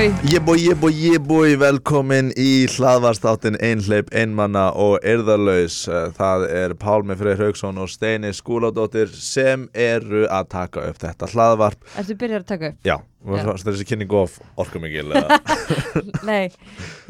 [0.00, 5.82] boy Jeboi, jeboi, jeboi, velkomin í hlaðvarstáttin Einhleip, Einmanna og Erðarlaus
[6.16, 11.84] Það er Pálmi Freyr Haugsson og Steini Skúladóttir sem eru að taka upp þetta hlaðvarp.
[12.00, 12.78] Ertu byrjar að taka upp?
[12.86, 12.96] Já,
[13.26, 15.40] það er þessi kynning of orkumikil eða?
[16.30, 16.48] Nei,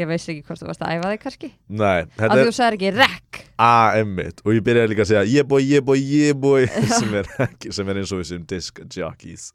[0.00, 1.54] ég veist ekki hvort þú varst að æfa þig kannski.
[1.70, 3.42] Nei, Af því þú sagðir ekki rekk.
[3.70, 6.60] A-emmitt og ég byrjaði líka að segja jeboi, jeboi, jeboi
[6.96, 7.18] sem,
[7.70, 9.50] sem er eins og við sem disc jockeys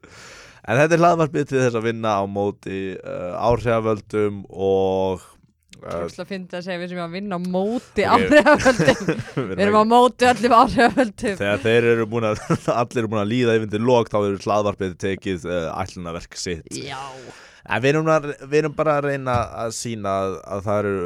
[0.65, 5.21] En þetta er hlaðvarpið til þess að vinna á móti uh, áhrifavöldum og
[5.83, 9.11] uh, Þú að finna að segja við sem erum að vinna á móti áhrifavöldum.
[9.51, 11.37] Við erum á móti öllum áhrifavöldum.
[11.43, 12.41] Þegar þeir eru búin að,
[12.79, 16.71] allir eru búin að líða yfir til lok þá eru hlaðvarpið tekið uh, ætlunaverk sitt.
[16.73, 17.01] Já.
[17.65, 20.97] En við erum, að, við erum bara að reyna að sína að, að það eru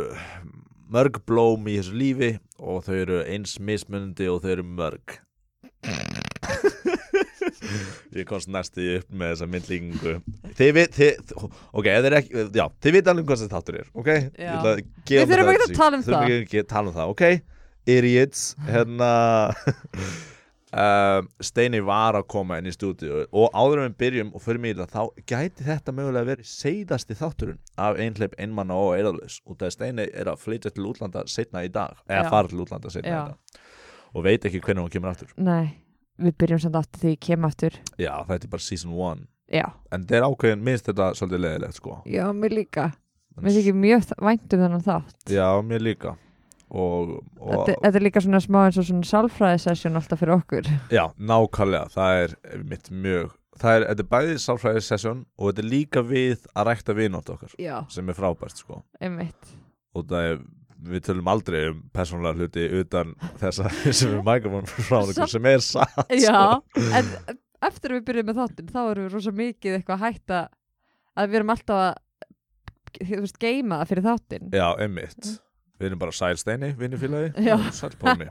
[0.89, 5.19] mörg blóm í þessu lífi og þau eru eins mismunandi og þau eru mörg
[8.19, 10.15] Ég komst næstu upp með þessa myndlíkingu.
[10.59, 13.93] Þið veit, þið, ok, þið er ekki, já, þið veit alveg hvað þessi þáttur er,
[13.93, 14.09] ok?
[14.09, 14.57] Ég Já.
[15.11, 16.35] gefa Við þurfum ekki að tala um Þurfum það.
[16.39, 17.55] ekki að tala um það, ok?
[17.89, 19.09] Idiots, hérna.
[20.69, 24.91] Uh, Steini var að koma inn í stúdíu og áður við byrjum og fyrir það
[24.93, 30.05] þá gæti þetta mögulega verið seiðasti þátturinn af einhleip einmanna og eðalus út af Steini
[30.13, 33.61] er að flytja til útlanda setna í dag, eða fara til útlanda setna í dag.
[34.13, 35.33] Og veit ekki hvernig hún kemur aftur.
[35.41, 35.73] Nei,
[36.19, 37.77] við byrjum samt aftur því ég kem aftur.
[37.97, 41.79] Já, þetta er bara season 1 Já, en þetta er ákveðin, minnst þetta svolítið leðilegt
[41.79, 41.99] sko.
[42.05, 42.89] Já, mér líka.
[43.39, 45.17] Mér þykir mjög vænt um þennan þátt.
[45.31, 46.13] Já, mér líka.
[46.69, 50.69] Og, og þetta, þetta er líka svona smá eins og svona sálfræðisessjón alltaf fyrir okkur.
[50.93, 52.35] Já, nákvæmlega, það er
[52.69, 56.69] mitt mjög það er, þetta er bæði sálfræði session og þetta er líka við að
[56.69, 58.83] rækta vinótt okkar Já, sem er frábært sko.
[59.01, 59.53] Einmitt.
[59.97, 60.41] Og það er,
[60.87, 63.67] við tölum aldrei um persónulega hluti utan þessa
[63.99, 66.85] sem er mikrofón frá okkur Samt- sem er satt Já, sko.
[67.01, 67.11] en
[67.67, 70.39] eftir að við byrjum með þáttinn þá erum við rosa mikið eitthvað að hætta
[71.19, 71.93] að við erum alltaf að
[73.03, 74.47] þú veist, geima það fyrir þáttinn.
[74.55, 75.27] Já, einmitt.
[75.79, 77.29] Við erum bara sælsteini, vinnufélagi.
[77.47, 77.55] Já.
[77.75, 78.25] sælpómi,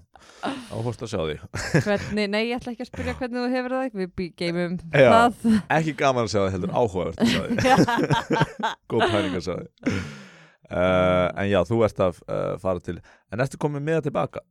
[0.73, 1.37] áhort að sjá því.
[1.87, 4.01] Hvernig, nei, ég ætla ekki að spyrja hvernig þú hefur það.
[4.03, 5.09] Við geymum Já.
[5.13, 5.47] það.
[5.79, 8.73] ekki gaman að sjá það heldur áhugavert að sjá því.
[8.93, 10.01] Góð pæling að sjá því
[10.71, 12.99] uh, en já, þú ert að uh, fara til
[13.33, 14.45] en ertu komið með það tilbaka?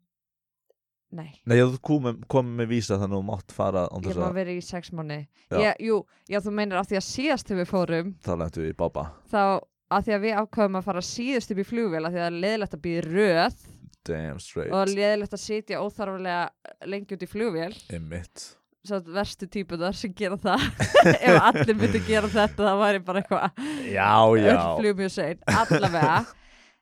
[1.17, 4.25] Nei, Nei, já, þú komið, komið með vísa þannig að þú mátt fara ég má
[4.27, 5.71] að vera í sex mánu Já.
[5.79, 8.77] Jú, já, þú meinar af því að síðast þegar við fórum þá lentu við í
[8.81, 9.43] bába þá
[9.87, 12.29] að því að við ákvaðum að fara síðust upp í flugvél af því að það
[12.33, 13.61] er leðilegt að býða röð
[14.07, 17.71] damn straight, og leðilegt að sitja óþarflega lengi út í flugvél.
[17.93, 18.49] Einmitt
[18.95, 20.65] að verstu típunar sem gera það.
[21.27, 23.61] Ef allir myndi gera þetta það væri bara eitthvað
[23.91, 26.17] já, öll já, flug mjög sein, allavega.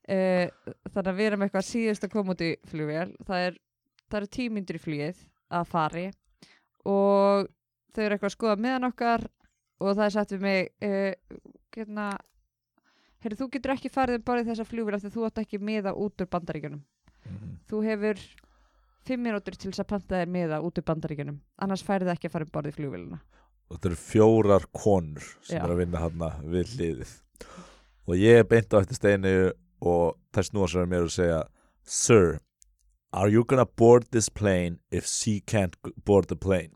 [0.05, 0.45] Uh,
[0.93, 3.09] þannig að við erum eitthvað síðust að koma út í flugvél.
[3.27, 3.59] Það er,
[4.19, 5.25] eru tímyndur í flugið
[5.59, 6.05] að fari.
[6.85, 7.49] Og
[7.95, 9.27] þau eru eitthvað að skoða meðan okkar
[9.81, 11.41] og það er sagt við mig uh,
[11.75, 12.09] hérna
[13.25, 15.59] heyrðu, þú getur ekki farið um bara í þessa flugvél af því þú átt ekki
[15.63, 16.83] miða út úr bandaríkjunum.
[17.25, 17.53] Mhm.
[17.69, 18.19] þú hefur
[19.05, 22.35] fimm mínútur til þess að panta þér miða út úr bandaríkjunum annars færið ekki að
[22.35, 23.19] fara um borð í flugvélina
[23.65, 25.63] og þetta eru fjórar konur sem Já.
[25.63, 27.13] eru að vinna hann við hliðið
[28.05, 29.35] og ég er beint á eftir steinu
[29.85, 31.43] og snúa sér að mér og segja
[31.85, 32.39] Sir,
[33.13, 36.73] are you gonna board this plane if she can't board the plane?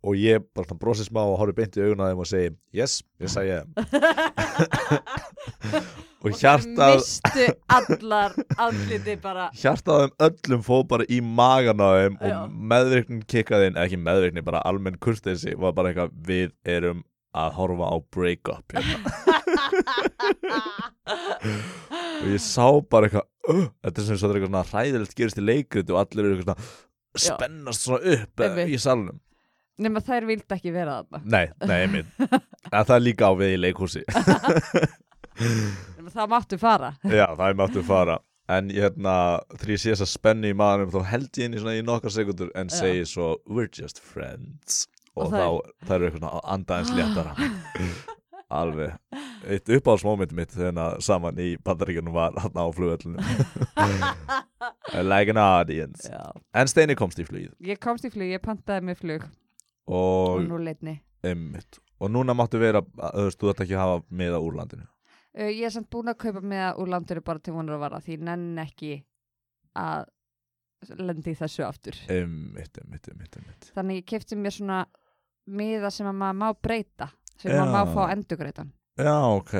[0.00, 2.92] Og ég bara brosi smá og horfi beint í augun á þeim og segi yes,
[3.20, 3.68] yes I am
[6.20, 7.44] og hjartað mistu
[7.76, 8.30] allar
[8.60, 12.24] andliti bara hjartað þeim öllum fóð bara í magan á þeim Já.
[12.32, 12.36] og
[12.72, 17.00] meðvirknin kikkaði inn, ekki meðvirknin, bara almenn kurtesi var bara eitthvað, við erum
[17.36, 18.98] að horfa á break-up hérna.
[22.20, 25.18] og ég sá bara eitthvað uh, þetta er sem svo þetta er eitthvað svona hræðilegt
[25.18, 26.60] gerist í leikrit og allir eru eitthvað
[27.20, 28.74] spennast svona upp eh, Einmitt.
[28.74, 28.76] í
[29.80, 31.20] salnum nema þær vildi ekki vera þarna.
[31.24, 32.04] Nei, nei,
[32.72, 34.02] en það er líka á við í leikhúsi.
[36.10, 36.92] Það máttu fara.
[37.04, 38.18] Já, það máttu fara.
[38.50, 41.76] En hérna, þegar ég sé þessa spennu í maðurum þá held ég inn í svona
[41.78, 44.88] í nokkar sekundur en segi svo, we're just friends.
[45.14, 45.44] Og, Og þá,
[45.86, 47.34] það eru eitthvað svona andaðins léttara.
[48.60, 48.96] Alveg.
[49.46, 53.22] Eitt uppáhaldsmoment mitt þegar saman í bandaríkjunum var hann á flugöllunum
[55.12, 56.10] like an audience.
[56.10, 56.34] Já.
[56.58, 57.54] en Steini komst í flugið.
[57.62, 59.28] Ég komst í flug, ég pantaði mig flug
[59.90, 60.96] og, og nú leitni
[61.26, 64.86] einmitt, og núna máttu vera þú veist, þú ætti ekki að hafa miða úr landinu.
[65.36, 68.00] Uh, ég er samt búin að kaupa með úr landinu bara til vonur að vara
[68.04, 68.94] því nenn ekki
[69.78, 70.08] að
[70.96, 71.98] lendi þessu aftur.
[72.08, 74.84] Einmitt, einmitt, einmitt, þannig ég kefti mér svona
[75.50, 77.10] miða sem að maður má breyta
[77.40, 79.52] sem maður má fá endugreitan já, ok,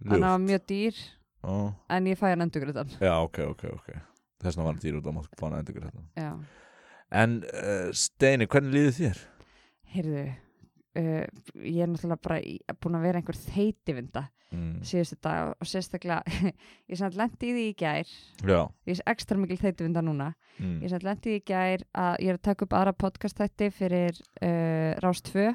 [0.00, 1.04] það var mjög dýr
[1.44, 1.54] Ó,
[1.92, 3.88] en ég fæ hann endugreitan já, ok, ok, ok.
[4.44, 5.80] Þess vegna var hann dýr út á mátt fána endur
[6.16, 6.30] já,
[7.22, 9.24] en uh, Steini, hvernig líður þér?
[9.94, 11.24] Heyrðu uh,
[11.64, 14.24] ég er náttúrulega bara búin að vera einhver þeitivinda
[14.54, 14.80] mm.
[14.86, 16.22] síðustu dag og sérstaklega
[16.90, 18.10] ég samt lendi í því í gær
[18.44, 20.76] Já ég er ekstra mikil þeitivinda núna mm.
[20.84, 23.40] ég samt lendi í því í gær að ég er að taka upp aðra podcast
[23.40, 25.54] þætti fyrir uh, Rás 2 uh,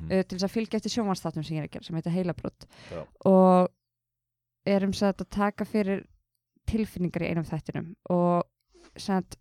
[0.00, 0.24] Mhm.
[0.26, 3.02] til þess að fylgja eftir sjónvansþáttum sem ég er að gera sem heitir Heilabrott Já.
[3.28, 3.68] og
[4.66, 6.02] erum satt að taka fyrir
[6.70, 8.44] tilfinningar í einum þættinum og
[9.00, 9.36] samt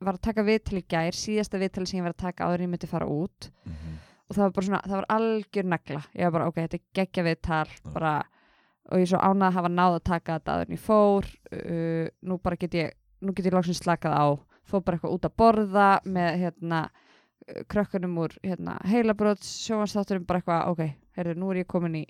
[0.00, 2.66] var að taka viðtal í gær síðasta viðtal sem ég var að taka áður en
[2.66, 3.50] ég myndi fara út.
[3.64, 4.00] Mhm.
[4.24, 6.02] og það var bara svona, það var algjör negla.
[6.16, 8.12] Ég var bara, ok, þetta er geggja viðtal bara,
[8.90, 11.28] og ég svo ánað að hafa náð að taka þetta áður en ég fór.
[11.52, 14.26] Uh, nú bara get ég, nú get ég loksins slakað á.
[14.64, 16.80] Fór bara eitthvað út að borða með hérna
[17.68, 22.04] krökkunum úr hérna, heilabróts, sjónvarsþátturum bara eitthvað, ok, heyrðu, nú er ég komin í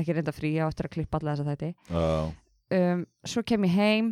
[0.00, 1.70] ekki reynda frí, ég á eftir að klippa alla þessa þætti.
[1.90, 2.32] Já.
[2.70, 4.10] Um, svo kem ég heim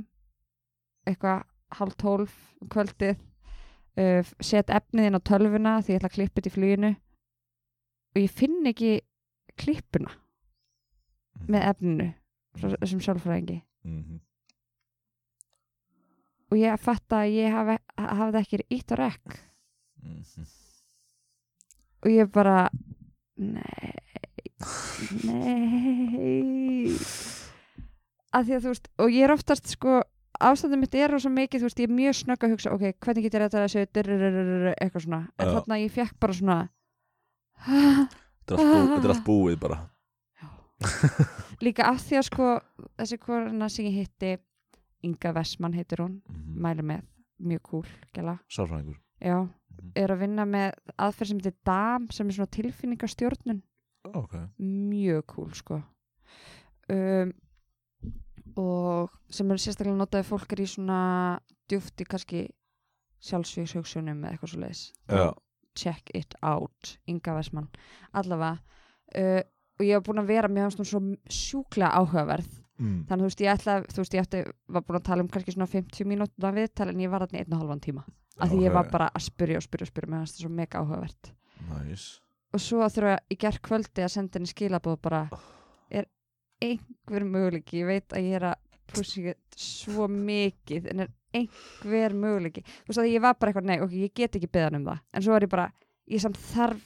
[1.09, 2.33] eitthvað hálf tólf
[2.63, 3.17] um kvöldið
[3.99, 6.91] uh, set efnið inn á tölvuna því ég ætla að klippa þetta í fluginu.
[8.15, 8.93] Og ég finn ekki
[9.59, 10.11] klippuna
[11.49, 12.09] með efninu
[12.59, 14.21] þessum sjálfræðingi Mhm.
[16.51, 19.37] og ég fatt að ég hafði ekki ítt á rekk
[20.03, 20.47] Mhm.
[22.03, 22.69] og ég bara
[23.37, 23.95] nei
[25.25, 26.89] nei.
[28.35, 30.01] Að því að þú veist og ég er oftast sko
[30.41, 33.25] ástandum mitt er rosa mikið, þú veist, ég er mjög snögg að hugsa ok, hvernig
[33.27, 33.87] get ég þetta að segja
[34.79, 35.53] eitthvað svona, en Já.
[35.59, 36.59] þarna ég fekk bara svona
[38.49, 38.59] Þetta
[39.03, 39.79] er allt búið bara
[41.65, 42.49] líka af því að sko
[43.01, 44.37] þessi korna sem ég hitti
[45.07, 46.21] Inga Vessmann heitir hún
[46.59, 47.03] mæli með,
[47.43, 47.85] mjög cool,
[49.79, 49.93] Mhm.
[49.95, 53.61] er að vinna með aðferð sem heitir DAM sem er svona tilfinningastjórnun
[54.15, 55.83] Ok mjög cool sko
[56.89, 57.33] um,
[58.59, 61.03] og sem er sérstaklega notaði fólk er í svona
[61.71, 62.47] djúft í kannski
[63.29, 65.29] sjálfsvíkshugsunum eða eitthvað svo leiðis Já.
[65.79, 67.71] Check it out, Inga Vessmann
[68.19, 68.59] allavega
[69.15, 69.43] uh,
[69.79, 71.01] og ég var búin að vera, mér fannst hún svo
[71.31, 72.49] sjúklega áhugaverð.
[72.79, 72.99] Mm.
[73.09, 74.41] þannig þú veist, ég ætla, þú veist, ég ætti,
[74.71, 77.41] var búin að tala um kannski svona 50 mínútur af viðtal en ég var þarna
[77.41, 78.05] einn og halvan tíma.
[78.39, 80.51] Af því ég var bara að spyrja og spyrja og spyrja mér fannst það svo
[80.55, 81.31] mega áhugavert.
[81.73, 82.21] Nice.
[82.55, 85.58] Og svo þurfa í gerð kvöldi að senda henni skilabóð bara er
[86.63, 87.81] einhver möguleiki.
[87.83, 88.57] Ég veit að ég er að
[88.93, 92.63] pussi svo mikið en er einhver möguleiki.
[92.65, 95.03] Þú veist að ég var bara eitthvað, nei, ok, ég get ekki beðan um það.
[95.15, 95.69] En svo er ég bara,
[96.09, 96.85] ég samt þarf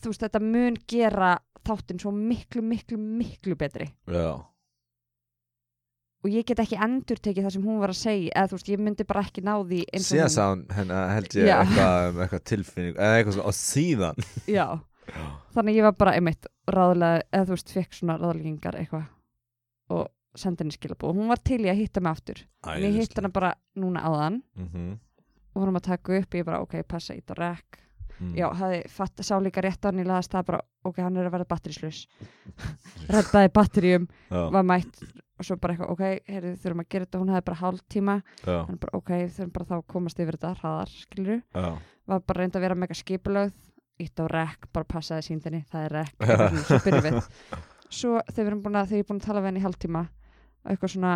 [0.00, 1.34] þú veist, þetta mun gera
[1.66, 3.88] þáttinn svo miklu, miklu, miklu betri.
[4.12, 4.34] Já.
[6.24, 8.70] Og ég get ekki endur tekið það sem hún var að segja eða þú veist,
[8.72, 12.20] ég myndi bara ekki ná því Síðan hún- sá hann henni held ég eitthvað um
[12.24, 14.16] eitthvað tilfinning eða eitthvað svona og síðan.
[14.56, 14.66] Já,
[15.54, 19.08] þannig ég var bara einmitt ráðlega, eða þú veist, fekk svona ráðleggingar eitthvað
[19.96, 22.42] og sendi henni skilabóð og hún var til í að hitta mig aftur.
[22.66, 24.42] En ég hitt hana bara núna áðan.
[24.58, 24.96] Mm
[25.56, 27.78] og vorum að taka upp, ég bara ok, passa ít og rekk
[28.18, 28.36] -hmm.
[28.36, 31.36] já, fatt, sá líka rétt á hann í laðast það bara, ok, hann er að
[31.36, 32.06] verða batterislaus
[33.12, 35.02] reddaði batteríum Já, var mætt
[35.36, 37.18] og svo bara eitthvað, ok, heyrðu, þurfum að gera þetta.
[37.20, 38.14] Hún hefði bara hálf tíma,
[38.46, 41.66] hann bara ok þurfum bara þá að komast yfir þetta hraðar, skilur já.
[42.06, 43.58] Var bara reynd að vera mega skipulögð
[44.02, 46.26] ítt á rekk, bara passaði síndinni það er rekk,
[46.66, 47.18] svo byrjum við
[47.86, 48.60] svo þegar ég er
[49.08, 51.14] búin að tala við henni í hálftíma og eitthvað svona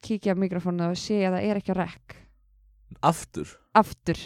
[0.00, 2.18] kíkja á mikrofónu og sé að það er ekki á rekk
[3.06, 3.46] Aftur?
[3.78, 4.18] Aftur.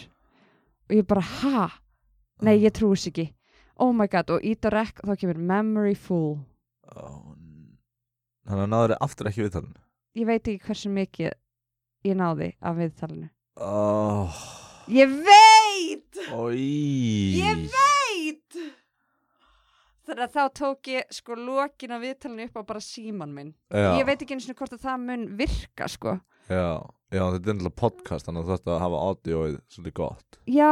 [0.89, 1.67] Og ég bara, ha?
[2.41, 3.27] Nei, ég trúi þess ekki.
[3.77, 6.39] Oh my god, og ít á rekk og þá kemur memory full.
[6.89, 9.75] Þannig að náður aftur ekki viðtalin
[10.15, 11.33] ég veit ekki hversu mikið
[12.07, 13.29] ég náði af viðtalinu.
[13.59, 14.43] Oh,
[14.91, 18.57] ég veit Í Ég veit.
[20.05, 23.53] Þannig að þá tók ég sko lokin af viðtalinu upp á bara síman minn.
[23.73, 26.13] Já, Ég veit ekki eins og hvort að það mun virka sko.
[26.45, 26.67] Já,
[27.09, 30.39] já, þetta er náttúrulega podcast þannig að þú ætti að hafa audioið svolítið gott.
[30.45, 30.71] Já,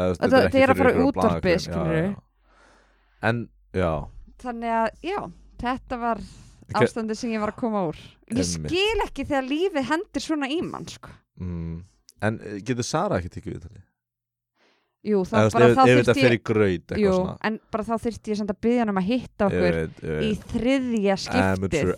[0.00, 2.00] Eða, Þetta- ekki þetta er að fyrir fara ykkur á útvarpið, blaðagrunn, já, skilurðu.
[2.00, 2.22] já.
[3.28, 3.40] En,
[3.74, 3.92] já.
[4.40, 5.18] Þannig að já,
[5.60, 6.16] þetta var
[6.70, 7.98] Ke- ástandið sem ég var að koma úr.
[8.30, 8.70] Ég Einmitt.
[8.70, 11.10] skil ekki þegar lífið hendir svona í mann sko.
[11.40, 11.84] Mm,
[12.22, 13.82] En eh, getur Sara ekki tekið viðtalið?
[15.00, 15.86] Jú, þá Eða, þú veist, bara ef, þá ef
[16.20, 17.12] fer ég eitthvað Jú,
[17.48, 20.32] en bara þá þyrfti ég samt að byggja hann um að hitta okkur veit, í
[20.50, 21.92] þriðja skiptið.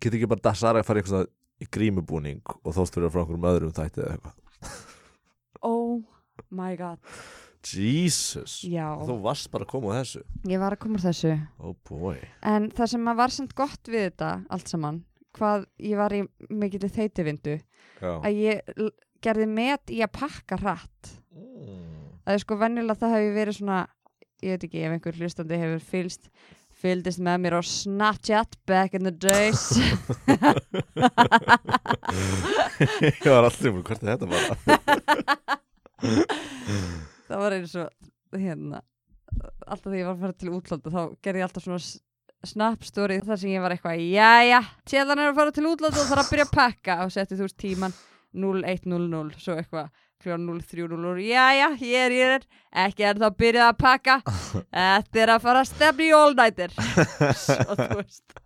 [0.00, 1.28] Getur ekki bara Sara að fara eitthvað
[1.60, 4.78] í grímubúning og þóst fyrir frá einhverjum öðrum þætti eða eitthvað?
[5.60, 6.00] Oh
[6.48, 6.98] my god.
[7.60, 8.62] Jesus.
[8.64, 10.22] Já, Þú varst bara að koma á þessu?
[10.48, 11.34] Ég var að koma úr þessu.
[11.60, 12.16] Oh boy.
[12.48, 15.02] En það sem var samt gott við þetta allt saman,
[15.36, 17.58] hvað ég var í mikill þeitivindu,
[18.00, 18.76] að ég
[19.20, 21.19] gerði met í að pakka hratt.
[21.30, 23.78] Það er sko venjulega það hefur verið svona,
[24.44, 26.24] ég veit ekki ef einhver hlustandi hefur fylgst,
[26.80, 29.62] fylgdist með mér á Snapchat back in the days.
[33.00, 34.54] Ég var alltaf um hvert er þetta bara
[37.30, 37.88] það var eins og,
[38.34, 38.80] hérna,
[39.66, 41.98] alltaf þegar ég var að fara til útlanda þá gerði ég alltaf svona s-
[42.50, 46.08] snap story þar sem ég var eitthvað, jæja tjellan er að fara til útlanda og
[46.08, 46.96] þarf að byrja að pakka.
[47.04, 47.94] Og setti þú veist tíman
[48.32, 52.44] 0100 svo eitthvað kljóðan 0300 jæja, hér ég er.
[52.84, 54.16] Ekki er þá byrjað að pakka.
[54.76, 56.76] Þetta er að fara að stefna í all nighter.
[57.70, 58.36] Og þú veist.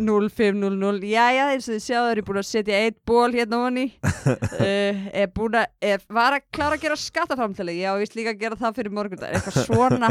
[0.00, 3.84] 0500 jæja, eins og þið sjáðu er ég búin að setja eitt ból hérna honni
[4.02, 8.34] uh, er búin að, er, var að klára að gera skattaframtali, já, ég víst líka
[8.34, 10.10] að gera það fyrir morgundag, eitthvað svona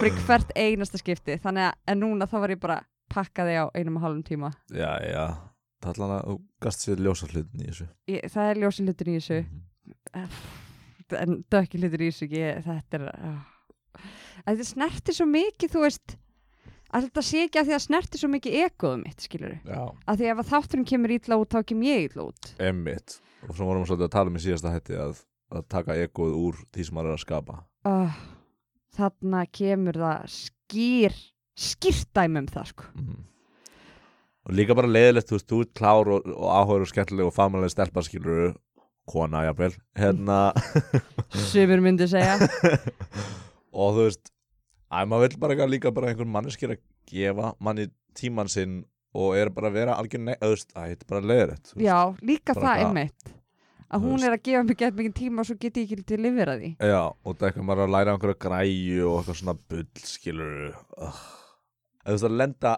[0.00, 2.78] fyrir hvert einasta skipti, þannig að núna þá var ég bara
[3.12, 4.54] pakkaði á einum og halvum tíma.
[4.72, 5.53] Já, já
[5.84, 7.88] Tallan að þú gast sér ljósa hlutin í þessu.
[8.10, 9.40] Ég, það er ljósi hlutin í þessu.
[10.14, 10.36] Mhm.
[11.20, 14.04] en dökki hlutin í þessu ég, þetta er uh,
[14.46, 16.16] þetta snerti svo mikið, þú veist
[16.94, 20.20] að þetta sé ekki að því að snerti svo mikið egoðum mitt, skilur Já, að
[20.20, 22.50] því ef að þátturinn kemur ítla út þá kem ég ítla út.
[22.62, 25.20] Emmitt Og svo vorum við svolítið að tala um í síðasta hætti að,
[25.52, 27.58] að taka egoð úr því sem maður er að skapa.
[27.84, 28.18] Uh,
[28.96, 31.18] þarna kemur það skýr
[31.54, 32.88] skýrt dæmi um það sko.
[32.96, 33.18] Mm.
[34.44, 37.34] Og líka bara leiðilegt, þú veist, þú ert klár og, og áhugur og skemmtileg og
[37.36, 38.54] famalega stelpa skilur
[39.08, 39.74] kona, jafnvel.
[39.96, 40.38] Hérna.
[41.50, 42.36] Sumir myndi segja.
[43.74, 44.30] Og þú veist
[44.94, 48.84] að maður vill bara líka bara einhver manneskir að gefa manni tíman sinn
[49.14, 51.98] og er bara að vera algjör ne þú veist, að þetta er bara leiðilegt já,
[52.22, 53.32] líka Bara það hvað- einmitt.
[53.94, 56.16] Að hún er að gefa mig gett mikið tíma og svo get ég ekki til
[56.16, 56.70] að lifera því.
[56.82, 59.84] Já, og það er eitthvað maður er að læra einhverja græju og eitthvað svona bull,
[60.08, 60.54] skilur.
[61.04, 62.72] Þú veist, að lenda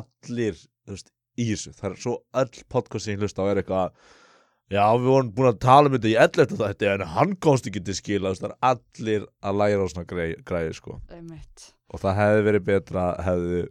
[0.00, 0.58] allir,
[0.94, 1.74] veist, í þessu.
[1.78, 3.92] Það er svo öll podcast sem ég hlusta á er eitthvað
[4.68, 6.58] Já, við vorum búin að tala um þetta í 11.
[6.60, 10.26] þetta en hann komst ekki til skila, það er allir að læra á svona græ,
[10.44, 10.96] græju, sko.
[11.08, 11.70] Einmitt.
[11.88, 13.62] Og það hefði verið betra, hefði,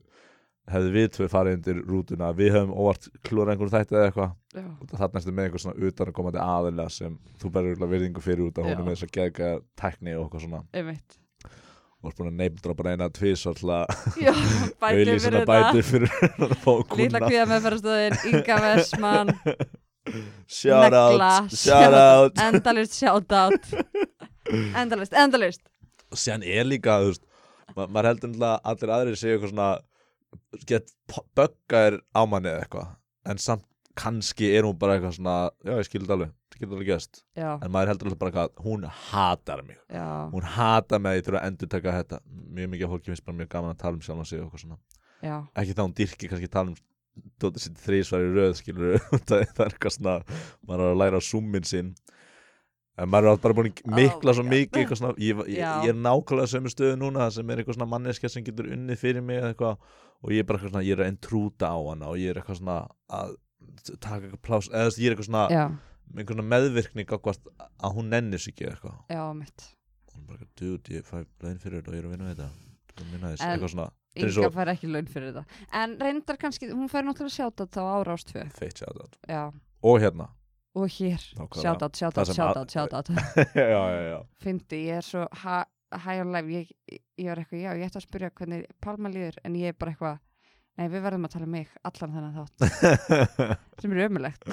[0.73, 2.31] hefði við tvö farið undir rútuna.
[2.39, 4.33] Við hefum óvart klúra einhverju þætti eða eitthvað.
[4.65, 8.25] Og það þarna ertu með einhver svona utan að komandi aðilega sem þú örugglega virðingu
[8.25, 10.65] fyrir út að hún er með þess að geðga tekni og eitthvað svona.
[10.73, 11.21] Einmitt
[12.03, 12.43] og búin
[13.01, 14.33] að tvís og alltaf já,
[14.81, 15.85] bætur auðlýsina fyrir þetta.
[15.89, 16.11] fyrir
[16.47, 19.33] að fá Lítla kuna kvíða meðferðastöðin, Inga Vestmann.
[20.47, 22.37] Shout Negla, out, shout out.
[22.39, 23.73] Endalist shout out.
[24.79, 25.65] Endalist, endalist
[26.11, 27.23] og séðan er líka, veist
[27.75, 29.69] ma maður heldur að allir aðrir séu eitthvað svona
[30.69, 30.93] get
[31.37, 32.93] böggaðir á manni eða eitthvað.
[33.27, 33.65] En samt
[33.97, 35.35] kannski er hún bara eitthvað svona
[35.65, 38.85] já ég skildi alveg, skildi alveg gest Já, en maður heldur alltaf bara eitthvað, hún
[39.11, 39.79] hatar mig.
[39.93, 42.21] Já, hún hatar mig að ég þurfa að endur taka þetta.
[42.57, 44.63] Mjög mikið af fólki finnst bara mjög gaman að tala um sjálfan sig og eitthvað
[44.65, 44.79] svona.
[45.25, 45.35] Já.
[45.61, 46.77] Ekki þá hún dyrki kannski tala um
[47.41, 48.99] Dóttir sitt þrísvar í röð skilur
[49.29, 50.13] það, er eitthvað svona
[50.67, 51.95] maður er að læra summin sinn.
[52.97, 55.91] En maður er bara búin að mikla Oh svo mikið eitthvað svona, ég, ég, ég
[55.93, 59.41] er nákvæmlega sömu stöðu núna sem er eitthvað svona manneskja sem getur unnið fyrir mig
[59.51, 59.81] eitthvað.
[60.25, 62.41] Og ég er bara eitthvað svona, ég er að entrúta á hana og ég er
[62.41, 62.79] eitthvað svona
[63.19, 63.35] að
[63.99, 65.65] taka eitthvað plás, eða þú veist, ég er eitthvað svona Já,
[66.07, 67.47] með einhver svona meðvirkni gagvart
[67.83, 68.97] að hún nennir sig ekki eitthvað.
[69.11, 69.67] Já, mitt
[70.17, 72.49] hún bara, dude, ég fæ laun fyrir þetta og ég er að vinna við þetta.
[72.87, 73.89] Þetta er mjög næs, En- eitthvað svona.
[74.17, 75.43] Þetta er Inga svo- fær ekki laun fyrir þetta.
[75.77, 79.17] En reyndar kannski, hún fær náttúrulega sjátt þá ára ástfö feitt shoutout.
[79.29, 79.43] Já,
[79.83, 80.29] og hérna.
[80.77, 81.21] Og hér.
[81.37, 81.61] Nákvæmlega.
[81.61, 81.95] Sjátt Það átt,
[82.33, 83.09] sem að- átt, sjátt átt
[83.55, 84.19] já, já, já.
[84.41, 86.47] Fyndi, ég er svo ha- high on life.
[86.49, 86.69] Ég,
[87.19, 89.91] ég var eitthvað, já, ég ætti að spyrja hvernig Palma líður, en ég er bara
[89.93, 90.19] eitthvað
[90.77, 92.57] Nei, við verðum að tala um mig allan þennan þátt.
[93.81, 94.43] Sem er ömulegt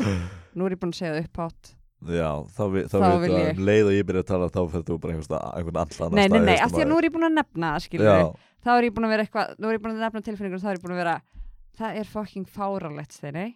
[0.56, 3.46] Nú er ég búin að segja það upphátt Já, þá, vi, þá, Þá vil ég.
[3.50, 6.40] um leið og ég byrja að tala þá fyrir þú bara einhvern, allan Nei, nei,
[6.44, 9.06] nei, af því að nú er ég búin að nefna það, þá er ég búin
[9.06, 10.94] að vera eitthvað, nú er ég búin að nefna tilfinningur og þá er ég búin
[10.94, 11.14] að vera,
[11.80, 13.46] það er fucking fáralegt steini,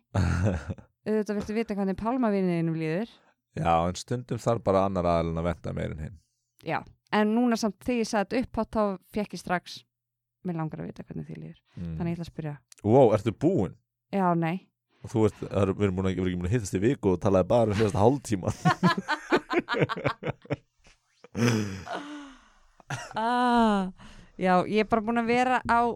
[1.08, 3.12] auðvitað viltu vita hvernig pálmavinniðinum líður.
[3.58, 6.16] Já, en stundum þarf bara annar aðalinn að venda meir en hinn.
[6.64, 6.78] Já,
[7.20, 8.82] en núna samt þegar ég sagði þetta upp á þá
[9.18, 9.78] fekk ég strax
[10.46, 11.94] mér langar að vita hvernig þið líður, mm.
[11.98, 12.54] þannig ég ætla að spyrja.
[12.84, 13.74] Wow, ertu búinn?
[14.14, 14.56] já, nei,
[15.04, 17.70] Og þú það er- við erum ekki búin að hittast í viku og talaði bara
[17.70, 18.48] um síðasta hálftíma.
[23.14, 23.90] Ah,
[24.40, 25.92] já, ég er bara búin að vera á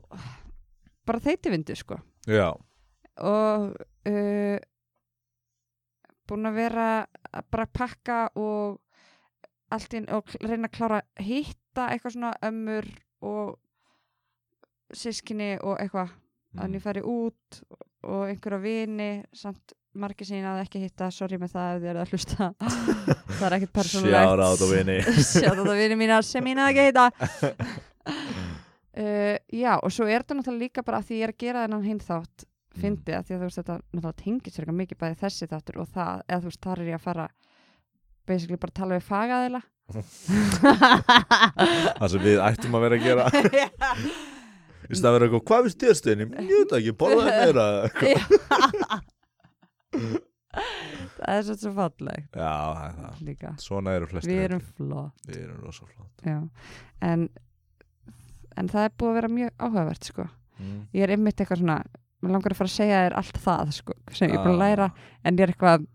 [1.09, 1.97] bara þeitivindu, sko.
[2.29, 2.53] Já,
[3.23, 3.73] og
[4.09, 4.59] uh,
[6.29, 6.87] búin að vera
[7.33, 8.79] að bara pakka og
[9.73, 12.89] allt inn og reyna að klára að hitta eitthvað svona ömmur
[13.25, 13.57] og
[14.97, 16.11] sískinni og eitthvað.
[16.53, 16.61] Mm.
[16.61, 17.61] að ég færi út
[18.03, 21.91] og einhverja vini samt margir ég náði ekki að hitta sorry með það ef þið
[21.93, 22.49] eruð að hlusta.
[23.39, 24.45] Það er ekkert persónulegt.
[24.47, 24.99] Out á vini.
[25.33, 27.07] Shout out á vini mína sem ég náði ekki að hitta.
[28.93, 31.61] Uh, já og svo er þetta náttúrulega líka bara að því ég er að gera
[31.65, 32.81] þennan hinn þátt Mm.
[32.81, 35.89] fyndi að því að þú veist þetta náttúrulega tengir sér mikið bæði þessi þáttur og
[35.93, 37.27] það eða þú veist þar er ég að fara
[38.27, 39.63] basically bara að tala við fagaðila.
[42.01, 43.25] Það sem við ættum að vera að gera
[44.93, 46.27] Í stað að vera eitthvað, hvað finnst þér steini?
[46.37, 47.67] Ég veit ekki, borðaði meira
[51.23, 55.29] það er svo svo fallegt Já, það er líka Svona eru flestir við erum flott
[55.29, 56.39] Við erum rosa flott já.
[57.09, 57.27] en
[58.61, 60.27] en það er búið að vera mjög áhugavert sko.
[60.61, 60.81] mm.
[60.93, 61.79] ég er einmitt eitthvað svona
[62.23, 64.59] mér langar að fara að segja þér allt það sko, sem ég er búin að
[64.59, 64.65] Ah.
[64.67, 64.89] læra
[65.25, 65.87] en ég er eitthvað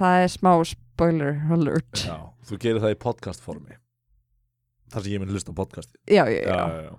[0.00, 2.16] það er smá spoiler alert Já,
[2.50, 3.78] þú gerir það í podcast formi
[4.90, 6.58] þar sem ég mun hlusta á podcasti já, já, já.
[6.58, 6.92] já, já.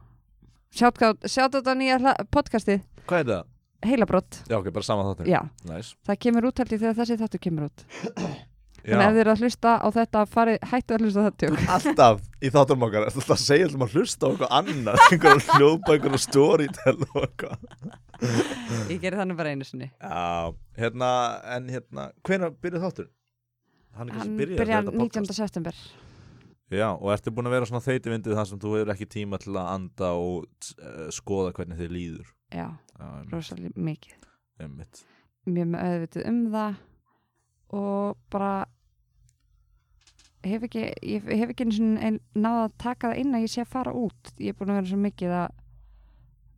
[0.76, 2.86] Sjátt þetta nýja podcastið.
[3.06, 3.50] Hvað er það?
[3.82, 5.28] heilabrott, Já, ok, bara sama þáttur.
[5.30, 7.86] Já, Næs það kemur út held ég þegar þessi þáttu kemur út.
[8.82, 11.50] En ef þið eru að hlusta á þetta farið, hættu að hlusta á þetta.
[11.76, 15.44] Alltaf í þáttum okkar Þú ætla að segja alltaf að hlusta á eitthvað annað einhverjum
[15.52, 16.96] hljóðbækur og storytell
[18.90, 19.92] ég gerir þannig bara einu sinni.
[20.02, 20.50] Já,
[20.82, 21.12] hérna,
[21.54, 23.12] en hérna hvenær byrjuð þáttur?
[24.00, 24.98] Hann, hann byrjar þegar þetta 19.
[24.98, 25.38] podcast.
[25.44, 25.84] september
[26.72, 29.40] Já, og ertu búin að vera svona þeiti vindið þar sem þú hefur ekki tíma
[29.44, 30.46] til að anda og
[30.80, 32.30] uh, skoða hvernig þið líður?
[32.52, 34.28] Já, Já, rosalega mikið.
[34.62, 35.02] Einmitt.
[35.50, 36.80] mjög með auðvitað um það
[37.82, 38.52] og bara
[40.46, 43.94] hef ekki ég hef ekki náða að taka það inn að ég sé að fara
[43.98, 44.32] út.
[44.40, 45.58] Ég er búin að vera svo mikið að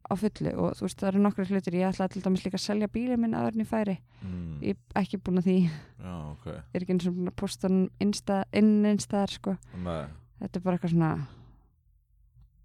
[0.04, 2.66] á fullu og þú veist það eru nokkru hlutir ég ætla til dæmis líka að
[2.66, 3.96] selja bílið minn aður en ég færi.
[4.24, 5.56] Mm, ég er ekki búin að því.
[5.64, 5.70] Ég
[6.04, 6.46] Já, ok.
[6.74, 9.56] Er ekki einu svona búin að posta hann innsta- inn einstæðar sko.
[9.84, 10.04] Nei,
[10.42, 11.12] þetta er bara eitthvað svona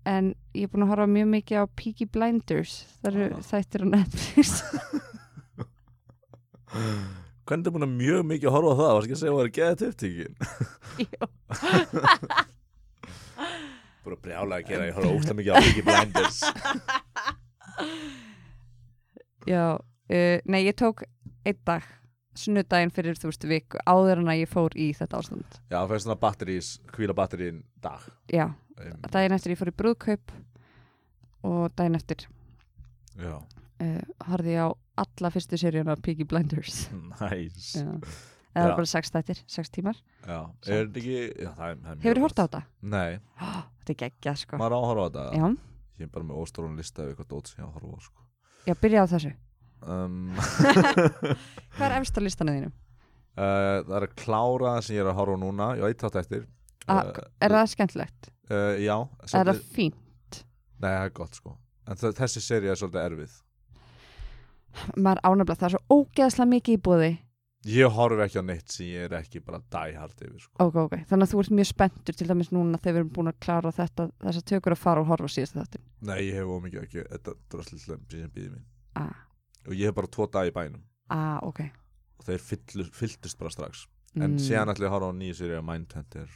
[0.08, 2.74] en ég er búin að horfa mjög mikið á Peaky Blinders.
[3.02, 3.42] Það eru Ah.
[3.52, 4.48] þættir á Netflix.
[7.48, 8.90] Hvernig er búin að mjög mikið að horfa á það?
[8.94, 10.34] Varst ekki að segja að það er geðið upptíkin?
[11.08, 11.22] Já.
[14.04, 16.38] Búin að brjála að gera, ég horfa óslega mikið á Peaky Blinders
[19.48, 21.04] Já, uh, nei, ég tók
[21.46, 21.84] einn dag,
[22.38, 25.60] sunnudaginn fyrir þú veist viku, áður en að ég fór í þetta ástand.
[25.70, 28.04] Já, það fæst svona batterís, kvíla batterín dag
[28.34, 28.46] Já,
[28.78, 30.34] um, daginn eftir ég fór í brúðkaup
[31.48, 32.26] og daginn eftir
[33.18, 36.88] Já, uh, horfði ég á alla fyrstu seríuna af Peaky Blinders.
[37.14, 37.86] næs Já.
[38.58, 38.76] Eða Já.
[38.80, 39.98] bara sex þættir, sex tímar.
[40.26, 42.24] Já, er þetta ekki já, það er, það er Hefur gott.
[42.24, 42.60] hort á þetta?
[42.94, 43.18] Nei,
[43.78, 44.58] Þetta er geggjað, sko.
[44.58, 45.50] maður á að horfa á þetta Já,
[45.98, 48.00] Ég er bara með óstórun lista af eitthvað dót sem ég á að horfa á
[48.06, 48.26] sko.
[48.68, 49.32] já, byrja á þessu.
[49.82, 50.34] um,
[51.76, 52.74] Hvað er efst á listanum þínum?
[53.38, 56.04] uh, Það er að klára það sem ég er að horfa á núna Ég veit
[56.06, 56.46] þátt eftir
[56.88, 57.10] Ah,
[57.44, 58.30] Er það skemmtilegt?
[58.48, 58.94] uh, Já,
[59.34, 60.38] Er það fínt?
[60.80, 61.56] nei það er gott sko
[61.88, 63.36] En þessi seri er svolítið erfið
[64.96, 67.08] Maður ánefnilega, það er svo ógeðslega mikið í búði.
[67.66, 70.52] Ég horfi ekki á neitt sem ég er ekki bara die hard yfir sko.
[70.62, 70.92] Ok, ok.
[71.10, 73.72] Þannig að þú ert mjög spenntur til dæmis núna þegar við erum búin að klára
[73.74, 75.82] þetta, þess að tökur að fara og horfa á síðasta þáttin.
[76.06, 78.62] Nei, ég hef ómikið ekki Þetta drastlið sem býði mín
[78.94, 79.16] Ah,
[79.66, 81.60] Og ég hef bara tvo dag í bænum ah ok.
[82.20, 85.34] Og þeir fyllu, fylltust bara strax En Mm, síðan ætla ég að horfa á nýju
[85.42, 86.28] seri af Mindhunter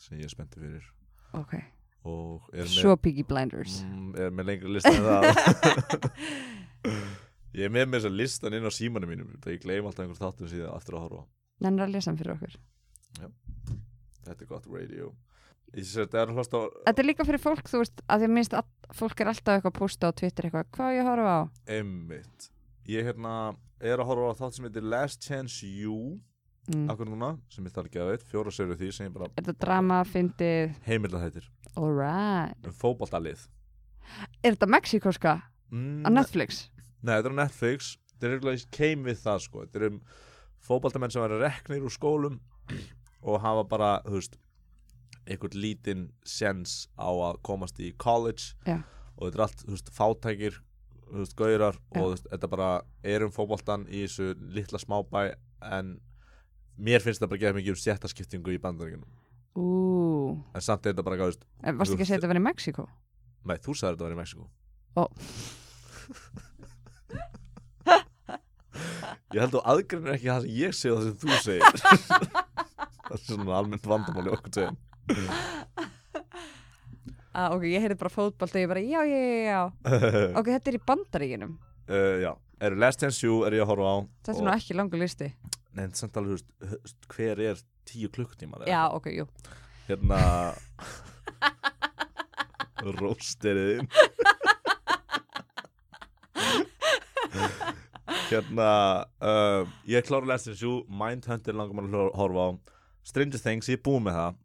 [0.00, 0.86] Sem ég er spenntið fyrir.
[2.08, 3.82] Og er með Svo Peaky Blinders.
[3.84, 5.20] mm, er með lengri lista en það
[7.54, 10.04] ég er með með þess að listan inn á símanum mínum það ég gleym alltaf
[10.04, 11.24] einhver þáttum síðan aftur að horfa á.
[11.64, 12.54] Nennir að lesa hann fyrir okkur.
[14.24, 15.10] þetta er gott radio
[15.74, 18.34] ég sé þetta er á Þetta er líka fyrir fólk, þú veist, að því að
[18.36, 21.40] minnst að fólk er alltaf eitthvað að posta á Twitter eitthvað, hvað ég horfa á?
[21.78, 22.48] emmitt
[22.90, 23.34] ég hérna
[23.80, 26.18] er að horfa á þátt sem heitir Last Chance You
[26.70, 26.90] Mm.
[26.92, 29.42] akkur núna, sem ég þarf ekki að veit, fjóra serið því sem ég bara Er
[29.42, 32.66] þetta drama, fyndið, heimilda þættir alright.
[32.68, 33.46] um fótboltalið
[34.44, 35.32] Er þetta Mexikoska
[35.72, 36.68] mm, á Netflix?
[37.00, 40.00] Nei, þetta er á Netflix Þetta er eiginlega keim við það sko Þetta er um
[40.60, 42.40] fótbaltamenn sem verður reknir úr skólum
[43.28, 44.36] og hafa bara, þú veist
[45.30, 48.80] einhvern lítinn sens á að komast í college Já.
[49.16, 50.58] og þetta er allt, þú veist, fátækir
[51.10, 52.00] þú veist, gaurar Já.
[52.00, 52.70] og þú veist, þetta bara
[53.14, 55.24] er um fótboltan í þessu litla smábæ
[55.70, 55.96] en
[56.80, 59.18] mér finnst það bara að gefa mikið um stjættaskiptingu í bandaríkunum
[59.60, 59.66] Ú,
[60.54, 61.30] en samt er þetta bara,
[61.66, 62.86] en varstu ekki að segja þetta verið í Mexiko?
[63.44, 64.48] nei, þú sagði þetta var í Mexiko
[64.96, 65.02] Ó.
[69.30, 71.66] Ég held þú aðgreinir ekki það sem ég segi og það sem þú segir
[73.10, 74.76] Það er svona almennt vandamáli okkur tegum
[77.30, 79.60] Ah, ok, ég heyrði bara fótbolt og ég bara, já, já, já, já.
[80.40, 81.52] Ok, þetta er í bandaríkinum.
[81.86, 82.32] uh, Já,
[82.66, 84.98] eru Last Chance You er ég að horfa á Þetta er og- nú ekki langur
[85.02, 85.28] listi.
[85.78, 86.42] Nei, en samt alveg,
[87.14, 89.28] hver er tíu klukkutímar eða Já, ok, jú.
[89.86, 90.18] Hérna
[92.98, 93.86] Rósteriðin
[98.30, 102.50] Hérna uh, Ég klára Last Chance You Mindhunter langar maður að horfa á.
[103.10, 104.36] Stranger Things, ég er búinn með það.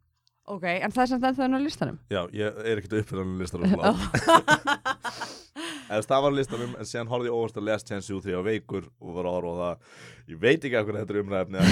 [0.46, 2.00] Ok, en það er samt ennþá enn á listanum.
[2.10, 4.04] Já, ég er ekkert uppfyrir listar oh.
[5.86, 8.32] Eða það var á listanum En síðan horfði ég óvart að Last Chance You þegar
[8.32, 9.88] ég var veikur Og var að horfa á það.
[10.32, 11.58] Ég veit ekki af hvernig þetta er umræfni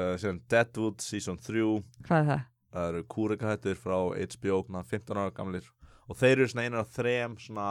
[0.00, 1.68] uh, Síðan Deadwood Season 3
[2.08, 2.44] Hvað er það?
[2.72, 5.66] Það eru kúrekahættur frá HBO na, 15 ára gamlir.
[6.08, 7.70] Og þeir eru svona einar af þrem Svona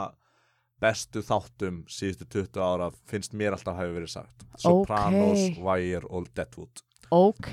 [0.82, 4.42] bestu þáttum Síðustu 20 ára Finnst mér alltaf hafi verið sagt.
[4.60, 6.82] Sopranos, Wire og Deadwood.
[7.12, 7.50] Ok,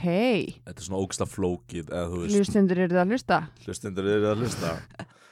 [0.63, 3.39] Þetta er svona ógsta flókið þú hlustundur eru það að hlusta?
[3.65, 4.69] Hlustundur eru að hlusta.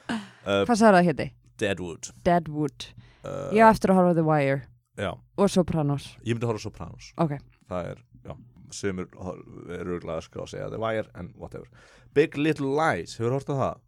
[0.08, 1.28] Uh, Hvað sagði það héti?
[1.64, 2.10] Deadwood.
[2.28, 2.88] Deadwood.
[3.24, 4.60] Uh, Ég á eftir að horfa The Wire.
[5.00, 6.10] Já, og Sopranos.
[6.28, 7.08] Ég myndi horfa á Sopranos.
[7.24, 7.38] Ok,
[7.72, 8.36] það er, já,
[8.76, 9.42] sumur hor-
[9.78, 11.72] eru örgulega að skrá að segja The Wire en whatever.
[12.18, 13.84] Big Little Lies, hefur hort á það?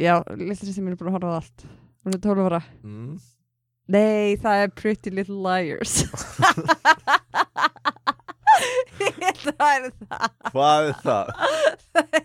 [0.00, 1.64] já, lillin sem ég er búin að horfa á allt
[2.02, 2.62] Hún er 12 ára.
[2.82, 3.18] Mm.
[3.92, 6.02] Nei, það er Pretty Little Liars.
[9.42, 10.26] Það er það.
[10.52, 11.30] Hvað er það?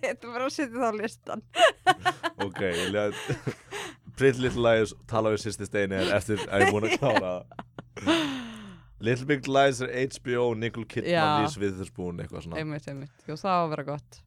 [0.03, 1.41] Þetta var að setja það á listan
[2.43, 3.45] ok, ég lega
[4.17, 7.33] Pretty Little Lies tala við sýsti steini er eftir að ég er búin að klára.
[8.01, 8.21] Það
[9.07, 11.43] Little Big Lies er HBO Nicole Kidman.
[11.43, 12.57] Reese Witherspoon eitthvað svona.
[12.57, 14.19] Einmitt, einmitt, jú það á að vera gott.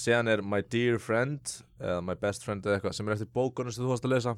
[0.00, 3.74] Síðan er My Dear Friend eða My Best Friend eða eitthvað sem er eftir bókunum
[3.74, 4.34] sem þú varst að lesa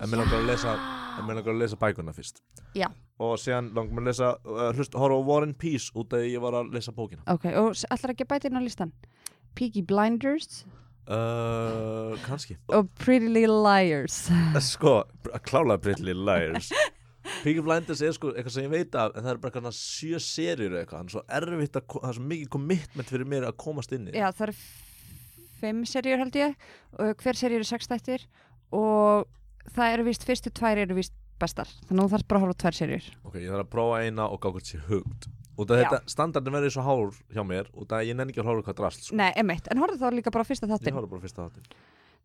[0.00, 0.74] en mér langar að lesa
[1.20, 2.42] en mér langar að lesa bækuna fyrst.
[2.78, 2.86] Já.
[3.20, 6.22] og síðan langar mér að lesa uh, hlust, horfa á War and Peace út af
[6.22, 7.22] því ég var að lesa bókina.
[7.28, 8.92] Ok, og s- ætlar ekki að bæta inn á listan
[9.58, 10.62] Peaky Blinders?
[11.10, 12.56] Uh, kannski.
[12.70, 14.28] Og Pretty Little Liars.
[14.62, 15.02] Sko,
[15.44, 16.70] klálega Pretty Little Liars.
[17.44, 20.20] Peaky Blinders er sko eitthvað sem ég veit af en það er bara kannar sjö
[20.22, 23.28] serjur eða eitthvað, það er svo erfitt að, ko- það er svo mikið commitment fyrir
[23.34, 26.54] mér að komast inn í Já, það eru f- fimm seríur held ég.
[26.96, 28.24] Og hver seríur er sex þættir.
[28.72, 29.26] Og
[29.74, 31.68] það eru víst, fyrstu tvær eru víst bestar.
[31.88, 34.26] Þannig að þú þarf bara að horfa tvær seríur ok, ég þarf að prófa eina
[34.28, 35.76] og gá hvort sé hugt Já.
[35.76, 38.70] þetta, standardin verður svo hár hjá mér út af að ég nenni ekki að horfa
[38.70, 39.16] hvað drast sko.
[39.20, 41.44] Nei, emitt, en horfa þá líka bara á fyrsta ég þáttin horfa bara á fyrsta
[41.44, 41.66] þáttin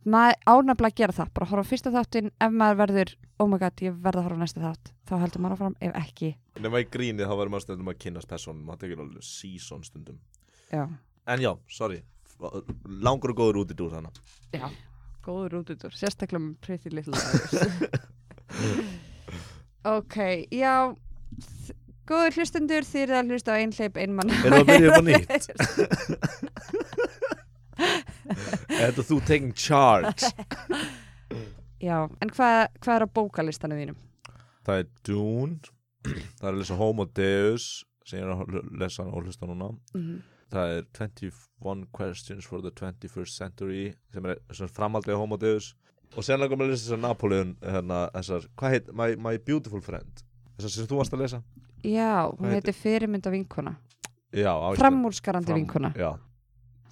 [0.05, 3.59] maður ánafla að gera það, bara horfa á fyrsta þáttin ef maður verður, oh my
[3.59, 6.31] god, ég verð að horfa á næsta þátt þá heldur maður áfram, ef ekki.
[6.61, 10.19] Nema í grínið þá verður maður stundum að kynnast personum maður tekir alveg season stundum.
[10.69, 10.85] Já,
[11.33, 12.03] en já, sorry,
[12.85, 14.21] langur og góður út í dúr þannig
[15.25, 17.53] góður út út úr sérstaklega með Pretty Little Liars
[19.85, 20.15] Ok,
[20.53, 20.73] já
[22.09, 25.03] góður hlustundur þið eru að hlusta á einhleip einmann Erum við að byrja upp á
[25.09, 25.45] nýtt?
[27.75, 30.29] Er þetta þú taking charge?
[31.83, 33.97] Já, en hvað, hvað er á bókalistanum þínum?
[34.65, 35.57] Það er Dune
[36.39, 37.65] Það er að lesa Homo Deus
[38.05, 40.21] sem ég er að lesa og hlusta núna Mm.
[40.53, 45.71] Það er 21 Questions for the 21st Century sem er sem framhaldið af Homo Deus
[46.15, 49.81] og sen langar mér að lesa þessar Napoleon hérna, þessar, hvað heit, my, my Beautiful
[49.83, 50.21] Friend?
[50.55, 51.41] Þessar sem þú varst að lesa?
[51.83, 53.75] Já, hún Hvað heitir fyrirmynda vinkona.
[54.35, 54.67] Já, á.
[54.79, 55.91] Framúrskarandi Fram- vinkona.
[55.99, 56.13] Já.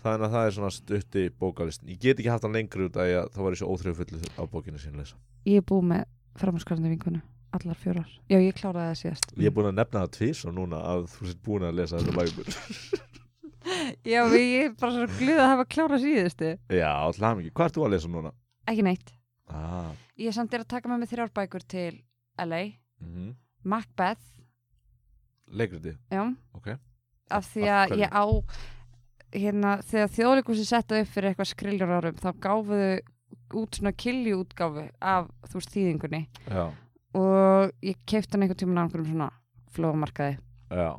[0.03, 3.07] Þannig að það er svona stutti bókalistin Ég get ekki haft hann lengri út að
[3.13, 5.21] ég, þá var ég svo óþrifullu á bókinu sín að lesa.
[5.47, 6.03] Ég er búið með
[6.41, 7.21] framúrskarandi vinkonu
[7.53, 8.09] Allar fjórar.
[8.27, 9.33] Já, ég kláraði það síðast.
[9.37, 12.01] Ég er búin að nefna það tvís og núna að þú sett búin að lesa
[12.01, 13.11] þetta bækur
[14.03, 16.49] Já, ég er bara svo glöð að hafa klárað síðustu.
[16.73, 18.31] Já, alltaf mikið Hvað ert þú að lesa núna?
[18.67, 19.13] Ekki neitt.
[19.53, 22.01] Ah, Ég samt er að taka með mig þrjár bækur til
[22.39, 22.61] LA
[23.03, 23.31] mm
[23.63, 24.23] Macbeth,
[25.47, 26.23] Leikriti, já.
[26.57, 26.67] Ok.
[27.31, 28.01] Af því Af að hverju?
[28.03, 28.25] ég á
[29.33, 32.89] Hérna, þegar þjóðleikursi setja upp fyrir eitthvað skriljur árum Þá gáfuðu
[33.63, 36.21] út svona kilju útgáfu Af, þú veist, þýðingunni.
[36.51, 36.65] Já,
[37.13, 39.31] Og ég keipti hann einhvern tímann á einhverjum svona
[39.73, 40.37] Flóamarkaði.
[40.69, 40.91] Já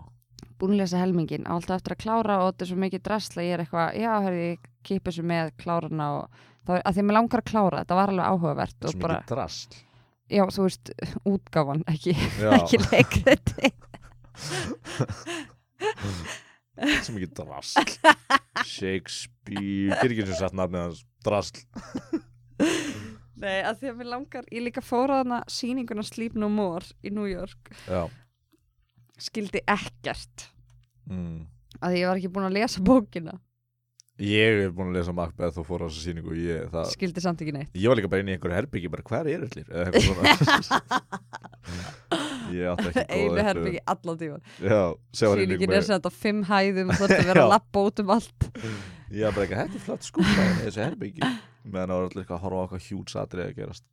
[0.65, 3.47] búin að lesa helmingin, á alltaf eftir að klára og þetta er svo mikið drasla,
[3.47, 7.05] ég er eitthvað já, herri, ég kipi þessu með klárana og það er að því
[7.05, 9.81] að mér langar að klára, þetta var alveg áhugavert er svo bara, mikið drasl.
[10.35, 10.95] Já, þú veist
[11.35, 12.17] útgáfan, ekki,
[12.59, 13.75] ekki leikriti
[17.05, 17.85] svo mikið drasl.
[18.67, 21.63] Shakespeare Get ekki sem sagt nafnið hans Drasl.
[23.41, 27.13] Nei, að því að mér langar, ég líka fóra þarna sýninguna Sleep No More í
[27.13, 27.73] New York.
[27.89, 28.07] Já.
[29.21, 30.49] Skildi ekkert
[31.11, 31.41] mm.
[31.81, 33.39] að ég var ekki búin að lesa bókina.
[34.23, 37.23] Ég er búin að lesa Macbeth og fór á þessu sýningu og ég, það, skildi
[37.23, 37.73] samt ekki neitt.
[37.75, 39.67] Ég var líka bara inn í einhverju herbyggi bara hver er allir?
[42.55, 44.81] Ég átti ekki góða einu herbyggi allan tíma Já,
[45.17, 48.15] sjá var sýningin er sett á fimm hæðum ert að vera að lappa út um
[48.15, 48.49] allt.
[49.11, 52.39] Ég var bara ekki, þetta er flott skúpa þessu herbyggi meðan það var allir eitthvað
[52.39, 53.87] að horfa á eitthvað hjúts atrið að gerast.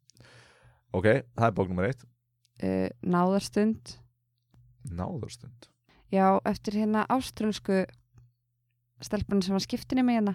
[0.92, 2.08] Ok, það er bók nummer eitt.
[2.62, 3.98] Uh, náðarstund.
[4.92, 5.71] Náðarstund
[6.12, 7.86] Já, eftir hérna áströlsku
[9.02, 10.34] stelpunum sem var skiptinni með hérna.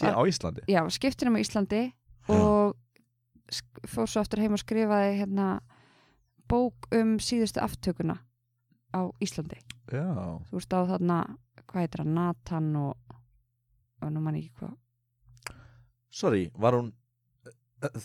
[0.00, 1.82] Hér á Íslandi Já, skiptinni með Íslandi
[2.32, 2.74] og
[3.86, 5.60] fór svo aftur heim og skrifaði hérna
[6.50, 8.16] bók um síðustu aftökuna
[8.96, 9.60] á Íslandi.
[9.92, 10.08] Já,
[10.48, 11.18] Þú veist á þarna,
[11.66, 13.14] hvað heitir hann, Nathan og,
[14.02, 14.74] og nú mann ekki hvað.
[16.10, 16.92] sorry, var hún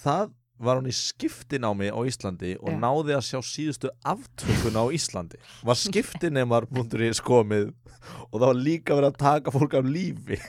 [0.04, 2.78] það var hún í skiptinámi á Íslandi og Já.
[2.84, 7.72] náði að sjá síðustu aftökuna á Íslandi var skiptinemar.is komið
[8.32, 10.40] og það var líka verið að taka fólk af lífi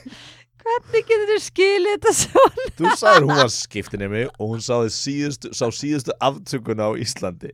[0.63, 2.43] Hvernig getur þú skilið þetta svo?
[2.79, 7.51] þú sagðir hún var skiptinemi og hún síðustu, sá síðustu aftökuna á Íslandi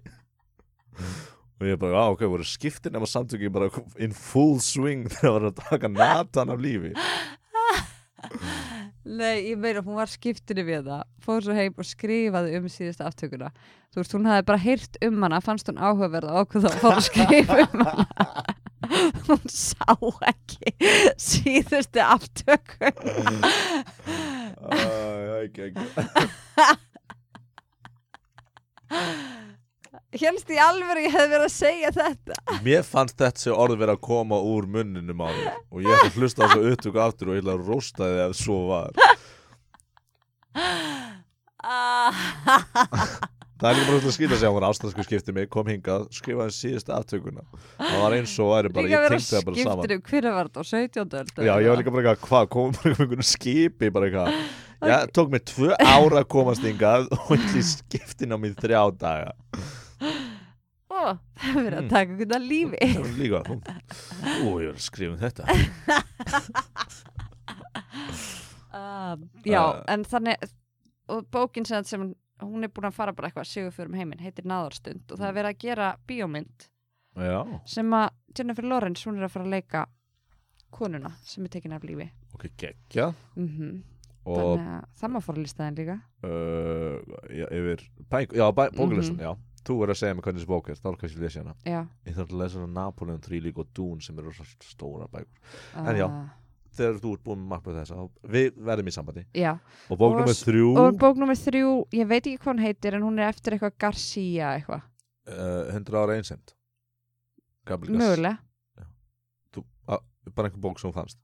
[1.59, 3.67] og ég bara, á ok, voru skiptinema samtökin bara
[3.99, 6.93] in full swing þegar það var að taka Nathan af lífi
[9.09, 13.05] Nei, ég meina, hún var skiptinni við það, fór svo heim og skrifaði um síðustu
[13.07, 13.49] aftökuna.
[13.89, 16.93] Þú veist, hún hafði bara heyrt um hana, fannst hún áhugaverð og ákveð að fór
[16.99, 18.05] að skrifa um hana.
[19.29, 19.89] hún sá
[20.29, 20.69] ekki
[21.17, 23.49] síðustu aftökuna.
[24.69, 24.77] Æ,
[25.41, 25.85] ekki, ekki.
[30.09, 32.35] Helst í alveg ég hefði verið að segja þetta.
[32.65, 36.41] Mér fannst þessi orð verið að koma úr munninum á þér og ég að hlusta
[36.41, 38.89] á þessu upptöku aftur og ég ætla að rósta þið ef svo var
[43.59, 46.53] Það er líka bara að skýta að segja hún ástæðsku skiptið mig, kom hingað, skrifaði
[46.55, 47.43] síðustu aftökuna
[47.75, 50.33] Það var eins og væri bara, Líka ég verið tengdi það bara saman skiptinni, hvernig
[50.37, 51.17] var þetta á 17.
[51.19, 51.33] öld?
[51.43, 54.29] Já, ég var líka bara eitthvað, hvað, komum bara einhvern veginn skipi bara eitthvað
[54.79, 58.81] Já, tók mig tvö ára að komast hingað og ég skiptin á mig í þrjá
[58.95, 59.35] daga
[61.39, 61.89] það er verið að Mm.
[61.89, 62.79] taka hvernig að lífi.
[62.93, 65.43] Það var líka, ú, ég var að skrifa um þetta.
[68.73, 70.49] Um, já, Uh, en þannig
[71.09, 72.03] og bókin sem,
[72.43, 75.27] hún er búin að fara bara eitthvað sigur fyrir um heiminn, heitir Náðarstund og það
[75.31, 76.67] er verið að gera bíómynd
[77.19, 79.85] Já, sem að Jennifer Lawrence, hún er að fara að leika
[80.71, 82.05] konuna sem er tekin af lífi.
[82.37, 83.09] Ok, geggja.
[83.35, 83.79] Mm
[84.29, 85.93] Og þannig að það má fara að lista þeim líka.
[86.21, 86.97] Uh,
[87.33, 87.79] já, yfir
[88.11, 89.23] bæk, já, bæ, bókulistum, Mhm.
[89.25, 89.31] já
[89.65, 91.55] þú verður að segja mig hvernig þessi bók er, þá er kannski að lesa hana.
[91.65, 94.33] Já, ég þarf að lesa hana Napoleon 3 líka og Dune sem eru
[94.65, 95.55] stóra bækur.
[95.83, 96.05] En já.
[96.07, 96.29] uh,
[96.79, 97.95] þegar þú ert búin með markmið þess
[98.35, 99.25] við verðum í sambandi.
[99.35, 99.51] Já.
[99.89, 103.03] og bók s- þrjú og bók nummer þrjú, ég veit ekki hvað hún heitir en
[103.03, 104.81] hún er eftir eitthvað Garcia eitthvað,
[105.27, 106.15] uh, 100 ára
[107.69, 107.89] Gass.
[107.89, 108.37] mögulega.
[109.53, 111.19] Þú, að, bara einhver bók sem þú fannst.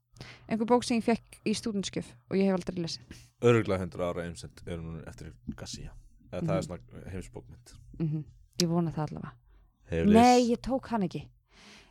[0.47, 3.23] Einhver bók sem ég fekk í stúdentskjöf og ég hef aldrei lesið.
[3.41, 5.91] Örgulega 100 ára einsemd er hún eftir Gassia
[6.31, 6.67] eða það er Mhm.
[6.67, 8.23] svona heimsbókmynd mm
[8.61, 9.31] ég vona það allavega.
[9.91, 11.23] Hefur Nei, ég tók hann ekki.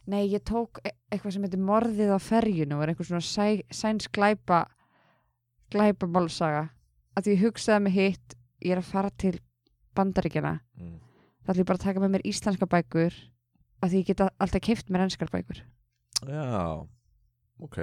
[0.07, 3.63] Nei, ég tók e eitthvað sem heitir Morðið á ferjunu og er einhver svona sæ,
[3.73, 4.67] sæns glæpa
[5.73, 6.71] glæpa málsaga
[7.17, 9.39] að ég hugsaði með hitt ég er að fara til
[9.97, 10.99] bandaríkjana mm.
[11.45, 13.17] þá ætlum ég bara að taka með mér íslenska bækur
[13.81, 15.63] að því ég geta alltaf keift mér enskar bækur.
[16.25, 16.87] Já,
[17.61, 17.79] ok.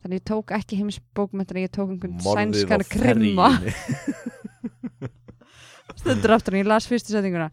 [0.00, 3.50] Þannig ég tók ekki heimsbókmyndan ég tók einhvern sænskan krimma.
[5.98, 7.50] stundur aftur og ég las fyrstu setninguna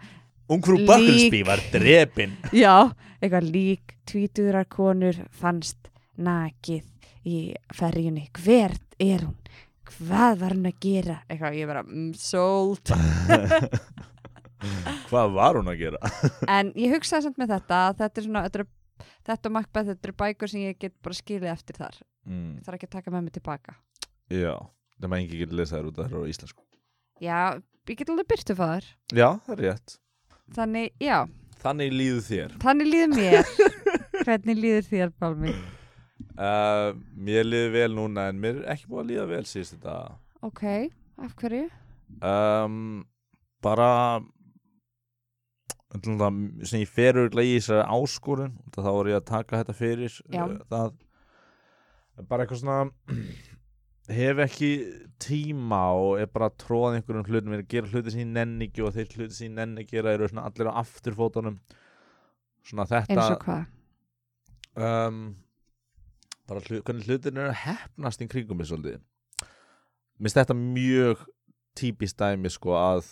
[0.48, 0.88] Ungfrú Lík.
[0.88, 6.86] Bucklesby var drepin Já, eitthvað lík tvítuðrar konur fannst nakið
[7.28, 7.40] í
[7.76, 8.30] ferjunni.
[8.40, 9.36] Hvert er hún?
[9.88, 11.18] Hvað var hún að gera?
[11.28, 12.94] Eitthvað, ég bara, mm, sold.
[15.10, 16.12] Hvað var hún að gera?
[16.58, 20.10] en ég hugsaði samt með þetta, þetta er svona, þetta, er, þetta og Macbeth, þetta
[20.10, 22.00] eru bækur sem ég get bara skilið eftir þar.
[22.28, 22.56] Mm.
[22.64, 23.78] Það er ekki að taka með mig tilbaka.
[24.32, 24.54] Já,
[25.00, 26.64] það maður ekki getur lesað þér út það eru á íslensku
[27.24, 27.40] Já,
[27.94, 28.86] ég get alveg byrtu fæður.
[29.16, 29.98] Já, það er rétt
[30.56, 31.18] Þannig, já,
[31.64, 33.52] Þannig líður þér þannig líður mér.
[34.28, 35.52] Hvernig líður þér, Balmi?
[36.38, 39.98] uh, Mér líður vel núna en mér er ekki búið að líða vel síðust þetta
[40.48, 40.64] Ok,
[41.26, 41.66] af hverju?
[42.22, 42.78] um,
[43.66, 43.90] Bara
[45.98, 50.18] það, sem ég fer örgulega í þessari áskorun þá er ég að taka þetta fyrir
[50.32, 50.44] Já.
[50.46, 50.96] uh, það
[52.30, 52.80] bara eitthvað svona
[54.08, 54.70] hef ekki
[55.20, 58.70] tíma og er bara að tróða einhverjum hlutum, er að gera hluti sem ég nenni
[58.70, 61.58] ekki og þeir hluti sem ég nenni gera eru svona allir á afturfótunum.
[62.68, 63.68] Svona þetta Eins og hvað?
[64.78, 65.22] um,
[66.48, 69.02] bara hlut, hvernig hlutin er að hefnast í kringum mig svolítið.
[70.18, 71.26] Minnst þetta mjög
[71.78, 73.04] típist dæmi sko að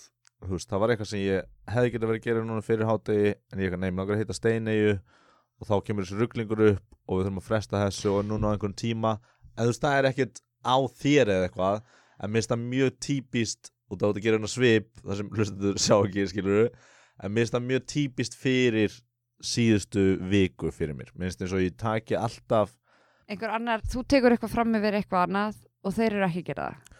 [0.45, 3.61] veist, það var eitthvað sem ég hefði getið verið að gera núna fyrir hátegi en
[3.61, 7.41] ég nefnir langar að hitta steinegu og þá kemur þessi rugglingur upp og við þurfum
[7.41, 9.15] að fresta þessu og núna á einhvern tíma.
[9.55, 11.81] En þú veist, það er ekkert á þér eða eitthvað
[12.25, 15.81] en minnst það mjög típist og það átt að gera hérna svip það sem hlustendur
[15.81, 18.95] sjá ekki skilur en minnst það mjög típist fyrir
[19.45, 22.73] síðustu viku fyrir mér minnst eins og ég taki alltaf
[23.25, 26.65] Einhver annar, þú tekur eitthvað fram yfir eitthvað annað og þeir eru ekki að gera
[26.67, 26.91] það.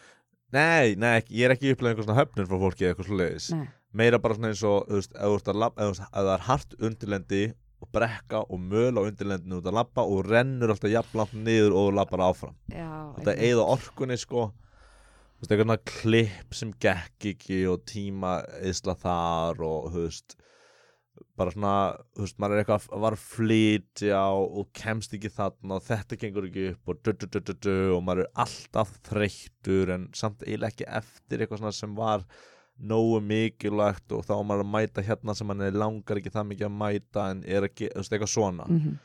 [0.56, 3.68] nei, nei, ég er ekki upplegað einhver svona höfnun frá fólki eða eitthvað Nei.
[3.94, 7.44] meira bara svona eins og, þú veist, ef það er hart undirlendi
[7.84, 11.90] og brekka og möl á undirlendinu út að labba og rennur alltaf jafnlangt niður og
[11.90, 12.56] þú labbar áfram.
[12.72, 14.48] Já, þetta eigða orkunni sko.
[15.36, 20.38] Veist, eitthvað klipp sem gekk ekki og tíma eðsla þar og veist
[21.36, 21.76] bara svona,
[22.20, 26.66] veist, maður er eitthvað var að flytja og kemst ekki þarna og þetta gengur ekki
[26.72, 31.44] upp og, du, du, du, og maður er alltaf þreyttur en samt eiginlega ekki eftir
[31.44, 32.26] eitthvað svona sem var
[32.82, 36.66] nógu mikilvægt og þá á maður að mæta hérna sem hann langar ekki það mikið
[36.68, 38.66] að mæta en er ekki, þú veist, eitthvað svona.
[38.70, 38.96] Mhm.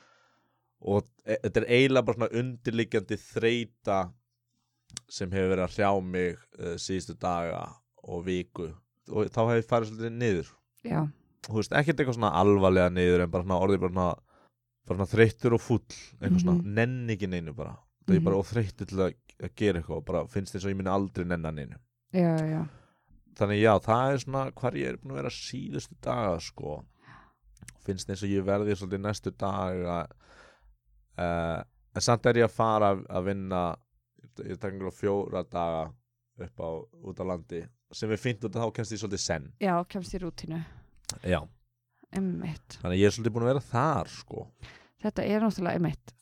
[0.80, 3.98] og e þetta er eiginlega bara svona undirliggjandi þreita
[5.12, 7.66] sem hefur verið að hrjá mig uh, síðustu daga
[8.08, 8.70] og viku.
[9.12, 10.48] Og þá hefur ég farið svolítið niður.
[10.88, 11.02] Já,
[11.46, 14.14] þú veist, ekkert eitthvað svona alvarlega niður en bara svona orðið bara svona,
[14.88, 16.74] bara svona þreyttur og full eitthvað svona, Mhm.
[16.74, 17.76] nenni ekki neinu bara.
[18.06, 18.24] Það er Mhm.
[18.24, 21.24] bara óþreyttu til að, að gera eitthvað og bara finnst eins og ég minni aldrei
[21.26, 21.76] nennan einu
[22.12, 22.68] já, já,
[23.38, 26.78] þannig já, það er svona hvar ég er búin að vera síðustu daga sko
[27.86, 29.98] finnst eins og ég verði svolítið næstu daga
[31.18, 31.60] uh,
[31.94, 33.62] en samt er ég að fara að- vinna
[34.46, 35.86] ég takk einhverja fjóra daga
[36.40, 36.68] upp á,
[37.10, 37.62] út á landi
[37.92, 40.60] sem er út að þá kemst ég svolítið senn já, kemst í rútínu
[41.26, 41.40] já,
[42.14, 42.78] Einmitt.
[42.82, 44.46] þannig ég er svolítið búin að vera þar sko
[45.00, 45.78] Þetta er náttúrulega.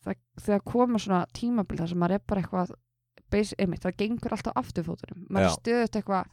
[0.07, 2.68] Það, þegar koma svona tímabil þar sem maður er bara eitthvað
[3.59, 5.25] einmitt, það gengur alltaf afturfótunum.
[5.35, 5.49] Maður Já.
[5.49, 6.29] er stöðut eitthvað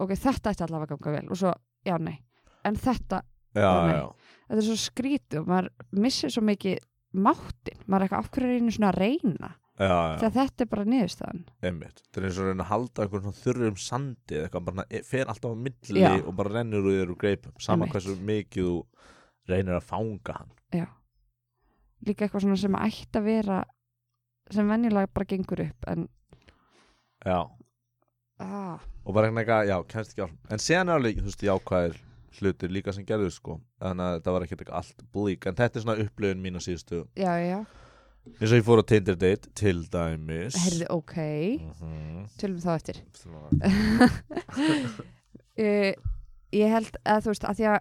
[0.00, 1.52] ok, þetta ætti allavega að ganga vel og svo,
[1.86, 2.18] já, nei.
[2.64, 3.22] En þetta,
[3.54, 3.94] já, Nei.
[3.94, 4.04] já,
[4.48, 5.70] þetta er svo skrítið og maður
[6.04, 6.78] missir svo mikið
[7.14, 7.78] máttin.
[7.86, 9.50] Maður er eitthvað af hverju er einu svona að reyna.
[9.78, 11.42] já, Þegar þetta er bara niðurstaðan.
[11.62, 14.84] einmitt það er eins og að reyna að halda svona þurrum sandi eða eitthvað bara
[14.90, 17.94] e- fer alltaf á milli og bara rennur úr þér úr greipum sama Einmitt.
[17.94, 18.74] hversu mikið þú
[19.48, 20.86] reynir að fanga hann Já.
[22.06, 23.60] Líka eitthvað svona sem ætti að vera
[24.50, 26.08] sem venjulega bara gengur upp en
[27.24, 27.38] já
[28.44, 31.98] ah, og bara eitthvað, já, kemst ekki á en séðan er alveg, þú veist, jákvæðir
[32.38, 33.56] hlutir líka sem gerðu, sko.
[33.82, 36.62] Þannig að þetta var ekkert eitthvað allt blík en þetta er svona upplöfun mín á
[36.62, 37.58] síðustu já, já,
[38.36, 40.58] eins og ég fór á Tinder date, til dæmis.
[40.66, 41.16] Herði ok.
[41.64, 42.26] Mhm.
[42.38, 43.02] tölum þá eftir.
[45.58, 45.92] Uh,
[46.62, 47.80] ég held að þú veist að því að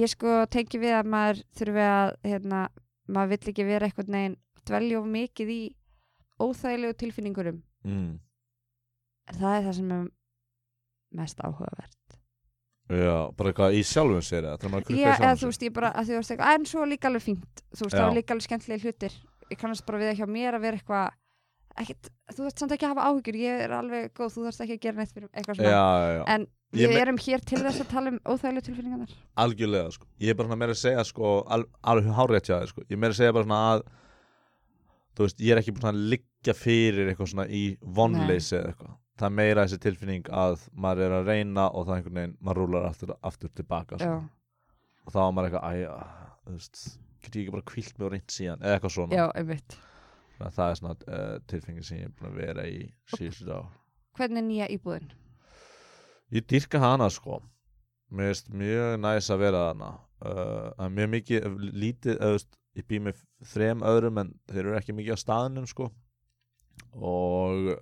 [0.00, 2.60] ég sko tengi við að maður þurfi að hérna,
[3.06, 5.62] maður vill ekki vera eitthvað neginn dvelja of mikið í
[6.40, 8.14] óþægilegu tilfinningurum mm.
[9.32, 10.06] Það er það sem er
[11.14, 11.98] mest áhugavert.
[12.92, 15.44] Já, bara eitthvað í sjálfum sér eða þegar maður krukka í Já, eða sjálfum þú
[15.44, 17.94] sér veist, ég bara, að þú veist eitthvað, en svo líka alveg fínt, þú veist,
[17.94, 18.06] það Já.
[18.10, 19.14] var líka alveg skemmtilega hlutir,
[19.54, 21.14] ég kannast bara við það hjá mér að vera eitthvað,
[21.84, 24.76] ekkert, þú veist samt ekki að hafa áhyggjur, ég er alveg góð, þú þarfst ekki
[24.76, 26.24] að gera neitt fyrir eitthvað svona, já, já, já.
[26.34, 29.10] en Ég við me- erum hér til þess að tala um óþægilegu tilfinningarnar.
[29.38, 30.06] algjörlega, sko.
[30.20, 32.82] Ég er bara svona meira að segja, sko al, alveg hárétt hjá þér, sko.
[32.84, 33.84] Ég er meira að segja bara svona að
[35.14, 38.94] þú veist, ég er ekki búin að liggja fyrir eitthvað svona í vonleysi eða eitthvað
[39.18, 42.36] það er meira þessi tilfinning að maður er að reyna og það er einhvern veginn,
[42.40, 44.28] maður rúlar aftur, aftur tilbaka svona.
[45.04, 46.84] og þá er maður eitthvað, æja, þú veist
[47.24, 48.64] get ég ekki bara kvilt mig og reynt síðan?
[48.64, 49.76] Eða eitthvað svona, já, einmitt.
[50.44, 52.78] Það er svona uh, tilfengið sem ég er búin að vera í
[53.14, 53.70] síðustu dag
[54.14, 55.08] Hvernig er nýja íbúðin?
[56.34, 57.40] Ég dýrka hana sko.
[58.14, 59.90] Mér finnst mjög næs að vera hana
[60.22, 63.24] uh, að mjög mikið lítið, eða, þú veist, ég bý með
[63.54, 65.88] þrem öðrum en þeir eru ekki mikið á staðnum sko.
[66.94, 67.74] Og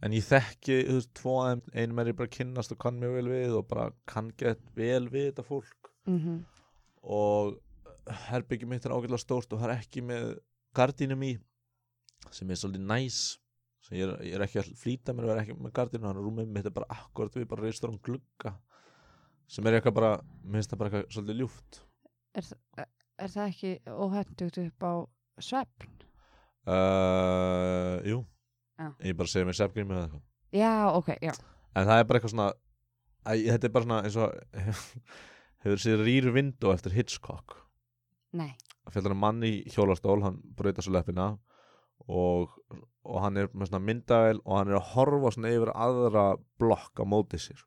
[0.00, 1.64] en ég þekki, þú veist, tvo þeim.
[1.74, 5.06] Einum er ég bara kynnast og kann mjög vel við og bara kann gett vel
[5.12, 5.92] við þetta fólk.
[6.08, 6.40] Mm
[7.00, 7.56] og
[8.28, 10.32] herbyggi mitt er ágætlega stórt og það er ekki með
[10.76, 11.34] gardínum í
[12.30, 13.20] sem er svolítið næs
[13.86, 16.20] sem ég er, ég er ekki að flýta mér að vera ekki með gardínum þannig
[16.20, 18.54] að rúmið mitt er bara akkurat við bara reistur um glugga
[19.50, 20.10] sem er eitthvað bara,
[20.44, 21.80] mér finnst það bara eitthvað svolítið ljúft.
[22.38, 22.50] Er,
[23.18, 24.92] er það ekki óhendugt upp á
[25.42, 25.96] svefn?
[26.70, 28.20] uh, Jú
[28.80, 28.88] Já.
[29.04, 30.26] ég bara segja mér sefgrím eða eitthvað
[30.60, 31.34] Já, ok, já.
[31.76, 32.48] en það er bara eitthvað svona
[33.28, 34.32] æ, þetta er bara svona eins og
[35.64, 37.58] hefur séð rýr vindó eftir Hitchcock
[38.32, 38.54] Nei.
[38.90, 41.28] fjallar um mann í hjólastól hann breyta svo leppina
[42.08, 42.54] og,
[43.04, 46.24] og hann er með svona myndavel og hann er að horfa svona yfir aðra
[46.62, 47.60] blokk á móti sér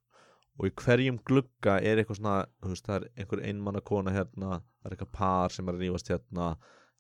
[0.60, 4.50] og í hverjum glugga er eitthvað svona þú veist, það er einhver einmanna kona hérna
[4.60, 6.50] það er eitthvað par sem er að rífast hérna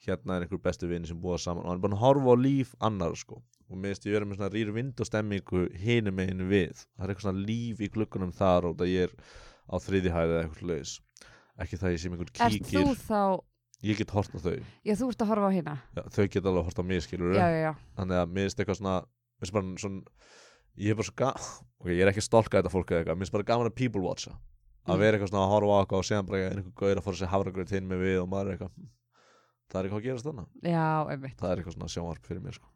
[0.08, 2.44] hérna er einhver bestu vini sem búa saman og hann er bara að horfa á
[2.44, 6.16] líf annar sko og mér finnst ég vera með svona rýr vind og stemmingu hinum
[6.20, 6.84] megin við.
[6.98, 9.16] Það er eitthvað svona líf í gluggunum þar og það ég er
[9.70, 10.94] á þriði hæði eða eitthvað laus
[11.64, 12.70] ekki það ég sé Ert kíkir.
[12.74, 13.22] þú þá,
[13.84, 14.56] ég get hort á þau.
[14.84, 15.76] Já þú ert að horfa á hérna?
[15.96, 17.74] já, þau get alveg hort á mig skilur Já, já, já.
[18.00, 18.96] þannig að mér finnst eitthvað svona
[19.54, 20.02] bara svona
[20.82, 21.46] ég er bara svo gaman
[21.84, 23.16] ok, ég er ekki að stolka þetta fólk eða eitthvað.
[23.20, 24.34] Mér finnst bara gaman að people watcha.
[24.84, 25.00] Að Mm.
[25.00, 27.16] vera eitthvað svona að horfa á eitthvað og séðan bara er einhver gauður að fara
[27.22, 28.90] sér hafragröð hinn með við og maður er eitthvað hm,
[29.72, 32.58] það er eitthvað að gerast þannig Já, einmitt, það er eitthvað svona sjónvarp fyrir mér
[32.58, 32.73] sko.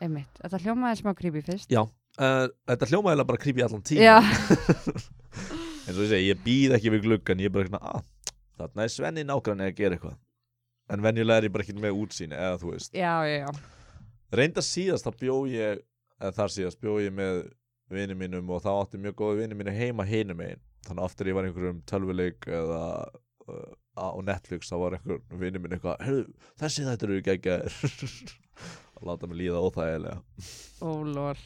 [0.00, 0.40] Einmitt.
[0.42, 1.70] Þetta hljómaði smá creepy fyrst.
[1.72, 4.16] já, uh, þetta hljómaðilega bara creepy allan tíma
[5.86, 8.84] eins og ég segi, ég býð ekki við gluggan ég er bara eitthvað, að, þarna
[8.86, 10.18] er Svenni nágrann að gera eitthvað.
[10.90, 12.94] En venjulega er ég bara ekki með útsýni eða þú veist.
[12.98, 13.50] Já, já, já.
[14.34, 15.82] reynda síðast þá bjó ég
[16.20, 17.40] eða þar síðast bjó ég með
[17.90, 21.30] vinni mínum og þá átti mjög góða vinni mínu heima hinum einn þannig að oftar
[21.30, 22.82] ég var einhverjum tölvuleik eða
[23.50, 27.74] uh, á Netflix þá var einhver vinni mín eitthvað "Heyrðu, þessi þetta eru geggjaðir.
[27.74, 30.18] og láta mig líða óþægilega
[30.84, 31.38] Ó, lól.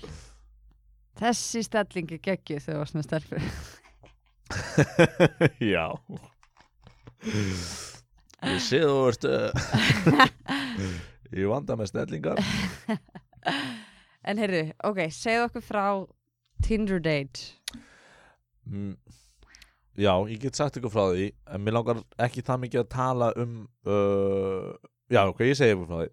[1.18, 3.42] Þessi stellingi geggju þegar þú varst með stelfur.
[5.74, 5.86] já
[8.44, 9.50] ég sé þú uh,
[11.32, 12.42] ég vanda með stellingar
[14.24, 15.86] En heyrðu, ok, segðu okkur frá
[16.64, 17.58] Tinder date.
[18.64, 18.94] Mm,
[20.00, 23.28] Já, ég get sagt ykkur frá því en mér langar ekki það mikið að tala
[23.38, 23.52] um
[23.86, 24.72] uh,
[25.12, 26.08] Já, ok, ég segi ykkur frá því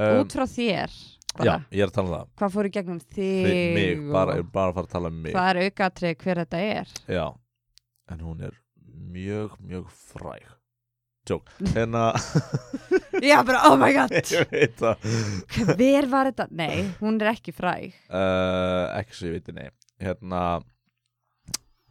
[0.00, 0.94] um, Út frá þér,
[1.34, 2.30] bara, Já, ég er að tala um það.
[2.40, 5.12] Hvað fór í gegnum þig Fyrir mig, bara, og er bara að fara að tala
[5.12, 5.34] um mig.
[5.36, 6.94] Hvað er aukatrið hver þetta er?
[7.18, 7.26] Já,
[8.14, 8.56] en hún er
[9.20, 10.48] mjög, mjög fræg.
[11.30, 11.46] Jók,
[11.76, 12.08] hérna
[13.30, 14.10] já, bara, oh my god.
[14.34, 15.04] Ég veit það.
[15.76, 17.92] Hver var þetta, nei, hún er ekki fræg.
[18.08, 19.68] Uh, Ekki svo ég veit nei.
[20.00, 20.40] Hérna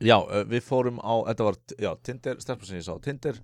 [0.02, 3.36] Já, uh, við fórum á Þetta var, já, Tinder, stelpur sem ég sá Tinder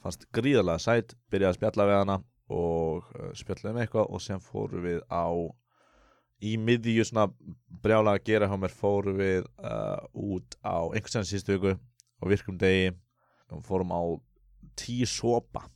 [0.00, 2.16] Fannst gríðarlega sæt Byrjaði að spjalla við hana
[2.52, 3.30] Og uh,
[3.72, 5.28] með eitthvað Og sem fórum við á
[6.44, 7.28] Í miðju svona
[7.84, 11.76] brjála að gera hjá mér Fórum við uh, út á Einhvers veginn síðustu viku
[12.20, 12.90] Á virkum degi
[13.52, 14.02] og Fórum á
[14.76, 15.68] tíu sopa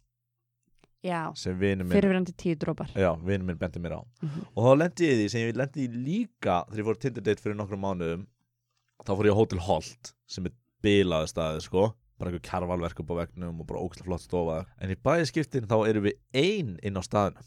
[1.04, 4.02] já, fyrirverandi tíu drópar Já, vinur minn bendi mér á.
[4.22, 4.46] Mhm.
[4.56, 7.56] Og þá lendi ég því sem ég lendi líka Þegar ég fór Tinder date fyrir
[7.56, 8.26] nokkrum mánuðum
[9.06, 13.12] Þá fór ég á Hotel Holt Sem er bilaði staði, sko Bara einhver kjarvalverk upp
[13.14, 14.58] á vegnum Og bara ógæslega flott stofa.
[14.82, 17.46] En í bæði skiptin þá erum við ein inn á staðinu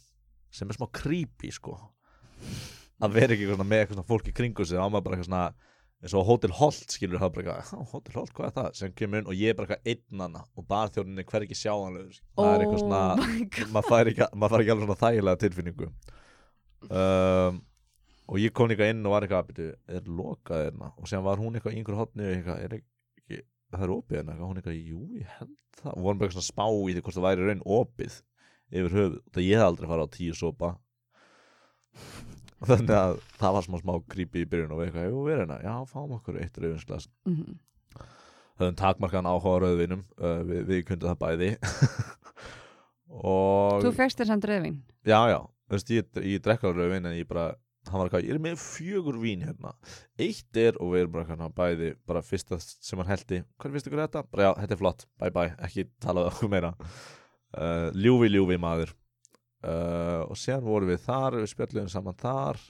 [0.52, 1.78] Sem er smá creepy, sko.
[3.02, 5.30] Að vera ekki eitthvað með eitthvað fólk í kringu sig Þá á maður bara eitthvað
[5.32, 5.46] svona
[6.02, 8.76] eins og Hotel Holt skilur það bara eitthvað, "Há, Hotel Holt, hvað er það?
[8.76, 12.18] sem kemur inn og ég er bara eitthvað einn hana og barþjóninni hver ekki sjáanlegur
[12.38, 15.92] það er eitthvað svona, oh maður fær ekki, fær ekki alveg svona þægilega tilfinningu.
[16.90, 17.62] Um,
[18.28, 20.92] og ég kom líka inn og var eitthvað er lokað hérna?
[20.98, 22.82] Og sem var hún eitthvað í einhver hotni eitthvað, er
[23.80, 24.34] það er opið hérna.
[24.36, 25.92] Eitthvað, hún eitthvað, jú, ég held það.
[25.96, 28.18] Og vorum bara svona spá í því hvort það væri raun opið
[28.72, 30.70] yfir höfuð, það ég hef aldrei farið á tíu sopa.
[32.70, 35.74] Þannig að það var smá smá creepy í byrjun og eitthvað, jú, erum hérna, já,
[35.90, 37.56] fáum okkur eitt rauðinsglas Mhm.
[38.62, 41.50] höfum takmarkan áhuga rauðvinum uh, við, við kundum það bæði.
[43.12, 44.78] Og þú fegst þér samt rauðvín?
[45.04, 47.48] Já, já, þú veist, ég, ég drekka rauðvin en ég bara,
[47.90, 49.72] hann var eitthvað, ég er með fjögur vín hérna,
[50.22, 53.90] eitt er og við erum bara eitthvað bæði, bara fyrsta sem hann heldi, hvað finnst
[53.90, 54.24] ykkur þetta?
[54.30, 56.76] bara já, þetta er flott, bye bye, ekki tala um okkur meira.
[57.52, 58.94] Uh, ljúfi, ljúfi maður.
[59.62, 62.62] Uh, og síðan vorum við þar, við spjöldum saman þar.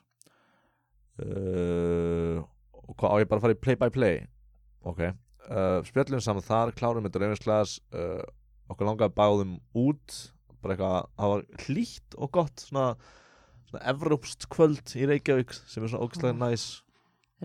[1.22, 2.41] Uh,
[2.74, 4.22] og hvað á ég bara að fara í play by play?
[4.88, 8.24] Ok, uh, spjöldum saman þar klárum þetta rauðvinsglas uh,
[8.74, 10.18] okkur langaði báðum út.
[10.62, 12.88] Bara eitthvað, það var hlýtt og gott svona,
[13.72, 16.69] svona evrópst kvöld í Reykjavík sem er svona ógæslega næs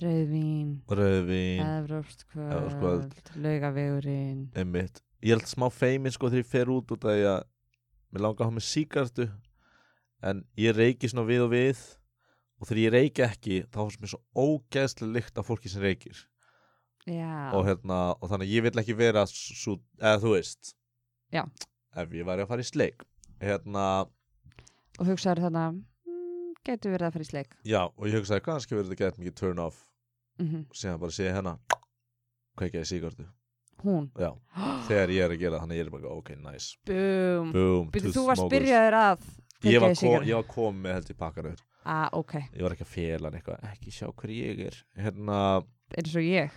[0.02, 3.30] rauðvín, rauðvín, Evrópst Evrópskt kvöld, kvöld.
[3.40, 4.50] laugavegurinn.
[4.54, 5.00] Einmitt.
[5.24, 7.22] Ég held smá feimin sko þegar ég fer út út að
[8.12, 9.28] mér langar að hafa með síkartu
[10.26, 11.80] en ég reyki svona við og við.
[12.56, 16.20] Og þegar ég reyki ekki þá er mér svo ógeðslega lykt af fólki sem reykir.
[17.06, 20.72] Já, og, hérna, og þannig að ég vil ekki vera svo, eða þú veist.
[21.32, 21.44] Já.
[21.96, 23.04] ef ég væri að fara í sleik.
[23.40, 23.84] Hérna,
[24.96, 25.78] og hugsaður mm,
[26.66, 27.56] getur verið að fara í sleik.
[27.66, 29.82] Já, og ég hugsaði kannski verður þetta gett mikið turn off
[30.42, 31.56] mm og síðan bara sé ég hérna.
[32.56, 33.26] Kveikja í síkartu
[33.84, 34.10] hún?
[34.18, 34.32] Já,
[34.88, 36.76] þegar ég er að gera þannig að ég er bara ok, nice.
[36.88, 37.52] Boom.
[37.54, 39.26] boom, Byrju, two þú varst byrjaður að
[39.66, 42.86] ég var, kom, ég var kom með held í pakkanur ah, ok, ég var ekki
[42.86, 44.78] að fela eitthvað, ekki sjá hver ég er.
[44.98, 45.40] Hérna,
[45.94, 46.54] eins og ég.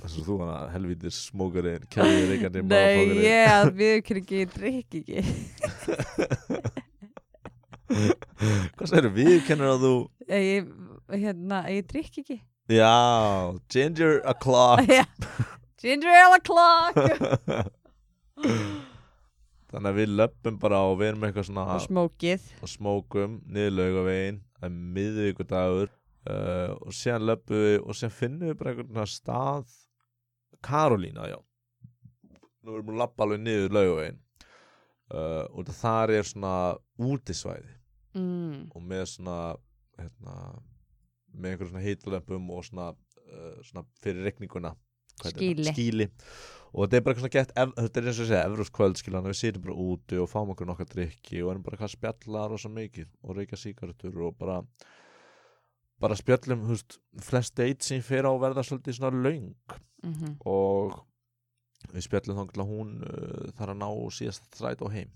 [0.00, 5.18] Þess að þú hana helvítir smókarinn, kæðið reykandi nei, ég að viðkynningi drikk ekki
[8.76, 9.94] hvað segir viðkennur að þú
[10.30, 10.68] ég,
[11.12, 12.38] hérna, ég drikk ekki.
[12.70, 12.94] Já,
[13.72, 15.04] ginger o'clock Já.
[15.80, 16.94] ginger ale clock.
[19.70, 22.46] Þannig að við löpum bara og við erum eitthvað svona og smókið.
[22.64, 28.50] Og smókum niður laugavegin það er miðvíkudagur uh, og síðan löpum við og síðan finnum
[28.50, 29.76] við bara svona stað
[30.60, 31.38] Karolína, já.
[32.60, 34.18] Nú erum við að lappa alveg niður laugavegin
[35.14, 36.54] uh, og þar er svona
[37.00, 37.79] útisvæði
[38.14, 38.70] mm.
[38.74, 39.38] og með svona
[40.00, 40.36] hérna,
[41.32, 42.92] með einhverjum svona heitlömpum og svona,
[43.26, 44.32] uh, svona fyrir
[45.20, 45.66] Skýli.
[45.66, 45.74] þetta?
[45.74, 46.06] skýli
[46.70, 49.66] og þetta er bara svona gett þetta er eins og segja evróskvöld skilja við sitjum
[49.66, 53.10] bara úti og fáum okkur nokkar drikki og erum bara hvað spjallar og svo mikið
[53.20, 54.60] og reykja sígarettur og bara
[56.00, 59.54] bara spjallum húst, flest date sem fer á verða svolítið svona löng
[60.00, 60.96] Mm og
[61.92, 65.10] við spjallum þá hún uh, þarf að ná síðast stræt og heim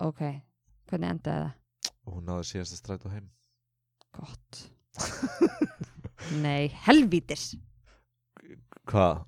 [0.00, 0.20] ok,
[0.88, 1.59] hvernig endaði það?
[2.06, 3.28] Og hún náði síðast stræt og heim.
[4.16, 4.60] Gott.
[6.44, 7.52] Nei, helvítis.
[8.90, 9.24] Hvað?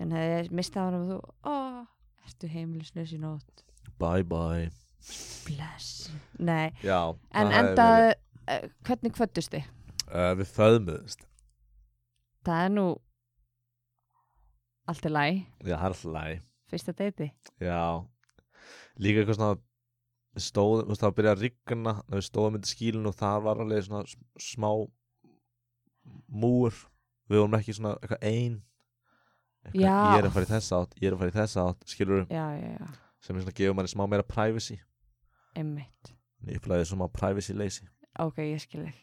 [0.00, 1.56] en hefði mistað hann og þú ó,
[2.24, 3.64] ertu heimilisnös í nótt?
[4.00, 4.70] Bye bye.
[5.44, 6.06] Bless,
[6.40, 6.70] nei.
[6.84, 9.66] Já, en það endaði, verið- uh, hvernig kvöttust þið?
[10.08, 11.26] uh, Við föðmuðust
[12.48, 12.86] það er nú
[14.90, 16.40] allt er læg, Já, það er alltaf læg
[16.72, 17.28] fyrsta deiti
[17.60, 17.80] Já.
[19.00, 19.58] Líka eitthvað svona
[20.36, 23.16] við stóðum, þú veist, það var að byrja að rigna við stóðum myndi skílun og
[23.18, 24.02] það var alveg svona
[24.40, 24.70] smá
[26.30, 26.82] múur
[27.30, 28.58] við vorum ekki svona eitthvað ein.
[29.60, 31.90] Eitthvað, ég er að fara í þessa átt, ég er að fara í þessa átt
[31.92, 32.44] skilur já,
[33.20, 34.78] sem er svona gefur manni smá meira privacy.
[35.58, 36.14] Einmitt.
[36.48, 38.98] Ég flæði að privacy lazy ok, ég skil þig.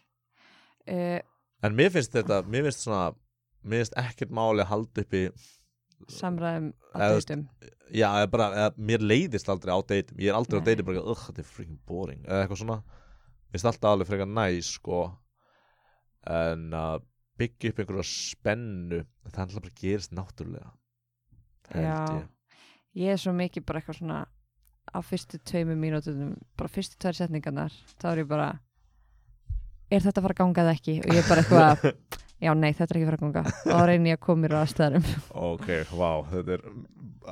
[0.88, 1.20] Uh,
[1.66, 3.12] en mér finnst þetta, mér finnst svona
[3.68, 5.24] mér finnst ekkert máli að halda uppi
[6.12, 7.44] samræðum á deitum.
[7.92, 10.18] já, bara, eða, mér leiðist aldrei á deitum.
[10.22, 10.68] Ég er aldrei á Nei.
[10.70, 12.80] deitum bara, ugh, þetta er freaking boring eða eitthvað svona,
[13.48, 15.02] mér finnst alltaf alveg frekar næs sko
[16.28, 17.06] en að
[17.38, 20.72] byggja upp einhverja spennu það alltaf bara gerist náttúrulega
[21.74, 22.00] held Já.
[22.18, 22.28] ég.
[22.98, 24.22] Ég er svo mikið bara eitthvað svona
[24.88, 28.48] á fyrstu tveimu mínútum bara fyrstu tvær setningarnar þá er ég bara
[29.92, 30.96] er þetta að fara að ganga eða ekki?
[31.04, 31.92] Og ég er bara eitthvað
[32.44, 34.44] já nei þetta er ekki að fara að ganga og þá reynir ég að koma
[34.44, 35.08] mér á aðstæðarum
[35.52, 36.62] ok, vá, þetta er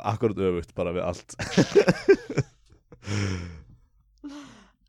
[0.05, 1.29] akkurat öfugt bara við allt.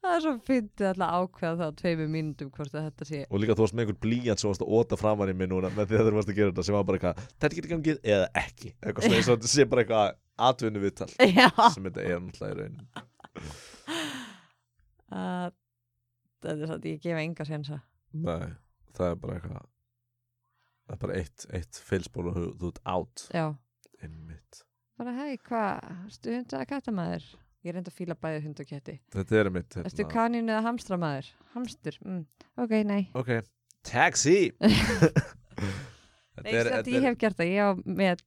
[0.06, 3.20] Það er svo fyndið alltaf að ákveða það á tveimu mínútum hvort að þetta sé
[3.26, 5.70] og líka þú varst með einhvern blíjant sem varst að óta framan í mig núna
[5.74, 7.98] með því að þú varst að gera þetta sem var bara eitthvað þetta getur gangið
[8.14, 8.70] eða ekki.
[8.86, 10.14] Eitthvað svona og þetta sé bara eitthvað
[10.46, 11.10] atvinnu viðtal
[11.74, 12.86] sem þetta er náttúrulega í raunin
[15.16, 15.50] að
[16.46, 17.80] þetta er satt ég gefa enga sensa
[18.12, 18.54] nei,
[18.96, 19.64] það er bara eitthvað
[20.86, 22.52] það er bara eitt, eitt feilspól og þú-
[22.94, 23.46] ert já.
[24.02, 24.62] Einmitt.
[24.96, 27.26] Bara hei hvað, erstu hund eða kattamæður
[27.66, 28.94] ég er enda að fíla bæði hund og ketti.
[29.14, 30.10] Þetta er einmitt hérna.
[30.12, 31.30] kanínu eða hamstramæður?
[31.56, 32.20] Hamstur, mm.
[32.62, 33.00] ok, nei.
[33.18, 33.32] Ok,
[33.86, 34.38] taxi!
[36.36, 38.22] Nei, þetta ég hef gert það, ég á með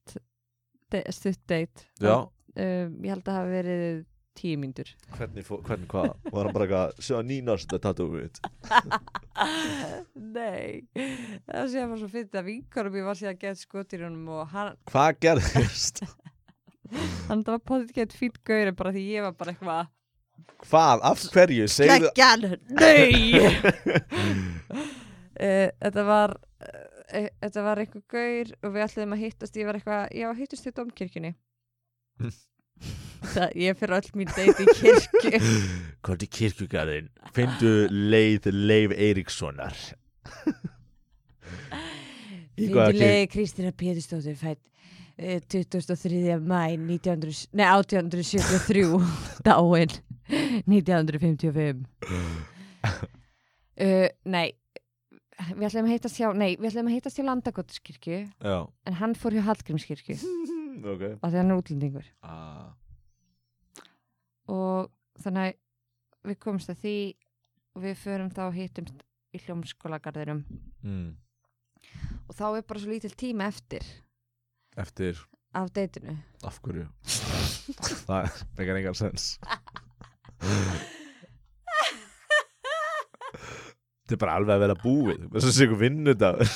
[1.14, 1.52] stutt
[2.02, 4.00] já, um, ég held að hafa verið
[4.40, 4.90] tíu mínútur.
[5.16, 6.10] Hvernig, hvernig hvað?
[6.30, 8.40] Var hann bara eitthvað, sjá nýnast að tattoo it
[10.14, 10.82] Nei,
[11.46, 14.74] það sé að var svo fyrir að vinkarum ég var síðan að geta skotir hann,
[14.90, 16.04] hvað gerðist?
[17.28, 19.90] hann það var potið gett fýtt gauri bara því ég var bara eitthvað
[20.66, 23.40] hvað, af hverju, Kekjan, nei!
[25.40, 29.56] Uh, Þetta var uh, þetta var eitthvað gaur og við ætliðum að hittast.
[29.58, 31.32] Ég var eitthvað, já, hittust þið domkirkjunni
[33.24, 35.40] það, ég fyrir öll mín date í kirkju
[36.06, 39.76] Kom til kirkjugarðin Findu leið Leif Eiríkssonar
[42.60, 42.76] Í kirkju?
[42.76, 44.62] Fyndilega Kristina Pétursdóttir fætt
[45.16, 46.38] eh, 23.
[46.40, 48.84] mæ 1900, nei, 1873
[49.46, 49.98] dáin
[50.66, 51.84] 1955
[53.80, 54.48] uh, Nei
[55.56, 59.16] við ætlum að heitast hjá nei, við ætlum að heitast hjá Landakotskirkju Já, en hann
[59.18, 60.16] fór hjá Hallgrímskirkju
[60.80, 62.70] ok af því hann er útlendingur ah.
[64.50, 64.90] Og
[65.22, 65.58] þannig
[66.26, 66.96] við komumst að því
[67.76, 70.42] og við förum þá hittumst í hljómskólagarðurum
[70.82, 71.10] mm.
[72.26, 73.86] og þá er bara svo lítil tíma eftir.
[74.80, 75.18] Eftir,
[75.54, 76.16] af deitinu.
[76.46, 76.86] Af hverju?
[78.06, 79.32] Það meikar engan sens.
[84.00, 85.26] Þetta er bara alveg að vera búið.
[85.30, 86.54] Þess að sé ykkur vinnudagur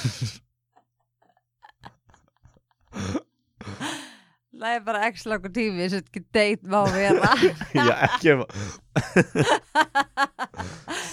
[4.61, 7.33] það er bara ekki langur tími sem ekki deit má vera.
[7.79, 8.29] Já, ekki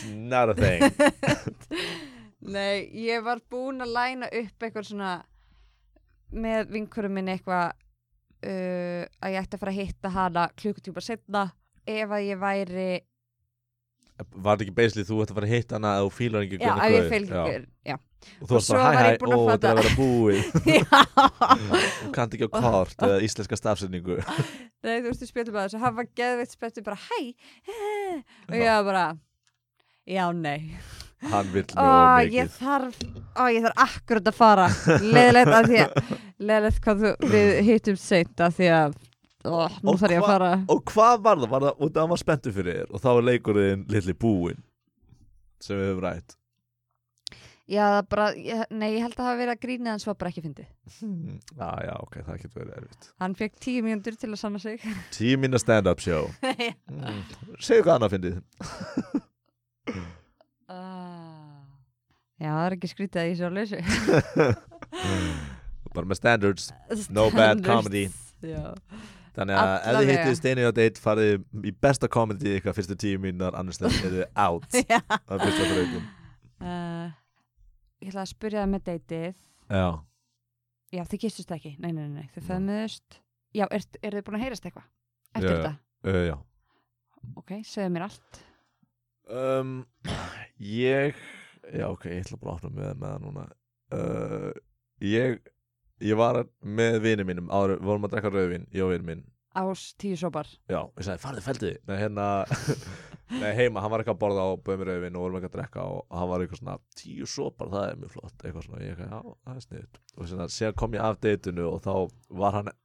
[0.01, 0.81] It's Not a thing.
[2.55, 5.11] Nei, ég var búin að læna upp eitthvað svona
[6.31, 11.43] með vinkurum minn eitthvað uh, að ég ætti að fara að hitta hana klukkutíma setna
[11.85, 12.89] ef að ég væri
[14.31, 16.59] Var þetta ekki basically þú ætti að fara að hitta hana að þú fílar ekki
[16.61, 17.97] já, ef ég fylgir já.
[18.41, 20.41] Og þú svo bara hæ hæ, ég ó að þetta er að vera búið.
[21.97, 24.17] Þú kannt ekki á kort eða íslenska stafsendingu
[24.81, 27.19] Nei, þú veist, við spilum að þessu, hann var geðveitt spettur bara, hæ,
[28.49, 29.03] og ég var bara,
[30.09, 30.71] já, nei.
[31.29, 32.55] Hann vill mjög ég mikið.
[32.57, 32.95] þarf,
[33.37, 34.65] ó, ég þarf akkurat að fara,
[35.05, 35.99] leðilegt að því að,
[36.49, 38.95] leðilegt hvað þú, við hittum seint að því að,
[39.45, 40.51] ó, nú þarf ég að fara.
[40.69, 41.49] Og hvað var það?
[41.55, 44.13] Var það út af að hann var spenntur fyrir þér og þá var leikurinn litli
[44.21, 44.61] búinn
[45.61, 46.37] sem við höfum rætt
[47.71, 50.31] Já, bara, ég, nei, ég held að það hafa verið að grínið hans var bara
[50.33, 50.65] ekki fyndið.
[50.99, 51.35] hmm.
[51.55, 54.81] Já, já, ok, það getur verið erfitt Hann fekk tíu mínútur til að sanna sig.
[55.15, 56.25] Tíu mínu stand-up show
[56.91, 57.21] mm.
[57.63, 58.35] Segðu hvað annað fyndið
[60.71, 61.63] Ah.
[62.41, 63.79] Já, það er ekki skrítið að ég sé á lausu.
[65.91, 66.69] Bara með standards
[67.11, 67.67] No bad Standards.
[67.67, 68.03] comedy.
[68.47, 68.71] Já.
[69.31, 73.19] Þannig að ef þið hittið steini á date farið í besta comedy ykkar fyrstu tíu
[73.23, 74.99] mínunar annars þegar eru out Já.
[75.07, 76.09] af fyrsta þrautum
[76.61, 77.07] Uh,
[78.03, 79.37] ég ætla að spyrja það með deytið.
[79.73, 79.85] Já,
[80.93, 81.71] Já, þið kistust ekki.
[81.81, 82.27] Nei, nei, nei, nei.
[82.35, 83.15] þið föðmuðust.
[83.57, 84.85] Já, er, er þið búin að heyrast eitthvað?
[85.39, 85.71] Eftir þetta?
[86.05, 86.35] uh, já
[87.41, 88.41] Ok, segðu mér allt.
[89.33, 89.73] um,
[90.61, 91.17] Ég
[91.71, 93.47] Já, ok, ég ætla bara að opna með, með það núna
[93.97, 94.53] uh,
[95.01, 95.41] Ég
[96.01, 99.23] Ég var með vini mínum áður, við vorum að drekka rauðvin, ég og vini minn.
[99.57, 100.47] Ás tíu sopar.
[100.71, 102.27] Já, ég sagði, farðu feldið Nei, hérna
[103.41, 105.57] Nei, heima, hann var eitthvað að borða á bauð mér rauðvin og vorum eitthvað að
[105.57, 108.93] drekka og hann var eitthvað svona tíu sopar, það er mjög flott eitthvað svona, ég
[108.93, 111.93] eitthvað, já, það er sniðut og svona, síðan kom ég af deitinu og þá
[112.41, 112.71] var hann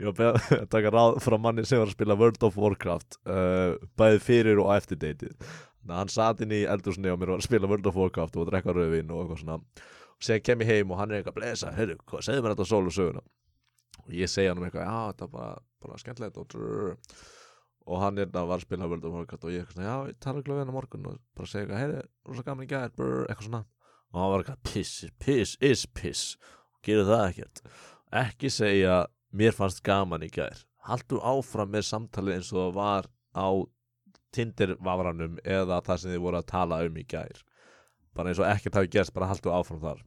[0.00, 3.18] ég var beðinn að taka ráð frá manni sem var að spila World of Warcraft
[3.28, 5.34] uh, bæði fyrir og eftir deytið
[5.92, 8.76] hann satt inn í eldursunni og mér var að spila World of Warcraft og drekka
[8.76, 9.58] rauðvin og eitthvað svona
[10.22, 11.72] og segja kem ég heim og hann er eitthvað blesa.
[11.74, 13.22] Heyrðu, segðu mér þetta sól og söguna?
[14.04, 16.92] Og ég segja hann um eitthvað, já þetta var bara, bara skemmtilegt og drrrr
[17.82, 20.42] og hann er var að spila World of Warcraft og ég eitthvað já, ég tala
[20.46, 23.48] við hann á morgun og bara segja eitthvað, heyrðu, rosa gaman í gær brr, eitthvað
[23.48, 23.62] svona.
[24.12, 26.36] Og hann var eitthvað, piss, piss is piss.
[26.76, 27.62] Og gerir það ekkert.
[28.22, 29.00] Ekki segja,
[29.34, 30.62] mér fannst gaman í gær.
[30.86, 33.48] Haldu áfram með samtalið eins og það var á
[34.32, 37.42] Tinder-vafranum eða það sem þið voru að tala um í gær.
[38.14, 40.06] Bara eins og ekkert hafi gerst, bara haldu áfram þar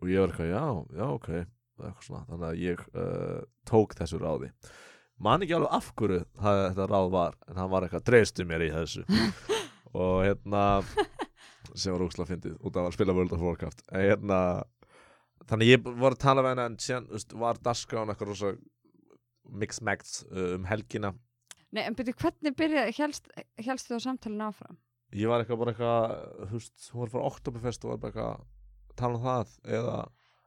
[0.00, 0.64] og ég var eitthvað, já,
[0.98, 1.30] já, ok.
[1.76, 4.50] Þannig að ég uh, tók þessu ráði.
[5.20, 8.66] Man ekki alveg af hverju það, þetta ráð var en hann var eitthvað, treystu mér
[8.66, 9.04] í þessu.
[9.96, 10.62] Og hérna
[11.76, 13.84] sem var úkslega fyndið út af að spila World of Warcraft.
[13.92, 14.40] En hérna
[15.48, 18.56] þannig ég var að tala við henni en þú veist, var Dasgrán eitthvað rosa
[19.46, 21.12] mix-max uh, um helgina.
[21.76, 23.28] Nei, en byrju, hvernig byrjaði, helst,
[23.60, 24.76] helst þú á samtalinu áfram?
[25.14, 28.12] ég var eitthvað bara eitthvað þú veist, hún var að fara Oktoberfest og var bara
[28.12, 28.44] eitthvað að
[28.96, 29.98] tala um það eða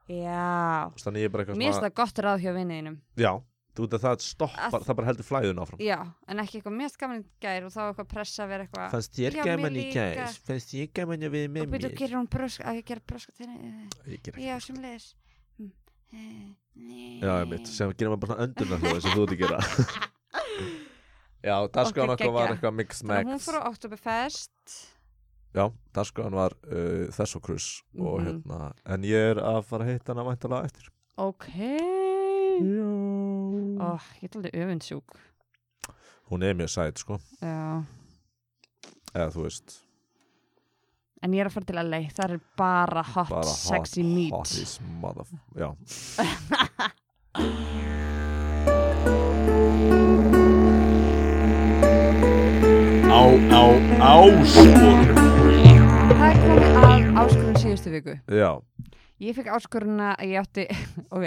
[0.09, 3.31] Já, þannig ég bara eitthvað mér finnst það gott ráð hjá vinniðinum já,
[3.77, 5.81] þú veit að það stoppar, Að- það bara heldur flæðun áfram.
[5.85, 5.97] Já,
[6.27, 9.13] en ekki eitthvað mest gaman í gær og þá eitthvað pressa að vera eitthvað fannst
[9.19, 10.07] þér Já, gaman mér í líka.
[10.17, 11.97] gæs fannst ég gaman að við og með byrju, mér?
[12.01, 13.89] gerir hún brösk, að ég gera brösk til henni?
[14.09, 15.13] Ég ger Já, sem leiðis
[16.09, 16.55] Mm.
[17.21, 19.57] Já, ég mitt, sem gerir maður bara svona öndunarhljóði sem þú ert að gera.
[21.49, 22.53] Já, dagskráin Ok, okkar var geggjað.
[22.55, 23.45] eitthvað mix Þannig að hún max.
[23.45, 24.77] fór á Oktoberfest
[25.55, 28.25] Já, dagskráin var uh, þess og kruss og Mhm.
[28.27, 30.89] hérna, en ég er að fara að hitta hana væntalega eftir.
[31.17, 31.47] Ok.
[32.59, 32.89] Já.
[33.79, 35.15] Ó, ég er alveg öfundsjúk.
[36.29, 37.17] Hún er mjög sæt, sko.
[37.41, 37.83] Já.
[39.15, 39.79] Eða þú veist,
[41.21, 44.31] En ég er að fara til LA, það er bara hot, bara hot, sexy meat.
[44.31, 45.25] hot is mother
[45.57, 45.75] Já,
[53.09, 53.63] Á, á,
[53.99, 55.18] áskorun
[56.09, 58.15] Það er komið að áskorun síðustu viku.
[58.33, 58.49] Já,
[59.19, 60.63] Ég fikk áskoruna að ég átti
[61.15, 61.25] ok,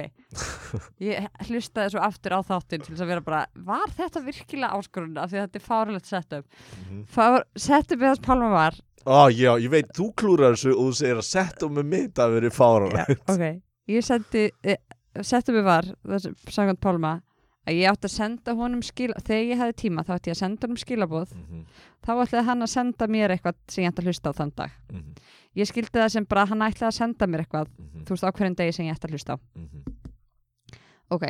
[1.04, 5.26] ég hlustaði svo aftur á þáttinn til þess að vera bara var þetta virkilega áskoruna
[5.26, 6.46] af því að þetta er fáralegt setup.
[6.86, 7.02] Mhm.
[7.12, 11.20] Fár, setupið þess Pálma var Á, já, ég veit, þú klúrar þessu og þú segir
[11.20, 13.22] að setja með mitt að verið fáranlegt.
[13.34, 13.44] ok,
[13.92, 14.78] ég sendi eh,
[15.20, 17.12] setupið var, þessi samkvæmt Pálma
[17.66, 20.42] að ég átti að senda honum skil þegar ég hefði tíma þá ætti ég að
[20.42, 21.64] senda honum skilabóð Mm -hmm.
[22.02, 24.70] þá ætlaði hann að senda mér eitthvað sem ég ætti að hlusta á þann dag
[24.90, 25.14] Mm -hmm.
[25.54, 28.30] ég skildi það sem bara hann ætlaði að senda mér eitthvað Mm þú veist á
[28.32, 29.82] hverjum degi sem ég ætti að hlusta á -hmm.
[31.10, 31.24] ok,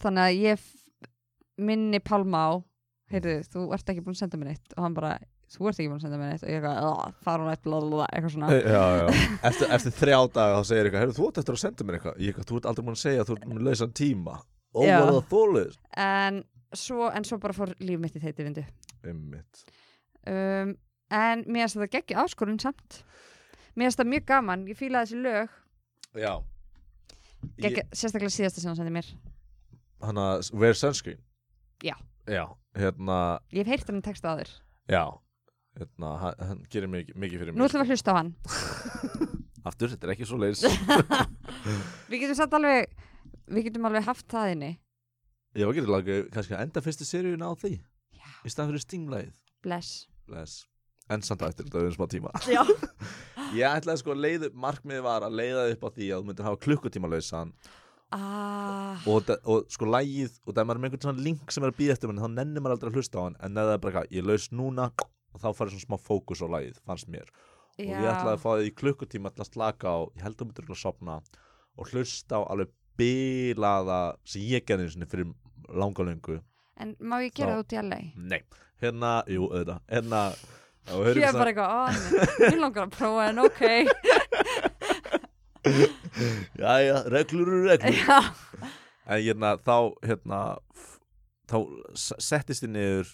[0.00, 0.60] þannig að ég
[1.58, 2.50] minni Pálma á
[3.12, 5.18] heyrðu, þú ert ekki búin að senda mér neitt og hann bara,
[5.52, 8.32] þú ert ekki búin að senda mér neitt og ég eitthvað, fara hún eitt, eitthvað
[8.34, 9.06] svona Já, já,
[9.42, 12.18] eftir, eftir þrjá daga þá segir eitthvað, heyrðu, þú ert eftir að senda mér eitthvað.
[12.18, 14.36] Ég eitthvað, þú ert aldrei múin að segja að þú ert með lausan tíma.
[14.76, 15.76] Ó, var það þólið?
[16.06, 16.40] en
[16.76, 18.64] svo, en svo bara fór líf mitt í þeiti vindu
[19.06, 19.62] Einmitt.
[20.28, 20.74] um,
[21.14, 23.00] en mér finnst þetta geggi áskorun samt
[23.76, 25.56] mér finnst það mjög gaman, ég fílaði þessi lög
[26.16, 26.32] Já.
[27.62, 29.12] geggi, sérstaklega síðasta sem hann sendi mér
[30.04, 31.22] Hann að, wear sunscreen?
[31.84, 31.94] Já.
[32.28, 32.42] Já,
[32.76, 33.16] hérna,
[33.54, 34.50] ég hef heyrt hann texta áður,
[34.92, 35.04] já.
[35.78, 37.70] Hérna, hann, hann gerir mikið, mikið fyrir nú mig.
[37.70, 38.30] ætlum við að hlusta á hann
[39.68, 40.62] Aftur, þetta er ekki svo leiðis.
[42.10, 42.92] við getum satt alveg
[43.48, 44.72] við getum alveg haft það inni
[45.56, 47.70] Já, getur lagið kannski að enda fyrstu seríun á því.
[48.12, 48.26] Já.
[48.44, 49.30] Í stað fyrir stinglæð.
[49.64, 49.92] bless
[50.28, 50.66] Bless.
[51.08, 52.32] En samt á eftir þetta við smá tíma.
[52.50, 52.60] já.
[53.56, 56.46] Ég ætlaði sko að leiða, markmiði var að leiða upp á því að þú myndir
[56.48, 57.52] hafa klukkutíma lausan
[58.12, 61.64] ah, og, þa- og sko lægið og það er maður með einhvern svona link sem
[61.66, 63.70] er að býða eftir manni þá nennir maður aldrei að hlusta á hann en neða
[63.70, 64.88] það er bara eitthvað, ég laus núna
[65.36, 67.30] og þá farið svona smá fókus á lægið, fannst mér
[67.76, 70.42] og ég ætlaði að fá það í klukkutíma til að slaka á, ég held að
[70.42, 71.16] þú myndir að sopna
[71.76, 75.32] og hlusta á alveg bilaða sem ég gerði einu sinni fyrir
[75.76, 76.40] langa löngu.
[76.80, 78.42] En má ég gera það út í LA Nei,
[78.82, 79.80] hérna, jú, auðvitað.
[79.90, 80.22] Hérna,
[80.92, 82.00] og ég er bara eitthvað,
[82.44, 83.62] ég langar að prófa en ok.
[86.62, 87.96] Jæja, reglur eru reglur.
[87.96, 88.20] Já,
[89.06, 90.40] En hérna, þá, hérna,
[91.46, 91.56] þá
[91.96, 93.12] settist þið niður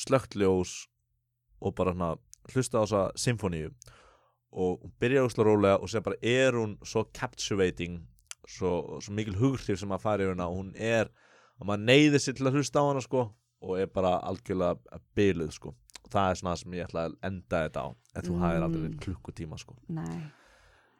[0.00, 0.72] slögt ljós
[1.60, 2.14] og bara hérna
[2.52, 3.70] hlusta á þessa symfóníu
[4.54, 8.00] og hún byrjar úrslega rólega og sem bara er hún svo captivating
[8.48, 11.10] svo, svo mikil hughrif sem að fara yfir hana og hún er,
[11.60, 13.24] að maður neyðir sér til að hlusta á hana sko
[13.64, 15.74] og er bara algjörlega byluð sko.
[16.04, 18.42] Og það er svona sem ég ætla að enda þetta á ef þú Mm.
[18.44, 19.76] hafðir aldrei klukkutíma sko.
[19.88, 20.20] Nei.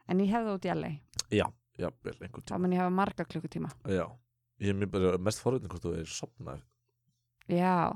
[0.09, 0.93] En ég hefði það út í LA,
[1.31, 1.47] Já,
[1.79, 3.71] já, vel einhvern þá tíma mun ég hafa marga klukkutíma.
[3.89, 4.07] Já,
[4.61, 6.63] ég er mér bara mest forveitin hvort þú er sopnað
[7.49, 7.93] já,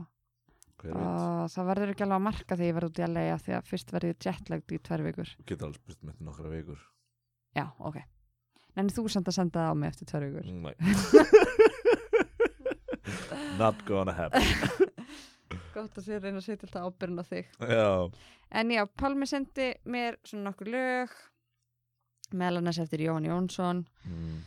[0.84, 3.66] og það verður ekki alveg að marka þegar ég verður út í LA því að
[3.70, 5.32] fyrst verður ég jetlagd í tvær vikur.
[5.48, 6.78] Getur alveg spurt með nokkra vikur.
[7.56, 7.96] Já, ok,
[8.76, 10.46] en þú samt að senda það á mig eftir tvær vikur.
[13.58, 14.44] Not gonna happen.
[15.74, 17.46] Gott að þið reyna að setja alltaf ábyrðin á þig.
[17.70, 17.88] Já,
[18.60, 21.08] en já, Pálmi sendi mér svona nokkur lög
[22.36, 23.84] meðal annars eftir Jón Jónsson.
[24.04, 24.38] Mm.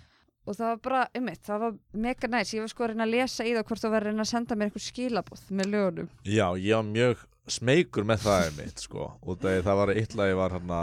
[0.45, 1.73] og það var bara, um mitt, það var
[2.05, 4.07] mega næs ég var sko að reyna að lesa í það hvort þú var að
[4.09, 6.09] reyna að senda mér eitthvað skilabóð með lögunum.
[6.25, 9.07] Já, ég var mjög smeykur með það einmitt sko.
[9.21, 10.75] Og það, var eitt lagi var hann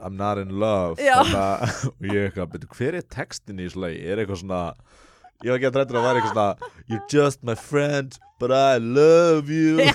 [0.00, 4.00] I'm not in love og ég eitthvað, betur hver er textin í þessu lagi?
[4.06, 4.62] Er eitthvað svona
[5.42, 8.78] ég var ekki að drættur að vera eitthvað svona You're just my friend but I
[8.78, 9.78] love you.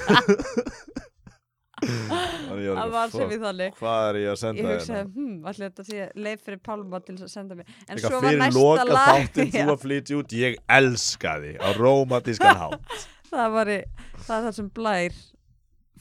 [2.58, 3.74] Ég það var sem í þannig.
[3.76, 6.62] "Fuck, hvað er ég að senda ég þér hugsaði, hm, allir þetta sé leið fyrir
[6.66, 7.68] Pálma til að senda mér.
[7.88, 12.62] En Eitthvað svo var næsta lag þú að flytja út ég elska þig á rómatískan
[12.64, 13.08] hátt.
[13.30, 13.80] Það var, í,
[14.26, 15.20] það er það sem blær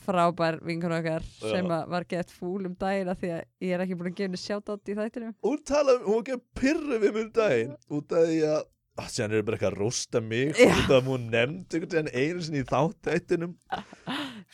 [0.06, 1.50] frábær vingur okkar Já.
[1.50, 4.28] sem að var gett fúl um dagina því að ég er ekki búin að gefa
[4.28, 7.76] henni sjátt átt í þættinu hún tala, hún var að pyrra við mig um daginn
[7.90, 8.64] út af því að
[8.96, 10.70] að síðan er bara eitthvað að rosta mig Já.
[10.70, 13.56] út af að hún nefndi einhvern veginn einu sinni í þáttættinum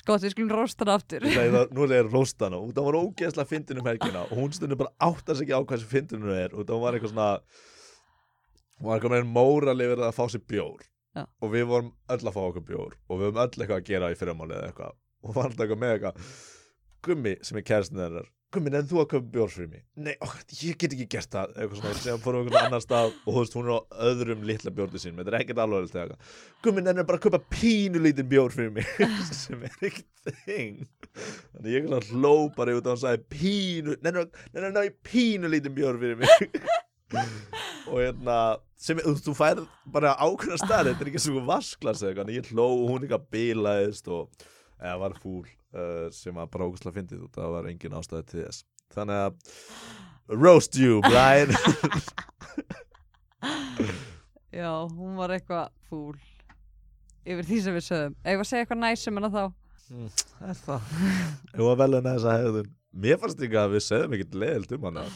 [0.02, 1.26] sko við skulum rósta hann aftur.
[1.76, 4.56] Nú er ég að rosta út af hún var ógeðslega fyndin um helgina og hún
[4.56, 6.50] stundur bara áttar sig ekki á hvað sem fyndin hún er.
[6.50, 7.28] Af hún var eitthvað svona
[8.80, 10.88] hún var eitthvað með móral yfir að fá sér bjór.
[11.12, 11.26] Já.
[11.44, 14.08] og við vorum öll að fá okkur bjór og við vorum öll eitthvað að gera
[14.08, 16.30] í fyrirmáli eða eitthvað og var alltaf með eitthvað
[17.02, 19.82] Gummi sem er kæristin hennar Gummi, nefn þú að köpa bjór fyrir mig?
[19.96, 20.28] Nei, ó,
[20.60, 23.54] ég get ekki gert það eitthvað svona, sem fórum einhvern annan stað og þú veist,
[23.56, 26.34] hún er á öðrum litla bjórni sín þetta er ekkert alveg þegar
[26.66, 28.92] Gummi, nefn bara að köpa pínulítinn bjór fyrir mig
[29.40, 30.84] sem er ekkert þing.
[31.54, 35.78] Þannig ég svona hló bara út og hann sagði pínu nefn að ná í pínulítinn
[35.78, 36.60] bjór fyrir mig.
[37.92, 38.36] Og hérna
[38.80, 42.68] sem, þú, færð bara ákveðna stað þetta er ekki svona vasklas eða en ég hló
[42.68, 44.28] og hún eitthvað bilaðist og
[44.82, 48.40] eða var fúl uh, sem var bara ógustlega fyndið og það var engin ástæði til
[48.42, 48.64] þess.
[48.92, 49.32] Þannig að
[50.42, 51.52] roast you Brian.
[54.52, 56.16] Já, hún var eitthvað fúl
[57.22, 59.44] yfir því sem við sögum ef ég var að segja eitthvað næsum en að þá?
[60.42, 60.90] Er það?
[61.52, 62.74] Ég var vel að þessa hegðun.
[63.02, 65.06] Mér fannst ekki að við segðum ekkert leðilt um hana.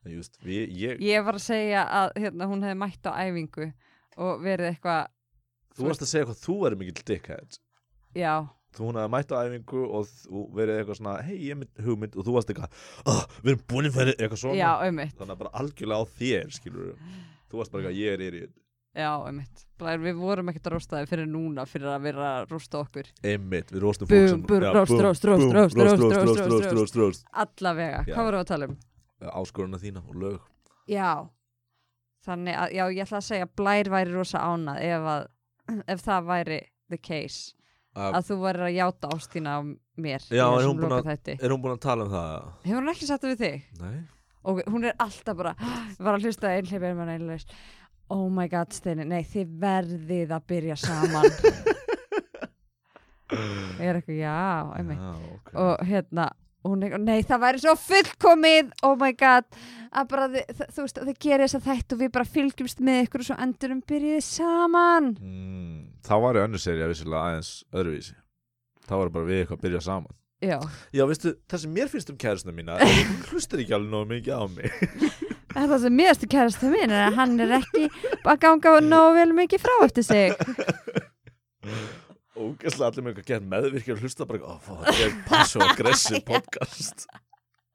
[0.00, 3.66] En just, við, ég, ég var að segja að hérna, hún hefði mætt á æfingu
[4.20, 5.10] og verið eitthvað
[5.76, 7.58] þú varst að segja hvað þú er mikill dickhead.
[8.16, 8.34] Já,
[8.76, 11.82] þú hún hafi mætt á æfingu og þú verið eitthvað svona hei ég er mynd
[11.86, 15.14] hugmynd og þú varst eitthvað oh, við erum búin fyrir eitthvað svona Já, einmitt.
[15.18, 16.92] þannig að bara algjörlega á þér skilur
[17.50, 18.50] þú varst bara eitthvað ég er yfir
[18.90, 19.60] Já, einmitt.
[19.78, 23.10] Bara, við vorum ekkert að rosta þið fyrir núna fyrir að vera að rosta okkur
[23.22, 26.02] einmitt við rostum fólk Bum, sem bum, Já, rost, búm, rost, rost, búm, rost, rost,
[26.02, 27.28] rost, rost, rost, rost, rost.
[27.30, 28.14] allavega, Já.
[28.16, 28.74] hvað vorum við að tala um?
[29.40, 30.40] áskoruna þína og lög
[30.90, 31.10] Já
[32.26, 35.28] þannig að, já, ég ætla að segja að Blær væri rosa ánað ef, að,
[35.94, 36.60] ef það væri
[36.90, 37.54] the case
[37.96, 39.60] Að- að þú væri að játa ástina á
[39.98, 41.34] mér Já, er hún lokaþætti.
[41.42, 42.48] er hún búin að tala um það?
[42.64, 43.62] hefur hún ekki sagt það við þig?
[43.80, 43.98] nei
[44.44, 45.54] og hún er alltaf bara
[46.00, 47.46] var að hlusta einhleipir mann einhleipis
[48.10, 51.26] oh my god Steini, nei þið verðið að byrja saman
[53.30, 54.38] ég er eitthvað, já,
[54.90, 55.50] Já, ok.
[55.54, 56.24] og hérna
[56.66, 58.70] hún er, nei það væri svo fullkomið.
[58.86, 59.48] Oh my god.
[59.90, 63.02] Að bara þið, þú veist, þið gerir þess að þetta og við bara fylgjumst með
[63.06, 65.10] ykkur og svo endurum byrjuðið saman.
[65.18, 68.16] Mm, þá var ég önnur serið vissilega aðeins öðruvísi.
[68.86, 70.16] Þá var bara við eitthvað að byrja saman.
[70.40, 70.56] Já,
[70.96, 74.08] já veistu það sem mér finnst um kæristuna mína að hún hlustar ekki alveg nógu
[74.14, 74.70] mikið á mig.
[75.50, 77.88] Það sem mér stu kærastu minn er að hann er ekki
[78.22, 80.36] að ganga nógu vel mikið frá eftir sig
[82.40, 86.22] ógæslega allir með eitthvað gett meðvirkir og hlusta bara oh, fuck, þetta er passive aggressive
[86.28, 87.06] podcast.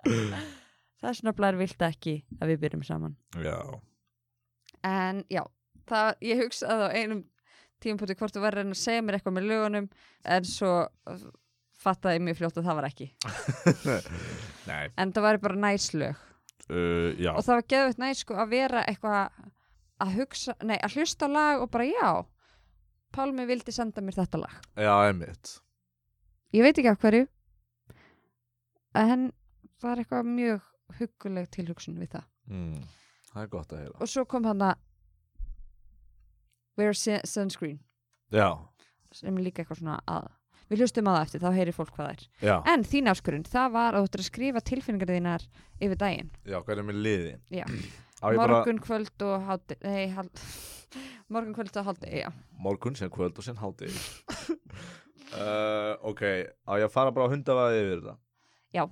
[0.05, 3.15] Það er svona blær vilt ekki að við byrjum saman.
[3.43, 3.57] Já.
[4.85, 5.41] En já,
[5.89, 7.23] það, ég hugsaði á einum
[7.83, 9.89] tímapunkti hvort þú verður að reyna að segja mér eitthvað með lögunum
[10.35, 11.25] en svo uh,
[11.81, 13.11] fattaði mjög fljótt að það var ekki.
[14.97, 16.15] En það var bara næslög
[16.73, 19.43] uh, og það var geðveitt næs sko að vera eitthvað
[20.01, 22.09] að hugsa, nei að hlusta lag og bara já
[23.15, 24.55] Pálmi vildi senda mér þetta lag.
[24.75, 25.55] Já einmitt.
[26.55, 27.25] Ég veit ekki af hverju
[28.95, 29.25] en
[29.81, 32.27] það er eitthvað mjög hugguleg tilhugsun við það.
[32.51, 32.83] Mm,
[33.31, 33.97] það er gott að heyra.
[34.01, 34.75] Og svo kom hann að
[36.75, 37.79] Wear sun- sunscreen.
[38.35, 38.49] Já.
[39.15, 40.25] Sem líka eitthvað svona að
[40.69, 42.23] við hlustum að það eftir, þá heyrir fólk hvað það er.
[42.49, 42.55] Já.
[42.73, 45.45] En þín áskurinn, það var að þú ættir að skrifa tilfinningar þínar
[45.79, 46.31] yfir daginn.
[46.43, 47.65] Já hvað er með liði Já.
[48.19, 50.29] á ég bara morgun, kvöld og hátti nei, hal...
[51.29, 52.29] morgun, kvöld og hátti já.
[52.61, 53.87] morgun sem kvöld og sem háti
[55.33, 56.21] uh, ok
[56.67, 58.15] á ég að fara bara á hundavaði yfir þetta
[58.75, 58.83] Já.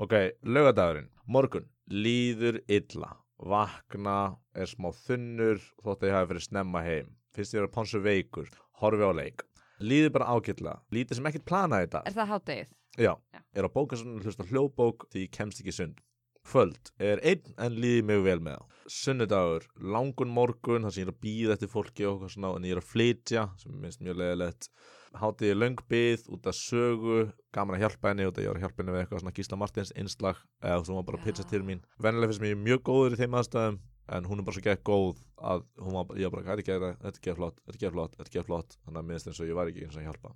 [0.00, 6.82] ok, laugadagurinn morgun, líður illa vakna, er smá þunnur þótt að ég hafi fyrir snemma
[6.86, 8.48] heim finnst ég að ponsu veikur,
[8.80, 9.44] horfi á leik
[9.84, 12.70] líður bara ágætlega, lítið sem ekkert planaði þetta er það háttegið?
[12.96, 13.40] já, Já.
[13.52, 16.00] er á bókastunum hlusta á hljóðbók því ég kemst ekki sund
[16.46, 21.08] kvöld er einn en líði mig vel með á sunnudagur, langun morgun þar sem ég
[21.08, 24.02] er að býða eftir fólki og svona en ég er að flytja, sem er minnst
[24.04, 24.70] mjög leðilegt
[25.16, 27.18] hátíði löng byð út af sögu
[27.54, 29.58] gaman að hjálpa henni út af ég var að hjálpa henni við eitthvað svona Gísla
[29.60, 31.84] Martins einslag eða sem var bara að pitcha til mín.
[32.02, 33.78] Vennilega finnst mér mjög góður í þeim aðstæðum
[34.16, 37.14] en hún er bara svo gett góð að hún var bara, ég var bara, þetta
[37.14, 38.78] er gett flott þetta er gett flott, þetta er gett flott.
[38.84, 40.34] Þannig að minnst eins og ég var ekki eins og að hjálpa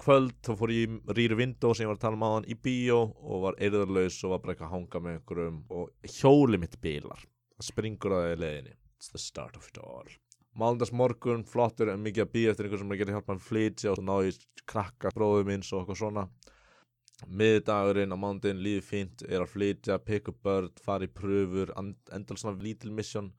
[0.00, 2.50] kvöld þá fór ég í Rýri Vindó sem ég var að tala um á hann
[2.50, 6.60] í bíó og var eirðarlaus og var bara eitthvað að hanga með einhverjum og hjóli
[6.60, 7.22] mitt bílar
[7.54, 8.76] það springur að það í leiðinni.
[8.98, 10.10] It's the start of it all.
[10.54, 13.42] Málundas morgun, flottur en mikið að býja eftir einhver sem er að gera hjálpa hann
[13.42, 14.34] flytja og ná í
[14.70, 16.26] krakka bróðum minns og eitthvað svona.
[17.30, 22.38] Miðdagurinn á mánudaginn líði fínt er að flytja, pick up börn, fara í pröfur endal
[22.38, 23.32] svona lítil mission.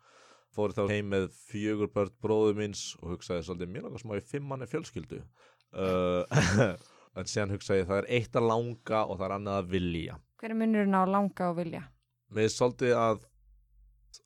[0.55, 4.23] Fóri þá heim með fjögur börn bróðum minns og hugsaði svolítið mér langar smá í
[4.23, 5.19] fimmanni fjölskyldu
[5.73, 6.75] uh,
[7.17, 10.17] en séðan hugsaði það er eitt að langa og það er annað að vilja.
[10.41, 11.85] Hver er munurinn á langa og vilja?
[12.35, 13.23] Mér er svolítið að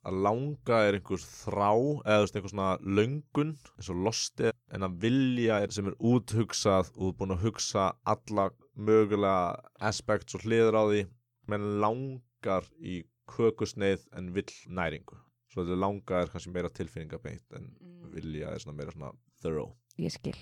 [0.06, 1.70] að langa er einhvers þrá
[2.06, 7.16] eða einhvers svona löngun eins og losti en að vilja er sem er úthugsað og
[7.18, 9.58] búin að hugsa alla mögulega
[9.90, 11.02] aspekt og hliður á því.
[11.50, 15.18] Menn langar í kökusneið en vill næringu.
[15.50, 17.72] Svo þetta langa er kannski meira tilfinningabeint en
[18.14, 19.12] vilja er svona meira svona
[19.42, 19.74] thorough.
[19.98, 20.38] Ég skil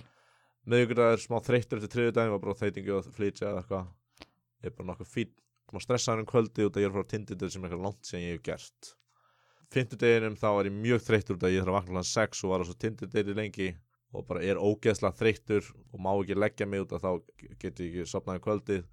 [0.69, 3.93] meðugur er smá þreyttur eftir triðu daginn var bara þeitingi og flytja eða eitthvað.
[4.59, 5.37] Ég er bara nokkuð fín
[5.73, 8.23] má stressaður um kvöldi út að ég er frá tinditur sem er eitthvað langt sem
[8.23, 8.93] ég hef gert.
[9.75, 12.53] Fymtudeginum þá var ég mjög þreyttur út að ég þarf að vakna hlan 6 og
[12.53, 13.69] var á svo tindudegi lengi
[14.16, 17.11] og bara er ógeðslega þreyttur og má ekki leggja mig út að þá
[17.61, 18.87] get ég ekki sopnaði kvöldið.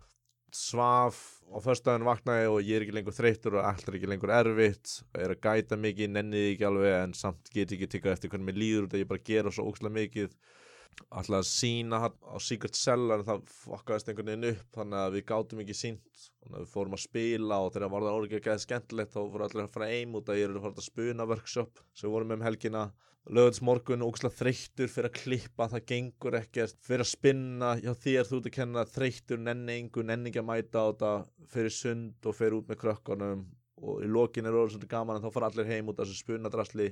[0.55, 4.35] Svaf á förstæðin vaknaði og ég er ekki lengur þreyttur og allt er ekki lengur
[4.35, 4.97] erfitt.
[5.15, 8.59] Er að gæta mikið, nenniði ekki alveg en samt get ekki tiggað eftir hvernig mér
[8.59, 10.35] líður út að ég bara gera svo ógeðslega mikið
[11.15, 15.25] alltaf að sína á Secret Cellar en það fokkaðist einhvern veginn upp þannig að við
[15.31, 18.61] gátum ekki sínt og við fórum að spila og þegar var það orðið ekki að
[18.65, 21.27] skemmtilegt þá fórum allir að fara eim út að ég er að fara að spuna
[21.31, 22.85] workshop sem við vorum með um helgina.
[23.25, 26.75] Lögðs morgun ógslag þreyttur fyrir að klippa það gengur ekkert.
[26.85, 30.87] Fyrir að spinna hjá þér þú ert að kenna þreyttur nenningu, nenningi að mæta á
[30.91, 31.13] þetta.
[31.49, 33.41] Fyrir sund og fyrir út með krökkunum
[33.81, 36.21] og í lokin er orðið svolítið gaman en þá fara allir heim út af þessu
[36.21, 36.91] spunadrasli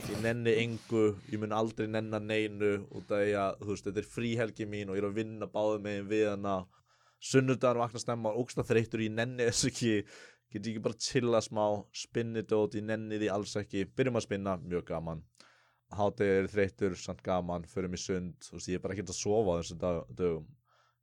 [0.00, 4.00] ég nenni engu, ég mun aldrei nenna neinu út af því að þú veist, þetta
[4.00, 6.54] er fríhelgi mín og ég er að vinna báðu megin við hana.
[7.22, 9.92] Sunnudagar vakna stemma og ógsta þreytur, ég nenni þess ekki.
[10.52, 11.64] Get ekki bara chilla smá
[11.96, 13.84] spinnidót, ég nenni því alls ekki.
[13.96, 15.22] Byrjum að spinna, mjög gaman.
[15.92, 19.16] Hátegi er þreytur, samt gaman förum í sund, þú veist, ég er bara ekki að
[19.20, 20.48] sofa þessu dag, dögum.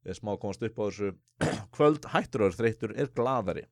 [0.06, 1.14] Ég er smá að komast upp á þessu.
[1.76, 3.66] Kvöld hættur og þreytur er gladari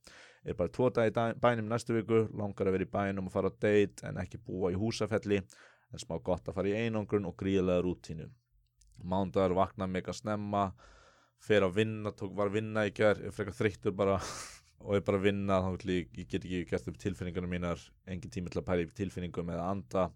[0.47, 3.51] er bara tvo dag í bænum næstu viku langar að vera í bænum og fara
[3.51, 7.35] á date en ekki búa í húsafelli en smá gott að fara í einangrun og
[7.39, 8.27] gríðlega rútínu.
[9.03, 10.69] Mándagar vakna mega snemma
[11.43, 14.17] fer að vinna, tók var að vinna í gerð er frekar þreyttur bara
[14.85, 17.83] og er bara að vinna þá vil ég, ég get ekki gert upp tilfinningunum mínar
[18.07, 20.07] engin tími til að í tilfinningum eða anda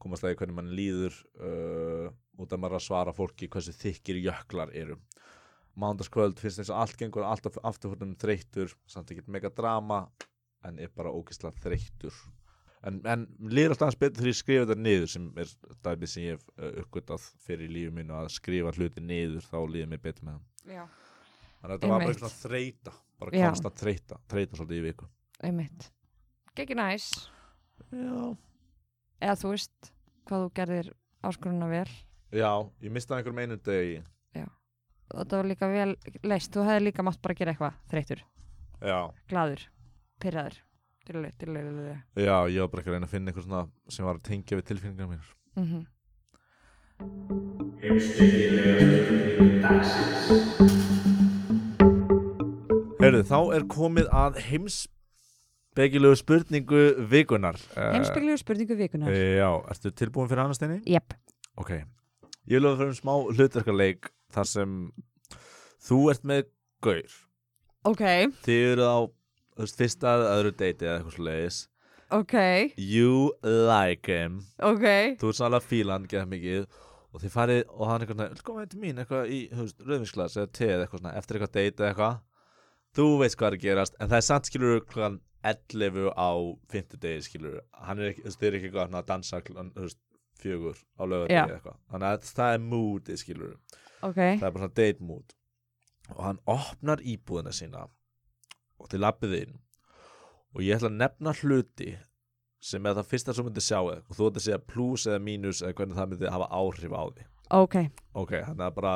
[0.00, 2.08] komast að hvernig mann líður uh,
[2.40, 4.96] út af maður að svara fólki hversu þykir jöklar eru
[5.80, 10.04] mándaskvöld finnst eins og allt gengur alltaf afturfórnum þreyttur samt ekkert mega drama
[10.66, 12.16] en er bara ógeðslega þreyttur.
[12.86, 15.54] En, en líður alltaf aðeins betur þegar ég skrifa þetta niður sem er
[15.84, 19.90] dæmið sem ég hef uh, uppgötað fyrir lífið mínu að skrifa hluti niður þá líður
[19.92, 20.98] mér betur með það
[21.60, 25.08] þannig að þetta var bara svona þreyta bara konstant þreyta, þreyta svolítið í viku.
[25.44, 25.90] Einmitt.
[26.56, 27.10] Gekki næs.
[27.90, 28.36] Já,
[29.20, 29.90] Eða þú veist
[30.28, 30.88] hvað þú gerðir
[31.28, 31.88] áskoruna vel.
[32.32, 32.50] Já
[32.80, 33.98] ég mistaði einhverjum einum degi
[35.14, 38.24] það var líka vel leist þú hefði líka mátt bara gera eitthvað þreytur,
[38.82, 38.98] já,
[39.28, 39.66] gladur,
[40.22, 40.60] pyrraður
[41.10, 44.04] Dillu, dillu, dillu, já, ég var bara ekki að reyna að finna eitthvað svona sem
[44.06, 45.86] var að tengja við tilfinningar mér Mhm.
[53.00, 60.28] Heyrðu, þá er komið að heimsbegilegu spurningu vikunar Eh, Heimspeklegu spurningu vikunar Já, ertu tilbúin
[60.30, 60.80] fyrir annars steini?
[60.86, 61.14] Jep,
[61.60, 61.72] Ok,
[62.50, 64.76] ég vil að fyrir um smá hlutverkaleik þar sem
[65.86, 66.46] þú ert með
[66.84, 67.18] gaur.
[67.88, 68.04] Ok,
[68.44, 68.98] Þið eru á
[69.70, 71.60] fyrsta eða öðru deiti eða eitthvað svo leiðis
[72.10, 72.34] ok,
[72.76, 74.44] You like him.
[74.62, 74.84] Ok.
[75.20, 76.66] Þú ert sannlega fílan, geða mikið.
[77.10, 79.00] Og þið farið og hann eitthvað svona, koma til mín?
[79.02, 82.20] Eitthvað í, rauðvinsglas eða te eða eitthvað svona, eftir eitthvað date eða eitthvað.
[82.98, 86.30] Þú veist hvað er að gerast, en það er samt skilur klukkan 11 á
[86.74, 90.00] 50 degi skilur, hann er ekki, þið er ekki eitthvað að dansa veist,
[90.40, 93.56] fjögur á lögadegi eða eitthvað, þannig að það er moodið skilur,
[94.00, 95.34] Ok, það er bara svona date mood.
[96.10, 97.86] Og hann opnar íbúðina sína
[98.80, 99.58] og þið lappið inn.
[100.56, 101.92] Og ég ætla að nefna hluti
[102.60, 105.22] sem er það fyrsta sem myndi sjá þig og þú ætti að segja plus eða
[105.24, 107.26] mínus eða hvernig það myndi hafa áhrif á því
[107.56, 107.76] ok,
[108.20, 108.92] ok, þannig að bara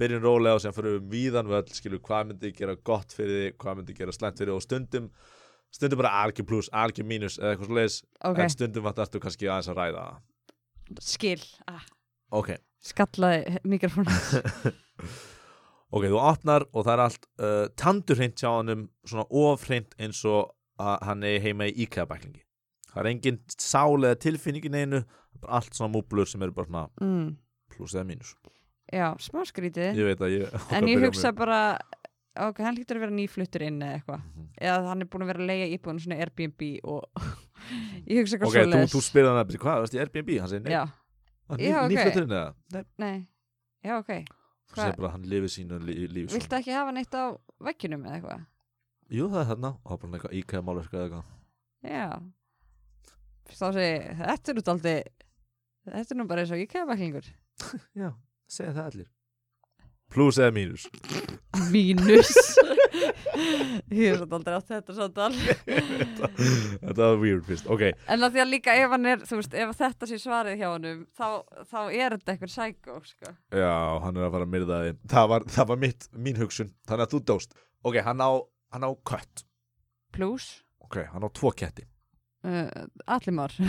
[0.00, 3.58] byrjum rólega og sem fyrir við víðan völl skilur hvað myndi gera gott fyrir þig
[3.64, 5.10] hvað myndi gera slæmt fyrir þig og stundum
[5.74, 7.98] stundum bara algjör pluss, algjör mínus eða eitthvað svo leiðis,
[8.30, 10.22] ok, en stundum vantar þú kannski aðeins að ræða það.
[11.00, 11.42] Skil.
[11.70, 11.82] Ah,
[12.30, 14.10] Ok, skallaði mikrofónu
[15.94, 20.52] ok, þú opnar og það er allt uh, tandurhreint hjá hannum svona ofhreint eins og
[20.80, 22.44] að hann er heima í IKEA-bæklingi
[22.92, 25.02] það er engin sál eða tilfinningin einu
[25.48, 27.28] allt svona múblur sem eru bara svona mm,
[27.74, 28.32] pluss eða mínus.
[28.90, 29.94] Já, smá skrítið.
[29.94, 31.60] Ég veit að ég en ég hugsa bara
[32.48, 34.22] ok, hann hlýtur að vera nýfluttur inn eða eitthvað.
[34.24, 34.48] Mhm.
[34.60, 37.02] eða hann er búin að vera að leia íbúin svona Airbnb og
[38.10, 38.94] ég hugsa eitthvað ok, þú, svoleiðis.
[38.94, 40.30] þú spyrir hann að hvað, varst í Airbnb?
[40.40, 40.82] hann segir nei, já,
[41.50, 41.90] Já, er ok.
[41.94, 42.54] nýflutturinn eða?
[42.72, 43.16] Nei, nei,
[43.84, 44.12] já ok.
[44.70, 47.24] Þú segir bara hann lifið sínu lí, lífi viltu ekki hafa neitt á
[47.66, 48.44] veggjunum eða eitthvað?
[49.10, 51.32] Jú, það er þarna, það er bara eitthvað IKEA-málverk eða eitthvað.
[51.90, 52.10] Já.
[53.50, 54.92] Þá segi, ég,
[55.88, 57.28] þetta er nú er bara eins og ég kemur vaklingur
[58.02, 58.10] já,
[58.50, 59.08] segja það allir
[60.12, 60.88] pluss eða mínus?
[61.70, 62.34] Mínus.
[63.90, 65.30] Ég er svo aldrei átt þetta samtal.
[66.84, 67.84] Þetta var weird fyrst, ok.
[68.10, 71.04] En að því að líka ef hann er veist, ef þetta sé svarið hjá honum
[71.16, 71.26] þá,
[71.70, 73.34] þá er þetta eitthvað sækó sko.
[73.54, 73.72] Já,
[74.04, 75.00] hann er að fara að myrða þig.
[75.14, 77.56] Það var, það var mitt, mín hugsun Þannig að þú dóst.
[77.86, 78.30] Ok, hann á,
[78.74, 79.46] hann á kött.
[80.14, 80.50] Plus.
[80.84, 81.86] Ok, hann á tvo ketti.
[82.40, 82.70] Uh,
[83.04, 83.52] allimár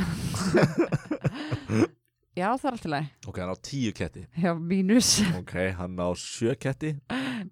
[2.37, 4.23] já það er alltaf leið Ok, hann á tíu ketti.
[4.43, 5.09] Já, mínus,
[5.41, 6.93] Ok, hann á sjö ketti.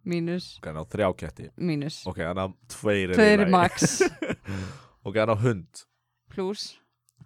[0.07, 0.51] Mínus.
[0.61, 1.47] Ok, hann á þrjá ketti.
[1.57, 4.01] Mínus, Ok, hann á tveir tveir max.
[5.07, 5.85] Ok, hann á hund.
[6.29, 6.69] Plus.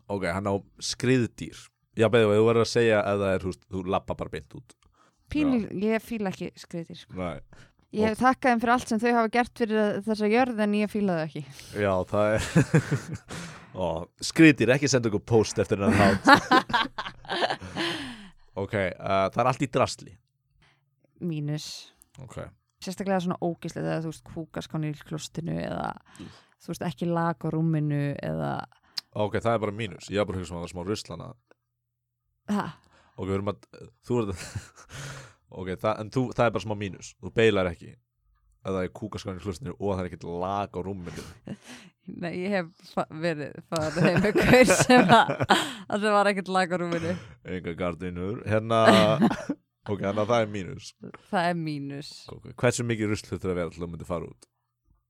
[0.07, 1.57] Ok, hann á skriðdýr.
[1.97, 4.75] Já, beðið, þú verður að segja ef það er, veist, þú lappa bara beint út.
[5.33, 5.49] Píl,
[5.81, 7.17] ég fíla ekki skriðir sko.
[7.17, 7.41] Nei.
[7.93, 10.89] Ég hef þakkað þeim fyrir allt sem þau hafa gert fyrir þessa jörð en ég
[10.93, 11.43] þau ekki.
[11.77, 12.47] Já, það er
[13.73, 13.85] Ó,
[14.21, 17.12] Skriðdýr, ekki senda ykkur post eftir hennar hát
[18.59, 20.13] Ok, uh, það er allt í drasli.
[21.23, 21.67] Mínus.
[22.21, 22.37] Ok.
[22.83, 25.87] Sérstaklega svona ógislega þegar þú veist kúkaskáni í klostinu eða
[26.61, 28.53] þú veist ekki lag á rúminu eða
[29.13, 30.83] Ok, það er bara mínus, ég er bara að hugsa um að það er smá
[30.89, 31.27] ruslana.
[32.49, 32.63] Ha,
[33.13, 33.67] Ok, við erum að,
[34.03, 34.31] þú er
[35.61, 37.11] Ok, það, en þú, það er bara smá mínus.
[37.21, 37.91] Þú beilar ekki
[38.63, 41.25] að það er kúkaskanir hlustinu og það er ekkert lag á rúminu
[42.23, 46.73] Nei, ég hef verið farið heim með hver sem að að það var ekkert lag
[46.75, 47.13] á rúminu.
[47.47, 48.81] Enga gardinur Hérna,
[49.91, 50.89] ok, þannig að það er mínus
[51.29, 52.09] Það er mínus.
[52.59, 54.49] Hversu mikið rusl þurftur að vera til að myndi fara út?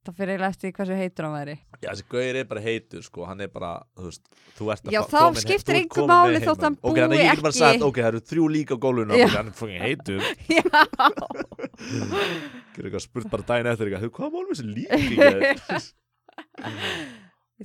[0.03, 1.53] Það fyrir eiginlega eftir hversu heitur hann væri.
[1.79, 4.23] Já, þessi gauðir er bara heitur, sko, hann er bara, þú veist,
[4.57, 6.91] þú ert að Já, þá skiptir komin máli þótt hann heimann.
[6.91, 9.15] Ok, þannig búi ég get bara ekki- sagt, ok, það eru þrjú lík á gólfinu
[9.15, 9.23] Já.
[9.29, 10.19] Ok, hann er fucking heitur
[10.57, 10.67] Já.
[12.73, 15.31] Gerðu eitthvað spurt bara daginn eftir eitthvað, "Þú, hvað málum þessi lík ekki er?"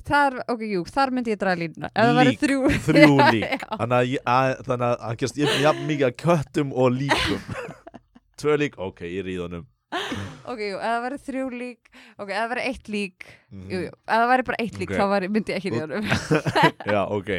[0.09, 1.89] Þar, ok, jú, þar myndi ég draga línuna.
[2.23, 2.59] Lík, þrjú.
[2.85, 3.63] þrjú lík.
[3.67, 4.23] Þannig að, ég-
[4.69, 7.41] þannig að hann gerst jafn jafn mikið að köttum og líkum
[8.39, 9.65] Tvö lík, ok, ég ríð honum
[10.49, 13.67] Ok, jú, ef það væri þrjú lík, ok, ef það væri eitt lík, Mhm.
[13.73, 14.97] jú, jú, ef það væri bara eitt lík, Ok.
[14.99, 16.09] þá væri, myndi ég ekki honum.
[16.93, 17.31] Já, ok,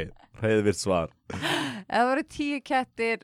[0.42, 3.22] heiðvirt svar ef það væri tíu kettir,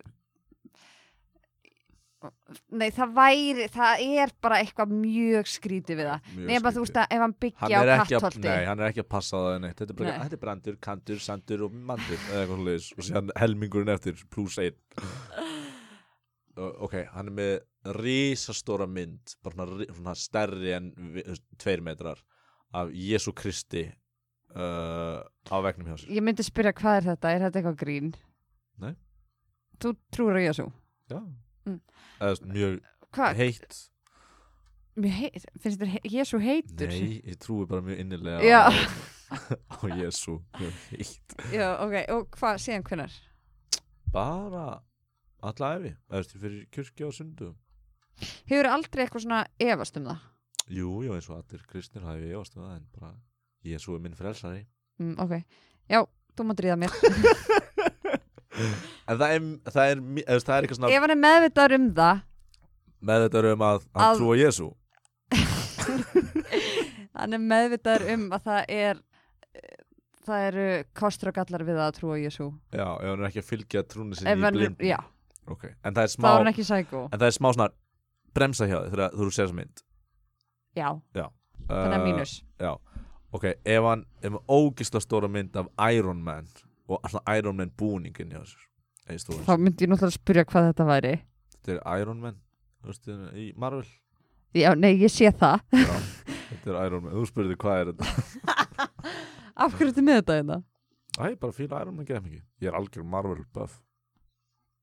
[2.74, 6.30] nei, það væri, það er bara eitthvað mjög skrítið við það.
[6.56, 8.46] Að þú veist að ef hann Hann byggja á ekki að, kattholti.
[8.48, 11.20] nei, hann er ekki að passa það neitt Þetta er bara, þetta er brandur, kantur,
[11.22, 14.74] sandur og mandur eða eitthvað leis og síðan helmingurinn eftir pluss einn
[16.56, 20.86] Ok, hann er með risastóra mynd bara svona, ri- svona stærri en
[21.60, 22.22] tveir metrar
[22.74, 23.82] af Jésu Kristi
[24.56, 28.08] uh, á vegnum hjá sér Ég myndi spyrja hvað er þetta, er þetta eitthvað grín?
[28.80, 28.94] Nei.
[29.80, 30.70] Þú trúur á Jésu?
[31.12, 31.20] Já,
[31.66, 31.80] Mm.
[32.46, 32.80] mjög
[33.12, 33.34] Hvað?
[33.40, 33.76] heitt
[34.96, 36.88] Mér heit, finnst þér he- Jésu heitur?
[36.88, 38.60] Nei, ég trúi bara mjög innilega Já.
[38.70, 39.36] á,
[39.76, 43.12] á Jésu mjög heitt Já, ok, og hvað, síðan hvenær?
[44.14, 44.80] bara
[45.42, 47.52] alla efi, veist, fyrir kyrkja og sundu
[48.48, 50.22] Hefur aldrei eitthvað svona efast um það?
[50.72, 53.12] Jú, jú, eins og allir kristnir hafi ég ástu það en bara
[53.66, 54.62] Jésu er minn frelsari.
[55.02, 55.34] Mm, ok,
[55.90, 56.00] já,
[56.38, 56.94] þú má dríða mér.
[59.06, 61.88] En það er, það er, eða, það er eitthvað svona Ef hann er meðvitaður um
[61.98, 62.22] það,
[63.10, 64.68] með þetta um að hann Að- trúa Jésu
[67.20, 69.02] hann er meðvitaður um að það er,
[70.26, 70.64] það eru
[70.96, 72.48] kostur og gallar við að trúa Jésu.
[72.72, 74.98] Já, ef hann er ekki að fylgja trúni sinni í blind já,
[75.52, 75.74] okay.
[75.84, 77.02] En það er smá er sækó.
[77.10, 77.68] En það er smá svona
[78.36, 79.82] bremsa hjá þig þegar þú sér þessa mynd
[80.76, 81.34] Já, þannig að
[81.66, 82.32] Uh, mínus.
[82.60, 82.76] Já,
[83.34, 86.46] ok, ef hann er með ógisla stóra mynd af Iron Man
[86.86, 88.44] og svona Iron Man búningin hjá
[89.18, 91.14] stóra Þá myndi ég náttúrulega spyrja hvað þetta væri.
[91.56, 92.36] Þetta er Iron Man
[92.82, 93.82] þú veist, í Marvel
[94.54, 95.64] Já, nei, ég sé það.
[95.74, 95.96] Já,
[96.52, 98.88] þetta er Iron Man Þú spurði hvað er þetta
[99.56, 100.62] Af hverju ertu með þetta hérna?
[101.16, 103.80] Æ, bara fíla Iron Man geða mikið Ég er algjör Marvel buff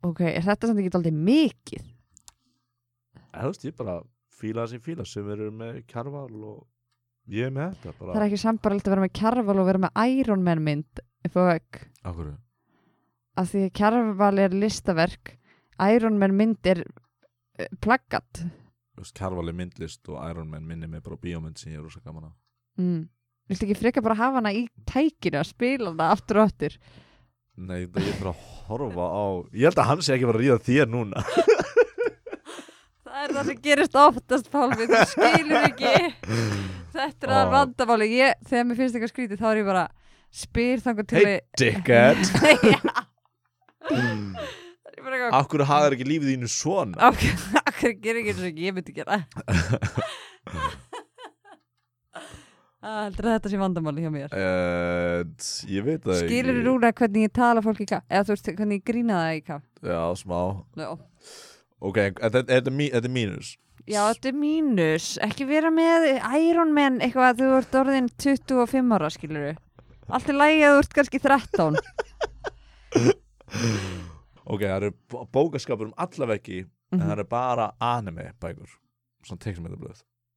[0.04, 1.90] Ok, er þetta samt ekki aldrei mikið?
[3.34, 3.98] Þú veist, ég bara
[4.34, 5.08] fíla það sem fíla.
[5.08, 6.62] Sem eru með Kjarval og
[7.32, 9.80] Ég er með þetta Það er bara ekki sambarlegt að vera með kjarval og vera
[9.86, 11.78] með Iron Man mynd upp á vegg.
[12.04, 12.34] Akkur
[13.40, 15.34] af því að kjarval er listaverk
[15.94, 18.44] Iron Man mynd er uh, plaggat.
[19.18, 22.32] Kjarvali myndlist og Iron Man minni mig bara bíómynd sem ég er rosa gaman á
[22.78, 23.00] mm.
[23.50, 26.76] Viltu ekki freka bara hafa hana í tækinu að spila hana aftur og aftur
[27.54, 30.40] Nei, það ég er bara að horfa á Ég held að hann sé ekki bara
[30.40, 31.22] að ríða þér núna.
[33.14, 35.92] Það er það sem gerist oftast Pálmi, þú skilur ekki.
[36.96, 37.36] Þetta er Ó.
[37.38, 39.84] að vandamáli ég, Þegar mér finnst eitthvað skrítið þá er ég bara
[40.34, 42.22] spyr þangar til Hey dickhead.
[45.04, 47.12] Það er Akkur hagar ekki lífið þínu svona?
[47.12, 49.22] Akkur gerir ekki eins og ég myndi gera?
[50.48, 50.83] Það
[52.84, 54.34] heldur að þetta sé vandamáli hjá mér?
[54.36, 55.24] Uh,
[55.72, 56.62] Ég veit það Skilur ekki.
[56.62, 59.38] þú núna hvernig ég tala fólk í kaff eða þú veist hvernig ég grína það
[59.38, 60.40] í kaff Já, smá.
[60.76, 60.90] Já,
[61.84, 63.58] Ok, þetta er- þetta er mí- þetta er mínus.
[63.88, 65.08] Já þetta er mínus.
[65.20, 66.06] Ekki vera með
[66.40, 69.58] Iron Man eitthvað að þú ert orðin 25 ára skilur
[70.10, 71.76] Allt er lægi að þú ert kannski 13
[74.46, 77.04] Ok, það eru bó- bókaskapur um alla veggi En Mhm.
[77.08, 78.70] það eru bara anime bækur
[79.26, 79.40] Svona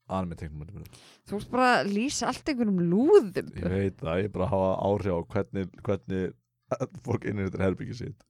[0.06, 3.48] teiknumættablöð Anime teiknumættablöð Þú ert bara að lýsa allt einhverjum lúðum.
[3.56, 6.32] Ég veit það, ég er bara að hafa áhrif á hvernig, hvernig
[7.06, 8.24] fólk innir þetta herbyggi sitt.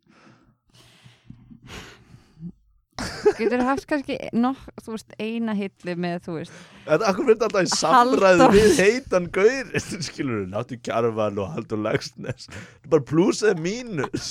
[3.36, 7.66] Getur haft kannski nokk, þú veist, eina hillu með, þú veist Þetta akkur verður alltaf
[7.66, 9.72] í samræðu við heitan gaur?
[10.06, 14.30] Skilur þú, náttu kjarval og haldur lagsnes Þetta er bara pluss eða mínus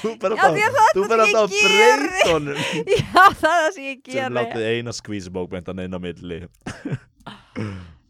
[0.00, 2.08] Þú er alltaf, þú sem að geri.
[2.08, 2.62] breyta honum
[2.94, 4.34] Já, það er það sem ég sem geri.
[4.38, 6.40] látið eina skvísibók beintan inn á milli.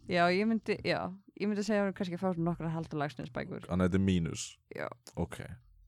[0.05, 0.99] Já, ég myndi, já
[1.35, 3.65] Ég myndi segja að hún kannski fá nokkra haldalagsnesbækur.
[3.67, 4.43] Þannig að þetta er mínus.
[4.71, 4.85] Já.
[5.19, 5.41] Ok.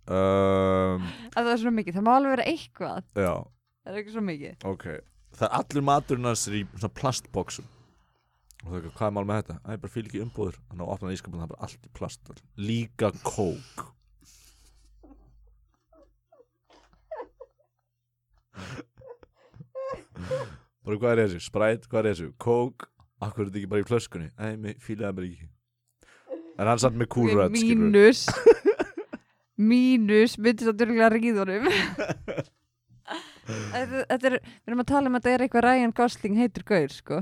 [0.07, 3.05] Um, að það er svona mikið, það má alveg vera eitthvað.
[3.15, 3.31] Já,
[3.87, 4.57] það er ekki svo mikið.
[4.67, 4.85] Ok.
[5.37, 7.69] Það er allir maturinn hans er í svona plastboxum.
[8.57, 9.57] Og það er eitthvað, hvað er mál með þetta?
[9.63, 11.91] Það er bara fylg ekki umbúður Þannig að opna ískapin það er bara allt í
[11.93, 13.83] plast Líka kók
[20.87, 21.41] Bara hvað er þessu?
[21.43, 22.29] Sprite, hvað er þessu?
[22.41, 22.87] Kók,
[23.23, 24.29] akkur er þetta ekki bara í flöskunni?
[24.39, 25.49] Nei, mér fílaði það bara ekki.
[26.57, 28.21] En hann satt með cool Ok, red, skilur mínus.
[29.57, 30.37] Mínus.
[30.41, 31.67] Myndist að dörglega ríðunum
[33.47, 36.91] þetta er við erum að tala um að þetta er eitthvað Ryan Gosling heitur gaur
[36.93, 37.19] sko.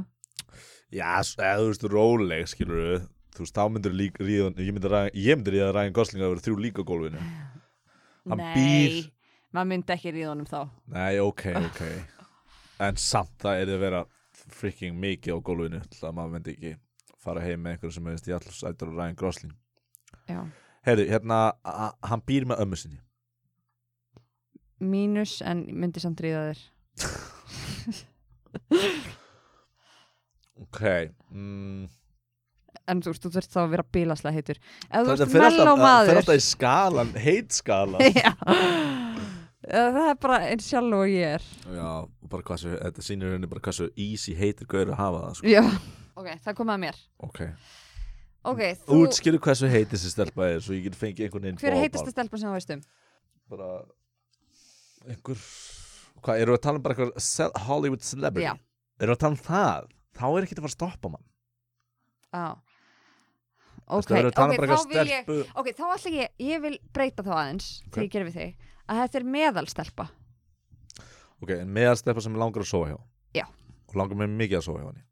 [0.94, 3.04] Já, eða þú veist, róleg, skilur
[3.36, 6.86] Þú veist, þá myndir líka ríða Ég myndir, ríða Ryan Gosling að vera þrjú líka
[6.88, 7.20] gólfinu.
[8.32, 9.10] Hann nei, býr-
[9.56, 10.60] maður myndi ekki ríðunum þá.
[10.96, 11.82] Nei, ok, ok.
[12.86, 14.02] En samt það er að vera
[14.52, 16.74] freaking mikið á gólfinu Það að maður myndi ekki
[17.26, 19.56] fara heim með einhverjum sem hefist í alls ættur og Ryan Gosling.
[20.30, 20.42] Já.
[20.86, 21.40] Heyrðu, hérna,
[22.06, 23.00] hann býr með ömmu sinni.
[24.86, 26.62] Mínus en myndi samt ríða þér.
[30.66, 30.82] Ok
[31.32, 31.88] mm,
[32.88, 34.62] en þú veist, þú þurft þá að vera bílaslega heitur.
[34.88, 36.22] Ef þú veist melló alltaf, það maður.
[36.22, 38.08] alltaf í skalan, heit skalan.
[38.22, 39.15] Já
[39.72, 41.46] það er bara eins sjálf og ég er
[41.76, 45.00] Já, og bara hvað svo, þetta sýnir henni bara hvað svo easy heitir gaur að
[45.00, 45.48] hafa það sko.
[45.54, 45.64] já,
[46.16, 47.00] ok, það kom að mér
[47.30, 47.42] Ok,
[48.52, 51.62] ok, þú, útskýru hvað svo heitir þessi stelpa er svo ég get fengið einhvern veginn
[51.62, 51.88] hver er ballpark.
[51.90, 52.86] heitasta stelpa sem þú veist um?
[53.56, 53.72] bara
[55.06, 55.42] einhver
[56.26, 58.46] hvað, eru við að tala um bara eitthvað Hollywood celebrity?
[58.48, 58.54] Já.
[59.02, 59.90] Eru við að tala um það?
[60.16, 61.26] Þá er ekki að fara að stoppa mann
[62.36, 62.46] Já
[63.86, 65.28] Þú Ok, tala um ok, bara þá vil ég
[65.62, 67.92] Ok, þá ætla ég, ég vil breyta þá aðeins Ok.
[67.94, 70.06] þegar ég gerir við þig að þetta er meðalstelpa.
[71.44, 72.98] Ok, en meðal stelpa sem langar að sofa hjá?
[73.36, 73.46] Já.
[73.90, 75.04] Og langar með mikið að sofa hjá henni?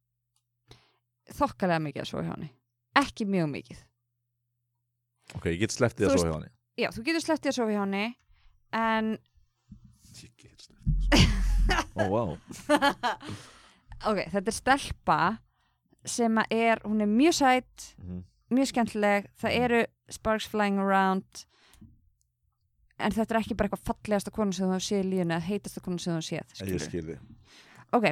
[1.34, 2.50] Þokkalega mikið að svo hjá henni.
[3.04, 3.80] Ekki mjög mikið.
[5.38, 6.52] Ok, ég get slepptið að sofa hjá henni.
[6.84, 8.06] Já, þú getur slepptið að sofa hjá henni
[8.74, 9.12] en
[10.24, 11.32] Ég get slepptið
[12.00, 12.24] Ó, vá.
[14.10, 15.18] Ok, þetta er stelpa
[16.06, 18.24] sem að er, hún er mjög sætt Mhm.
[18.54, 21.46] mjög skemmtileg, það eru sparks flying around
[23.00, 25.48] en þetta er ekki bara eitthvað fallegasta konu sem þú hefur séð í lífinu eða
[25.48, 26.90] heitasta konu sem þú hefur séð Ég skilurðu.
[26.90, 27.44] skil þið
[27.94, 28.06] ok,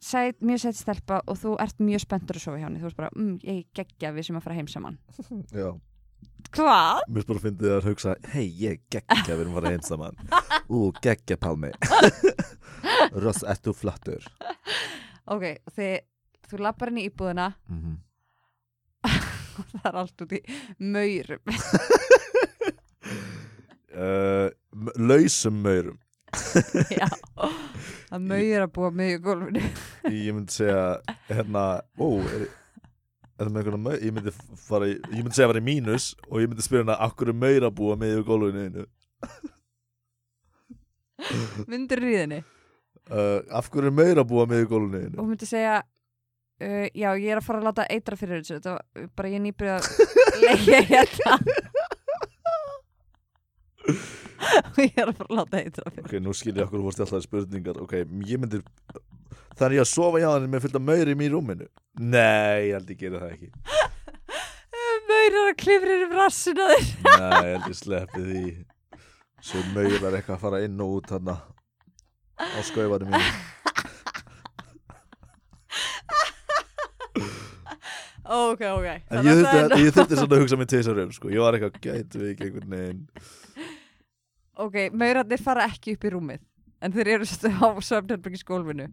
[0.00, 2.80] Sæt mjög sætt stelpa og þú ert mjög spenntur að sofa hjá henni.
[2.80, 4.98] Þú veist bara, mm, ég geggja við sem að fara heim saman.
[5.60, 5.68] Já.
[6.56, 7.02] Hvað?
[7.12, 10.20] Mér bara að fyndið að hugsa Hei, ég geggja, við erum að fara heim saman.
[10.74, 11.72] Ú, geggja Palmi
[13.12, 14.28] Ross, ert þú flottur?
[15.28, 15.96] Ok, þið,
[16.48, 17.50] þú lappar henni í íbúðina.
[17.68, 17.96] Mm -hmm.
[19.72, 20.40] það er allt út í
[20.78, 22.06] maurum
[23.98, 24.46] uh,
[25.00, 25.98] Lausum maurum.
[26.92, 27.08] Já,
[28.10, 29.62] það maur að búa með í gólfinu
[30.12, 30.82] Ég myndi segja
[31.30, 31.62] Hérna,
[31.96, 35.54] ó er, er það með einhverja maur Ég myndi fara í, Ég myndi segja að
[35.54, 38.26] vera í mínus Og ég myndi spyrja hana Akkur er maur að búa með í
[38.28, 38.84] gólfinu einu?
[41.68, 45.32] Myndur ríðinni uh, Af hverju er maur að búa með í gólfinu og einu hún
[45.32, 48.58] myndi segja uh, já, ég er að fara að láta eitra fyrir þessu.
[48.60, 49.82] Þetta var bara ég nýbyrði að
[50.44, 51.38] leikja hérna.
[51.38, 51.77] og
[53.88, 57.24] ég er að fara að láta eitra fyrir Ok, nú skil ég okkur fórst alltaf
[57.24, 57.80] spurningar.
[57.82, 57.94] Ok,
[58.28, 58.62] ég myndir
[59.58, 61.66] ég að sofa hjá hann með fullt af mauri í rúminu?
[61.98, 63.48] Nei, ég held ég gera það ekki.
[65.08, 66.88] Maurar að klifrir um rassina þér.
[67.08, 68.44] Nei, ég held ég sleppi því.
[69.48, 71.38] Svo maurar eitthvað að fara inn og út hann á
[72.66, 73.28] skaufarum mínu
[78.28, 78.88] Ok, ok.
[79.08, 81.30] En ég þurfti, svona að hugsa mig tvisar um sko.
[81.32, 83.00] Ég var eitthvað, gætu við einhvern veginn
[84.58, 86.42] Ok, maurarnir fara ekki upp í rúmið
[86.82, 88.88] en þeir eru á svefnherbergi skólfinu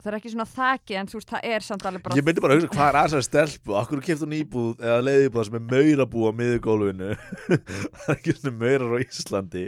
[0.00, 2.40] það er ekki svona þaki en þú veist, það er samt alveg bara Ég myndi
[2.40, 3.74] bara að hugsa hvað er aðsæða stelpu?
[3.76, 7.08] Akkur kefti hún íbúð eða leiði íbúð sem er maurabú á miðugólfinu?
[8.00, 9.64] Það er ekki svona maurar á Íslandi.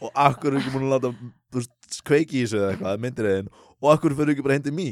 [0.00, 1.12] Og akkur er ekki múin að láta
[1.58, 4.88] veist, kveiki í þessu eða eitthvað myndir eðin Og akkur fyrir ekki bara hendi mí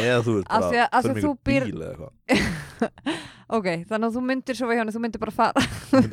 [0.00, 3.20] Eða þú veist bara að- að einhvern býr- bíl eða eitthvað
[3.52, 5.62] Ok, þannig að þú myndir svo hjá henni, þú myndir bara fara.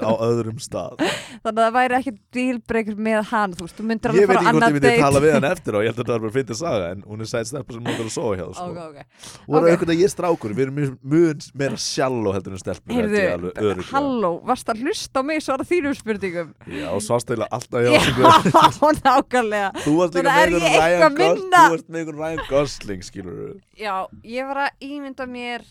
[0.02, 1.00] Á öðrum stað.
[1.44, 4.40] Þannig að það væri ekki dílbreykir með hann þú veist, þú myndir Ég alveg veit
[4.40, 5.04] fara ekki hvort ég annað myndi date.
[5.06, 7.04] tala við hann eftir á Ég held að það var bara að finna saga En
[7.08, 8.66] hún er sætt stelpa sem mótur að sofa hjá sko.
[8.66, 8.98] Ok, ok.
[9.46, 10.80] Og það er eitthvað að ég er strákur Við erum
[11.14, 15.68] mjög, meira sjálf heldur en stelpur ég Heyrðu, halló, varst að hlusta á mig svara
[15.70, 16.52] þínum spurningum?
[16.68, 19.70] Já, svast eiginlega alltaf Já, nákvæmlega.
[19.86, 21.54] Þú varst líka með ég einhvern Ryan Gosling.
[21.56, 23.40] Þú varst með einhvern Ryan Gosling, skilur
[23.80, 23.96] Já,
[24.28, 25.66] ég var að ímynda mér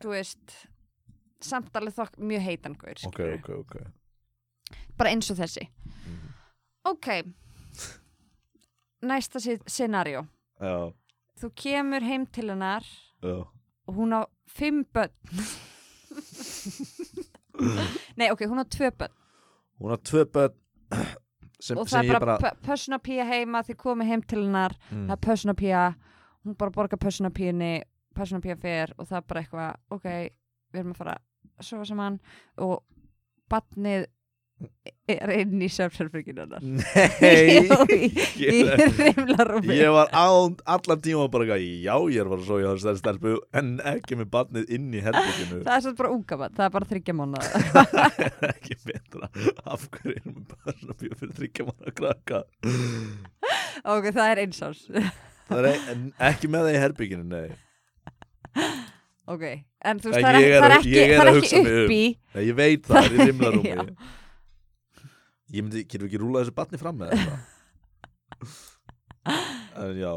[0.00, 0.58] þú veist
[1.44, 3.38] samt alveg þokk mjög heitan gaur Ok, skilurðu.
[3.38, 4.78] ok, ok.
[4.98, 5.68] Bara eins og þessi.
[6.06, 6.34] Mhm.
[6.84, 7.08] ok.
[9.02, 10.26] Næsta scenario.
[10.60, 10.92] Já,
[11.40, 12.84] þú kemur heim til hennar
[13.22, 13.46] já.
[13.86, 15.10] og hún á fimm börn.
[18.16, 19.12] Nei ok, hún á tvö börn.
[19.80, 20.54] Hún har tvö börn
[21.60, 25.16] sem, og það er bara, bara pössunapía heima þið komið heim til hennar mm, það
[25.16, 25.82] er pössunapía
[26.44, 27.72] hún bara borgar pössunapíunni
[28.16, 30.06] pössunapía fer og það er bara eitthvað ok,
[30.72, 31.16] við erum að fara
[31.60, 32.16] að sofa saman
[32.60, 32.80] og
[33.50, 34.08] batnið
[35.08, 36.60] er inn í hennar.
[36.60, 37.64] Nei
[37.96, 38.08] í,
[38.44, 38.58] í
[39.72, 43.32] Ég- var án allan tíma bara eitthvað, Já, ég er bara svo hjá þessari stelpu
[43.56, 46.74] En ekki með barnið inn í herbygginu það er svo bara unga bann, það er
[46.76, 47.96] bara þryggja mánu Það
[48.26, 49.30] er ekki betra.
[49.64, 52.42] Af hverju erum við bara svona bjóð fyrir þryggja manna krakka?
[53.96, 54.84] Ok, það er eins árs.
[55.48, 55.98] Það er e
[56.34, 57.48] ekki með það í herbygginu, nei
[59.34, 59.44] ok,
[59.90, 61.68] en þú veist, En það er er ekki, er er ekki um.
[61.74, 62.02] upp í
[62.34, 63.96] Nei, ég veit það, það er í rimlarúmi.
[65.50, 67.38] Ég myndi, getum við ekki rúlað þessu barni fram með þetta?
[69.80, 70.12] En já.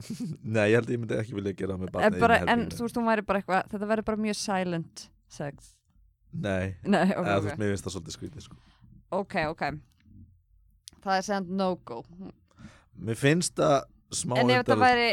[0.54, 2.64] Nei, ég held að ég myndi ekki vilja gera það með en, barnið bara, en
[2.72, 5.70] þú veist, hún væri bara eitthvað þetta verður bara mjög silent sex.
[6.30, 8.58] Nei, Nei, ok, eða þú ok, veist, mér finnst það svolítið skrítið sko.
[9.20, 9.64] ok, ok.
[11.00, 12.02] Það er segjand no-go
[13.00, 13.76] Mér finnst það
[14.20, 15.08] smá en ef þetta væri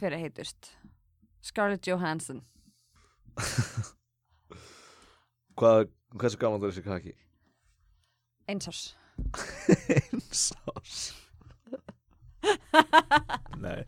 [0.00, 0.72] hver er heitust?
[1.46, 2.42] Scarlett Johansson.
[5.56, 7.14] Hvað, hversu gaman það er þessi kaki?
[8.46, 8.82] eins árs.
[9.96, 10.96] Eins ás
[13.64, 13.80] Nei.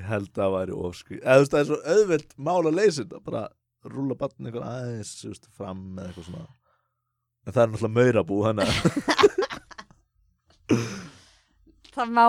[0.00, 2.78] Ég held að það væri ofskri Eða þú veist það er svo auðvelt mál að
[2.80, 3.42] leysa þetta bara
[3.86, 6.46] rúla barni eitthvað aðeins þú veist, fram með eitthvað svona.
[7.46, 8.54] En það er náttúrulega maurabú að
[11.96, 12.24] það má,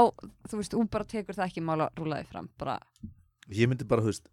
[0.48, 2.76] þú veist, hún bara tekur það ekki mála að rúla því fram bara,
[3.54, 4.30] Ég myndi bara, þú veist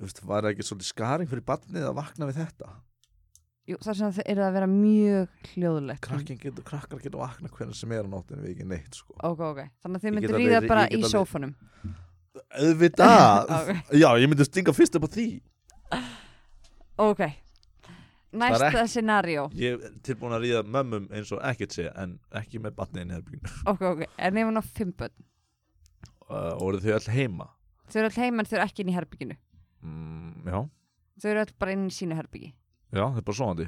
[0.00, 2.70] veist, var það ekki svolítið skaring fyrir barnið að vakna við þetta?
[3.70, 6.08] Jú, það er sem að það er að vera mjög hljóðulegt
[6.40, 9.14] getur, krakkar getur vakna hvernig sem er á nóttinu við ekki neitt sko.
[9.18, 11.54] ok, ok, þannig að þið myndir ríða bara í sófanum.
[12.50, 13.52] Auðvitað.
[13.60, 13.94] Ok.
[14.00, 15.28] Já, ég myndi stinga fyrst upp á því.
[17.00, 17.22] Ok,
[18.32, 22.76] næsta scenario Ég er tilbúin að ríða mömmum eins og ekkert sé en ekki með
[22.78, 25.16] barnið inn í herbygginu ok, ok, en ef hún á fimm börn?
[26.30, 27.48] Uh, og eru þau öll heima
[27.92, 29.36] þau eru all heima en þau eru ekki inn í herbygginu
[29.86, 30.58] mm, Já,
[31.22, 33.66] þau eru all bara inn í sínu herbyggi já, það er bara svoandi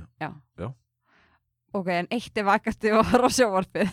[1.73, 3.89] ok, en eitt er vakandi og horf á sjóvarpið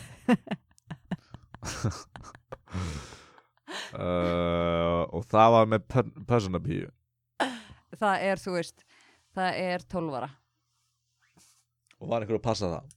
[3.94, 5.80] uh, og það var með
[6.28, 6.88] personabíu
[8.00, 8.78] það er, þú veist,
[9.36, 10.30] það er tólvara
[12.00, 12.96] og var einhver að passa það?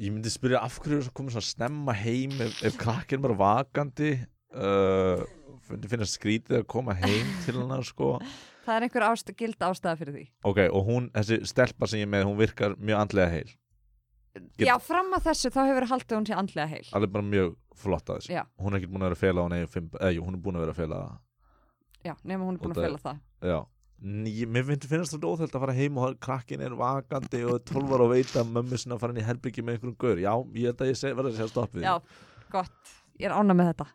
[0.00, 4.14] Ég myndi spyrja af hverju er komið svona snemma heim ef, ef krakkinn bara vakandi
[4.56, 5.24] uh,
[5.68, 8.16] myndi finna skrítið að koma heim til hennar sko.
[8.68, 10.26] Það er einhver ást, gild ástæða fyrir því.
[10.44, 13.54] Ok, og hún, þessi stelpa sem ég með, hún virkar mjög andlega heil.
[14.60, 16.90] Get- já, fram að þessu þá hefur haldið hún sér andlega heil.
[16.94, 18.34] Alveg bara mjög flott að þessu.
[18.36, 18.42] Já.
[18.60, 20.74] hún er ekki búin að vera að fela eða jú, hún er búin að vera
[20.74, 21.00] að fela
[22.04, 23.58] já, nema hún er búin að það- fela það já.
[23.98, 28.12] Ný, mér finnst, þetta óþælt að fara heim og krakkin er vakandi og tólvar og
[28.12, 30.20] veit að mömmu sinna að fara inn í herbyggi með einhverjum gaur.
[30.22, 31.96] Já, ég held að ég seg, verða að segja stopp við já,
[32.52, 33.88] gott, ég er ána með þetta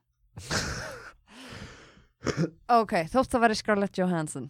[2.82, 4.48] ok, þótt það væri Scarlett Johansson.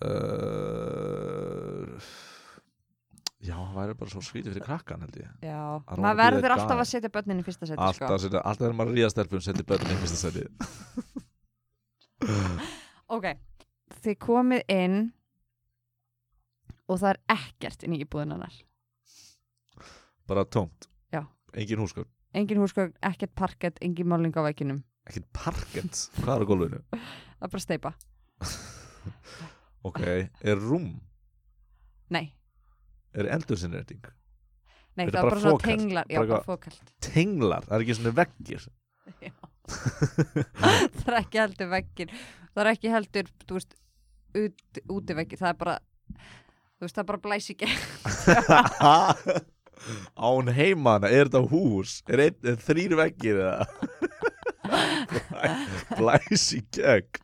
[0.00, 1.98] Uh,
[3.40, 5.28] Já, það væri bara svo skrítið fyrir krakkan held ég.
[5.40, 7.96] Já, don't maður wanna be verður that alltaf að setja börnin í fyrsta seti Alltaf,
[7.96, 8.04] sko.
[8.26, 10.44] setja, alltaf þegar maður ríða stelpum sendi börnin í fyrsta seti
[13.16, 13.26] ok,
[14.04, 14.96] þið komið inn
[16.84, 18.54] og það er ekkert inn í íbúðin hennar.
[20.28, 20.80] Bara tómt.
[21.14, 21.22] Já.
[21.56, 26.46] Engin húsgögn engin húsgögn, ekkert parkett, engin máling á vegginum Ekkert parkett Hvað er á
[26.50, 26.80] gólfinu?
[27.40, 27.92] það er bara steipa
[29.88, 30.90] Ok, er rúm?
[32.12, 32.26] nei,
[33.16, 34.02] Er eldursinnrétting?
[34.98, 37.64] nei Er það er bara bara svona tenglar já, Bara fókalt Tenglar?
[37.68, 38.68] Það er ekki svona veggir
[39.26, 39.32] Já.
[39.70, 42.12] það er ekki heldur veggir
[42.50, 43.72] það er ekki heldur, þú veist
[44.40, 45.74] út, úti veggir, það er bara
[46.78, 47.74] þú veist, það er bara blæs í gegn
[50.20, 51.98] Án heimana, er þetta hús?
[52.08, 53.66] Er, ein, er þrýr veggir eða?
[55.10, 57.20] Blæ- Blæs í gegn.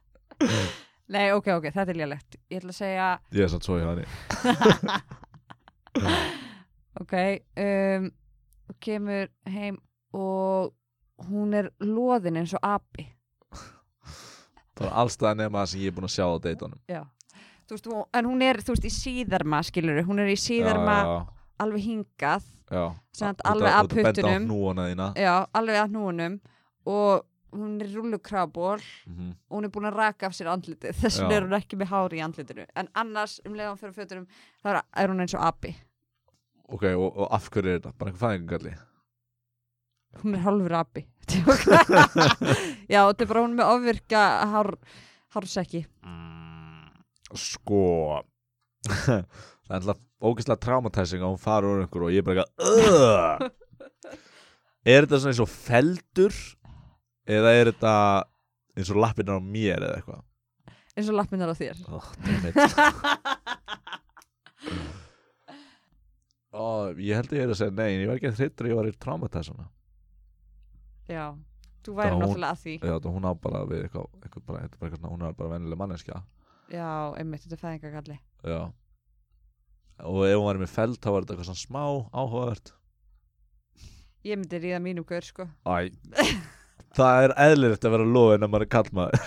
[1.12, 2.38] Nei, ok, ok, þetta er lélegt.
[2.50, 4.02] Ég ætla að segja, Ég er satt svo í hann
[7.00, 7.12] ok
[7.60, 8.08] um,
[8.82, 9.76] kemur heim
[10.16, 10.72] og
[11.28, 13.06] hún er loðin eins og api.
[14.76, 16.80] Það er allstað nema það sem ég er búin að sjá á deitunum.
[16.90, 17.02] Já.
[17.66, 17.86] Þú veist,
[18.20, 21.35] en hún er, þú veist, í síðarma, skilur hún er í síðarma Já, já, já.
[23.12, 24.46] Sagt, Út alveg að puttunum.
[25.54, 26.40] alveg að hnúunum
[26.86, 27.24] og
[27.56, 29.30] hún er rullukraból Mhm.
[29.48, 30.94] og hún er búin að raka af sér andlitið.
[31.00, 32.66] Þess vegna er hún ekki með hári í andlitinu.
[32.76, 34.26] En annars um leiðan fyrir fötunum
[34.64, 35.74] þá er, hún eins og api.
[36.68, 37.92] Ok, og, og af hverju er þetta?
[37.96, 38.74] Bara einhver fæðingalli
[40.22, 41.06] hún er hálfur api.
[42.88, 44.20] Já, þetta er bara hún með ofvirka
[44.52, 44.70] hár,
[45.34, 45.84] hársekki.
[46.02, 46.90] Mm,
[47.36, 48.22] Sko
[49.66, 53.50] Það er alltaf ógeðslega traumatizing að hún fara úr einhver og ég er bara eitthvað
[54.86, 56.36] Er þetta svona eins og feldur
[57.26, 57.94] eða er þetta
[58.78, 60.20] eins og lappirnar á mér eða eitthvað?
[60.96, 61.80] Eins og lappinnar á þér.
[61.90, 62.06] Oh.
[66.56, 68.70] Ó, Ég held að ég er að segja nei ég var ekki að þreytur að
[68.72, 69.66] ég var í traumatizing
[71.06, 71.24] já,
[71.86, 72.72] þú væri náttúrulega að því.
[72.80, 75.78] Já, hún á bara við eitthvað, eitthvað bara, er bara, eitthvað, hún er bara vennileg
[75.82, 76.16] manneskja.
[76.72, 76.88] Já,
[77.18, 78.16] einmitt, þetta er fæðingakalli
[78.46, 78.60] Já
[80.04, 82.74] Og ef hún var með feld þá var þetta eitthvað svona smá áhugavert.
[84.26, 85.46] Ég myndi ríða mínum gaur sko.
[85.64, 85.90] Æ
[86.96, 89.18] Það er eðlilegt að vera loðin að maður er kallmaður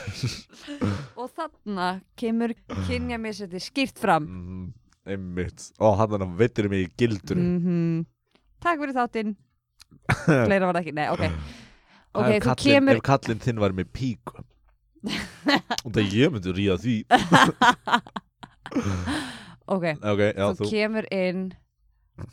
[1.21, 2.53] og þarna kemur
[2.87, 4.25] kynja mér sér skýrt fram.
[4.25, 4.63] Mm,
[5.09, 5.67] Einmitt.
[5.77, 8.07] Ó, hann þannig veitir mig í gildur mm
[8.59, 9.35] takk fyrir þáttinn.
[10.25, 11.21] Fleira var ekki, nei, ok.
[12.09, 14.43] Ok, ef, þú kallinn, kemur ef kallinn þinn var með píku.
[15.85, 16.97] Og það ég myndi ríða því
[19.75, 21.45] ok, Ok, já, þú, þú kemur inn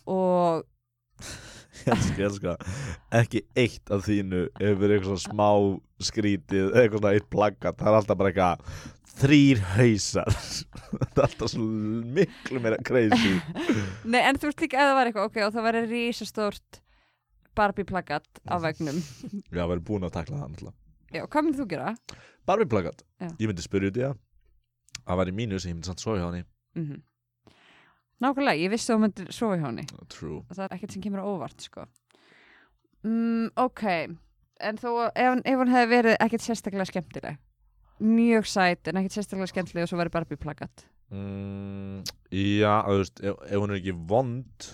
[0.06, 0.64] og
[1.86, 2.54] Ég elska, ég elska
[3.20, 5.48] Ekki eitt af þínu hefur eitthvað svona smá
[6.08, 10.28] skrítið eitthvað svona eitt plaggat Það er alltaf bara eitthvað þrýr hausar.
[11.14, 11.66] Það er alltaf svo
[12.16, 13.36] miklu meira crazy.
[14.12, 16.80] Nei, en þú veist líka ef það var eitthvað, ok, og það væri rísastórt
[17.56, 18.98] Barbie plaggat á vegnum
[19.48, 20.76] Já, verður búin að takla það náttúrulega.
[21.16, 21.92] Já, hvað myndir þú gera?
[22.46, 23.04] Barbie plaggat.
[23.40, 24.18] Ég myndi spyrja út í það.
[25.06, 26.44] Það var í mínu sem ég myndi samt svo hjá henni.
[26.76, 27.02] Mm
[28.24, 29.84] nákvæmlega, ég vissi að þú myndir sofa hjá henni.
[30.12, 30.42] True.
[30.52, 31.86] Það er ekkert sem kemur á óvart sko.
[33.04, 33.82] mm, ok.
[34.60, 37.36] En þó ef, ef hann hefði verið ekkert sérstaklega skemmtileg.
[38.00, 43.22] Mjög sæt en ekkert sérstaklega skemmtileg og svo verið Barbie plaggat mm, Já, þú veist,
[43.24, 44.66] ef, ef hún er ekki vond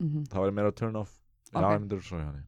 [0.00, 1.16] mm þá er meira turn off.
[1.50, 1.72] Já, Ok.
[1.74, 2.44] ég myndi svo hjá henni.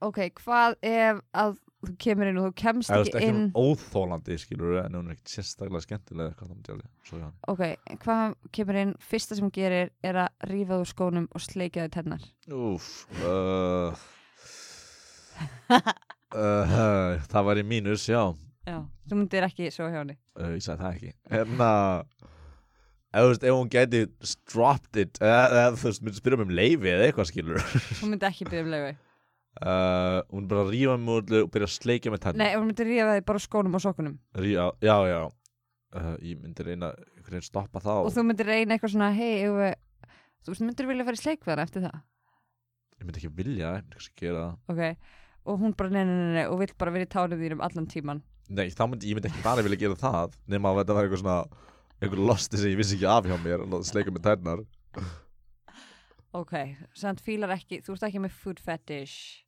[0.00, 3.44] Ok, hvað ef að þú kemur inn og þú kemst ekki ekki inn.
[3.54, 7.62] óþólandi, skilur en hún er ekkert sérstaklega skemmtilega eitthvað svo ok,
[8.04, 8.94] hvað kemur inn?
[9.10, 12.90] Fyrsta sem hún gerir er að rífa úr skónum og sleikja þau tennar Úf
[13.22, 13.94] uh,
[16.34, 18.22] uh, Það var í mínus, já.
[18.68, 20.18] Já, þú myndir ekki sofa hjá henni.
[20.36, 21.12] Uh, Ég sagði það ekki.
[21.32, 21.70] Hérna
[23.08, 24.00] Ef, þú veist, ef hún gæti
[24.52, 27.62] dropped it eða, þú veist, myndi spyrja um leifi eða eitthvað skilur
[28.02, 28.90] hún myndi ekki byrja um leiði
[29.62, 32.86] uh, Hún bara rífa mig úr og byrja að sleikja með tenn nei, hún myndi
[32.88, 34.18] rífa þau bara skónum og sokkunum.
[34.38, 37.94] Rífa, já, já uh, Ég myndi reyna einhvern veginn stoppa þá.
[38.04, 39.74] Og þú myndir reyna eitthvað svona hei, við...
[40.46, 42.02] þú myndir vilja fara í sleik við hana eftir það?
[42.98, 44.58] Ég myndi ekki vilja, ég myndi ekki gera það.
[44.74, 45.14] Ok,
[45.48, 47.88] og hún bara nei, nei, nei, nei og vill bara vera í tánum þínum allan
[47.90, 51.06] tíman Nei, þá myndi, ég myndi ekki bara vilja gera það nema að þetta var
[51.06, 51.38] eitthvað svona
[51.98, 54.62] einhver losti sem ég vissi ekki af hjá mér sleika með tennar
[56.36, 56.54] ok,
[56.94, 59.44] samt fílar ekki þú ert ekki með food fetish.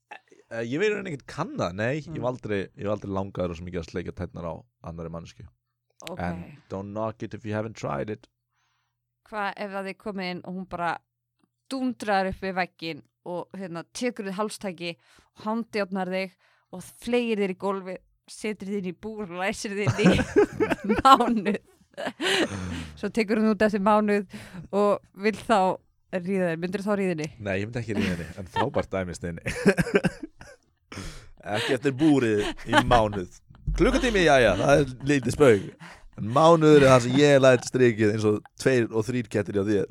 [0.51, 2.25] Uh, Ég veit henni ekkert kann það, nei Mm.
[2.27, 4.55] aldrei, ég hef aldrei langaður svo mikið að sleika tennar á
[4.89, 5.45] annari mannsku
[6.11, 6.41] ok, En
[6.71, 8.27] don't knock it if you haven't tried it.
[9.29, 10.97] Hvað ef það er komið inn og hún bara
[11.71, 16.33] dundrar upp við veggin og hérna, tekur þið hálstæki og handjárnar þig
[16.73, 17.97] og flegir þér í gólfi
[18.31, 21.61] setur þér inn í búr og læsir þér inn í mánuð.
[22.99, 24.27] Svo tekur hún út eftir mánuð
[24.73, 25.77] og vil þá
[26.17, 29.43] ríða þér, myndir þá ríðinni Nei, ég myndi ekki ríða henni, en frábært dæmist henni
[31.57, 33.39] Ekki eftir búrið í mánuð.
[33.79, 35.63] Klukkutími, jæja, það er lítið spaug.
[36.21, 39.65] En mánuður er það sem ég læt strikið eins og tveir og þrýr kettir hjá
[39.71, 39.87] þér.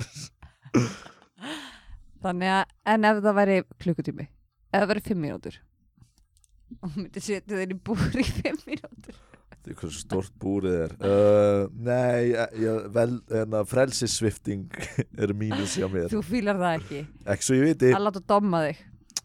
[2.24, 4.28] Þannig að, en ef það væri klukkutími
[4.70, 5.58] ef það væri fimm mínútur
[6.84, 9.16] og myndi setja þér í búr í fimm mínútur
[9.60, 10.94] Þetta er hversu stort búrið er.
[11.04, 12.30] Uh, Nei,
[12.64, 14.70] ég, vel, enna, frelsissvifting
[15.26, 16.08] er mínus hjá mér.
[16.14, 17.02] Þú fílar það ekki,
[17.36, 17.92] Ekki svo ég viti.
[17.96, 18.80] Að láta domma þig.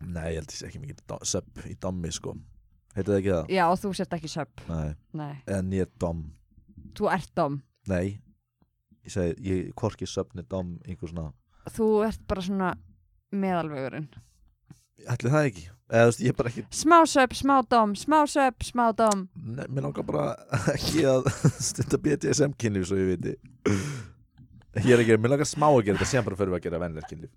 [0.05, 2.35] Nei, ég held ég sé ekki mikið söpp í dommi sko.
[2.97, 3.55] Heitir það ekki það?
[3.55, 4.67] já, og þú sért ekki söp.
[4.69, 4.91] Nei,
[5.23, 6.27] nei, en ég er dom.
[6.99, 7.63] Þú ert dom.
[7.91, 8.05] Nei,
[9.05, 11.31] ég segi, ég hvorki söpni dom einhver svona
[11.73, 12.71] þú ert bara svona
[13.35, 14.09] meðalvegurinn
[15.11, 15.65] Ætli það ekki?
[15.95, 19.27] Eða þú veist, ég er bara ekki smá söp, smá dom, smá söp, smá dom.
[19.37, 20.27] Nei, mér langar bara
[20.73, 21.29] ekki að
[21.61, 23.35] stunda BDSM kynlíf svo ég viti.
[24.81, 27.11] Ég er ekki, mér langar smá að gera þetta sem bara fyrir að gera venlega
[27.11, 27.35] kynlíf.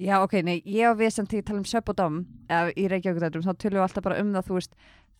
[0.00, 2.86] Já, ok, nei, ég og við sem til tala um söp og dom eða í
[2.88, 4.78] Reykjavík þá tölum við alltaf bara um það, þú veist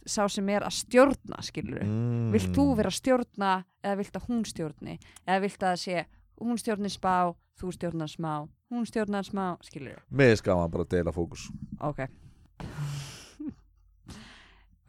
[0.09, 2.31] sá sem er að stjórna, skilur mm.
[2.33, 3.51] vilt þú vera að stjórna
[3.85, 4.97] eða vilt að hún stjórni?
[5.27, 6.07] Eða vilt að sé
[6.41, 8.35] hún stjórnir smá, þú stjórnar smá
[8.70, 11.49] hún stjórnar smá, skilur Mér er skaman bara að deila fókus.
[11.81, 12.05] Ok.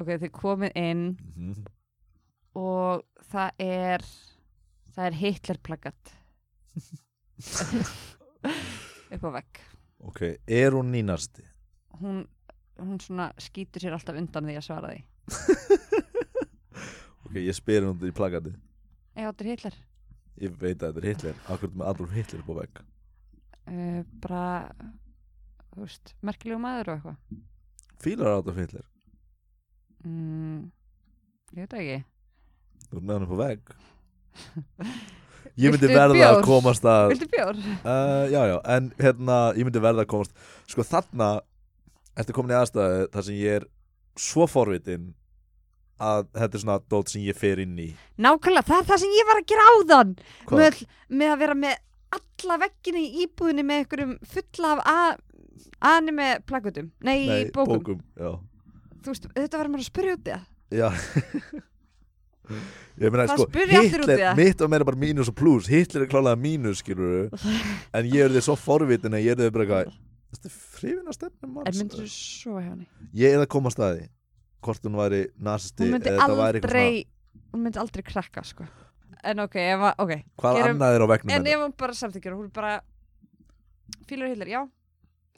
[0.02, 1.04] Ok, þið komið inn
[1.38, 1.66] mm.
[2.58, 4.06] og það er
[4.92, 6.14] það er Hitler plaggat.
[9.12, 9.62] Upp á vegg.
[10.02, 11.46] Ok, er hún nýnasti?
[12.02, 12.24] hún,
[12.80, 15.02] hún svona skýtur sér alltaf undan því að svara því.
[17.32, 18.52] Ok, ég spyr hún í plagati
[19.16, 19.76] eða þetta er Hitler
[20.42, 21.40] Ég veit að þetta er Hitler.
[21.54, 22.82] Akkur með Adolf Hitler á vegg?
[23.72, 24.46] Uh, bara
[25.72, 27.42] þú veist, merkilegu maður og eitthvað.
[28.02, 28.86] Fílar Adolf Hitler?
[30.06, 30.72] Mm,
[31.56, 32.00] ég veit ekki.
[32.88, 33.74] Þú ert með hann upp á vegg.
[35.60, 36.28] Ég myndi verða bjór?
[36.38, 37.58] að komast að viltu bjór?
[37.84, 40.32] uh, Já, já, en hérna Ég myndi verða að komast
[40.72, 41.28] Sko þarna
[42.16, 43.66] Ertu komin í aðstæðu þar sem ég er
[44.22, 45.10] svo forvitin
[46.02, 47.88] að þetta er svona dót sem ég fer inn í.
[48.22, 50.14] Nákvæmlega, það er það sem ég var að gera áðan.
[50.52, 50.80] Með,
[51.22, 51.76] með að vera með
[52.18, 58.02] alla veggina í íbúðinni með einhverjum fulla af a- anime plagutum, nei, Nei, bókum.
[58.20, 58.34] Já,
[59.02, 60.48] þú veist, þetta verður maður að spyrja út í það.
[60.72, 60.90] Já.
[63.02, 64.40] Meina Það sko spurja allir út í Hitler, það.
[64.42, 67.30] mitt og meira bara mínus og plus Hitler er klálega mínus, skilur
[67.96, 69.94] En ég er þið svo forvitin að ég er þið bara eitthvað
[70.32, 72.86] Þetta er frifin að stefnum en myndir þú svo hjá henni.
[73.20, 74.04] Ég er að koma að staði
[74.62, 77.06] Hvort hún væri nasisti hún myndi eða þetta væri eitthvað aldrei
[77.52, 78.68] hún myndi aldrei krakka, sko.
[79.22, 81.54] En ok, ef að, ok Hvað gerum- annað er á vegnum en hennar?
[81.54, 82.72] ef hún bara samþykjur, hún bara
[84.10, 84.62] fílar Hitler, já.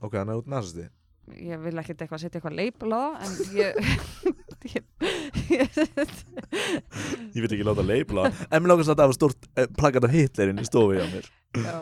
[0.03, 0.89] Ok, hann er út nasisti.
[1.39, 3.71] Ég vil ekkert eitthvað setja eitthvað leipul á það en ég,
[4.75, 4.83] ég,
[7.39, 10.59] vil ekki láta leipla En mér lókast að það var stort eh, plaggat af Hitlerinn
[10.59, 11.29] í stofu hjá mér.
[11.63, 11.77] Já.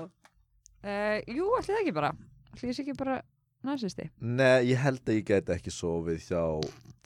[0.82, 2.12] Uh, jú, ætli það ekki bara.
[2.54, 3.20] Ætli ég sé ekki bara
[3.68, 6.44] næsisti Nei, ég held að ég geti ekki sofið hjá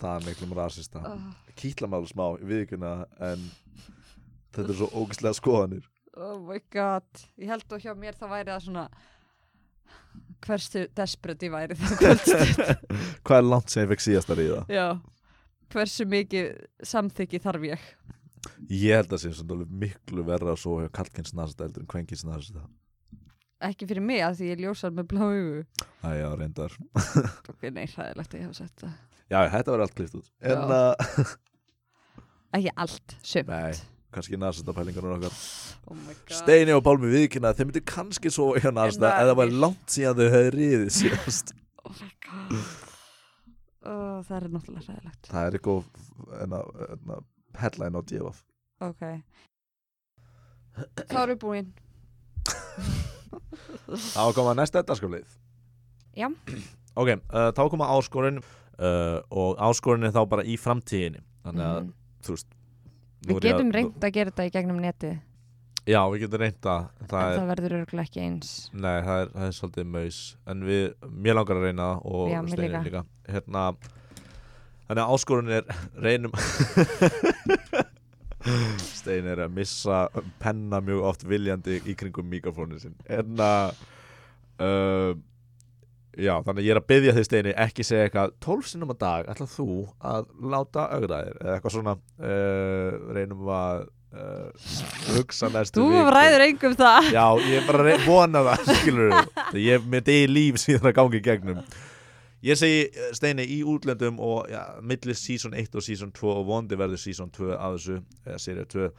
[0.01, 1.01] það miklum rasista.
[1.07, 1.25] Oh,
[1.55, 2.93] Kýtla maður smá í viðkuna
[3.31, 3.43] En
[4.55, 5.89] þetta er svo ógæslega skoðanir.
[6.15, 7.07] Oh my god.
[7.39, 8.85] Ég held að hjá mér það væri það svona
[10.45, 12.87] hversu desperate ég væri það kvöldstund.
[13.25, 14.61] Hvað er langt sem ég fekk síðast að ríða?
[14.71, 14.87] Já.
[15.73, 16.51] hversu mikið
[16.87, 17.85] samþykki þarf ég?
[18.69, 22.23] Ég held að svona alveg miklu verra að sofa hjá kallkins nasista heldur en kvenkins
[22.27, 22.63] nasista
[23.69, 25.59] ekki fyrir mig að því ég ljósar með blá augu.
[26.05, 26.75] Æja, reyndar.
[27.51, 28.95] Ok, nei, hræðilegt að ég hafa sett það.
[29.33, 30.27] Já, þetta var allt klift út.
[30.45, 30.79] En Já.
[30.79, 30.93] að,
[32.59, 33.49] ekki allt, sumt.
[33.51, 33.73] Nei,
[34.15, 35.37] kannski nasista pælingar okkar.
[35.85, 39.49] Oh Steini og Pálmi viðkynna að þeir myndi kannski sofa hjá nasista En það var
[39.51, 41.53] er- langt síðan þau hefði ríðið síðast.
[41.85, 42.55] Oh my god.
[43.85, 45.27] Oh, það er náttúrulega hræðilegt.
[45.29, 45.83] Það er eitthvað
[47.61, 48.39] headline á DFF
[48.85, 49.03] ok.
[51.07, 51.67] Þá erum við búin
[54.15, 55.25] Þá koma næsta dagskraflið
[56.15, 56.29] Já.
[56.95, 61.79] Ok, uh, þá koma áskorun uh, og áskorun er þá bara í framtíðinni Þannig að,
[61.83, 61.93] Mhm.
[62.25, 62.47] þú veist
[63.25, 65.15] við er getum reynd að gera þetta í gegnum netið
[65.85, 69.19] Já, við getum reynd að en það er, það verður örgulega ekki eins Nei, það
[69.21, 72.63] er, það er svolítið maus En við, mér langar að reyna það og Já, mér
[72.65, 72.81] líka.
[72.87, 73.03] líka
[73.35, 73.65] Hérna,
[74.87, 75.63] þannig að áskorun er
[76.07, 76.33] reynum
[78.95, 80.03] Steini er að missa
[80.41, 83.49] penna mjög oft viljandi í kringum mikrofónin sin Hérna
[84.61, 85.15] uh,
[86.15, 88.35] Já, þannig að ég er að byggja þig Steini ekki segja eitthvað.
[88.45, 89.65] 12 sinnum á dag ætlað þú
[89.99, 91.39] að láta augra þér?
[91.41, 93.81] Eða eitthvað svona uh, reynum að
[94.15, 94.69] uh,
[95.09, 96.13] hugsa næstu þú viku.
[96.15, 97.09] ræður engum það.
[97.17, 99.17] Já, ég er bara að vona það, skilur
[99.59, 101.59] Ég er með degi líf síðan að gangi í gegnum
[102.45, 106.47] Ég segi eh, Steini í útlöndum og ja, millir season 1 og season 2 og
[106.49, 108.89] vondi verður season 2 af þessu eða serið 2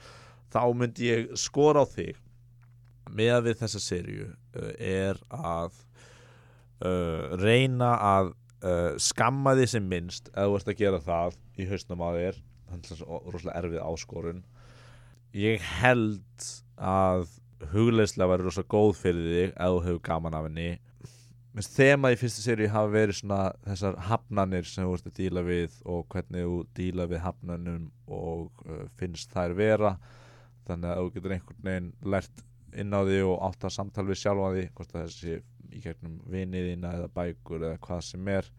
[0.54, 2.18] þá myndi ég skora á þig
[3.16, 5.78] með við þessa serju uh, er að
[6.82, 8.32] uh, reyna að
[8.66, 12.40] uh, skamma því sem minnst ef þú ert að gera það í hausnum á þér.
[12.66, 14.40] Þannig að það er rosalega erfið áskorun.
[15.36, 16.48] Ég held
[16.82, 17.28] að
[17.72, 20.68] hugleislega væri rosalega góð fyrir þig ef þú hefur gaman af henni
[21.56, 25.42] Minnst þema í fyrsta séri hafa verið svona þessar hafnanir sem þú ert að díla
[25.46, 29.92] við og hvernig þú díla við hafnanum og uh, finnst þær vera.
[30.66, 32.42] Þannig að þú getur einhvern veginn lært
[32.76, 35.38] inn á því og átt að samtal við sjálfa því hvort að þessi
[35.72, 38.50] í gegnum viniðina eða bækur eða hvað sem er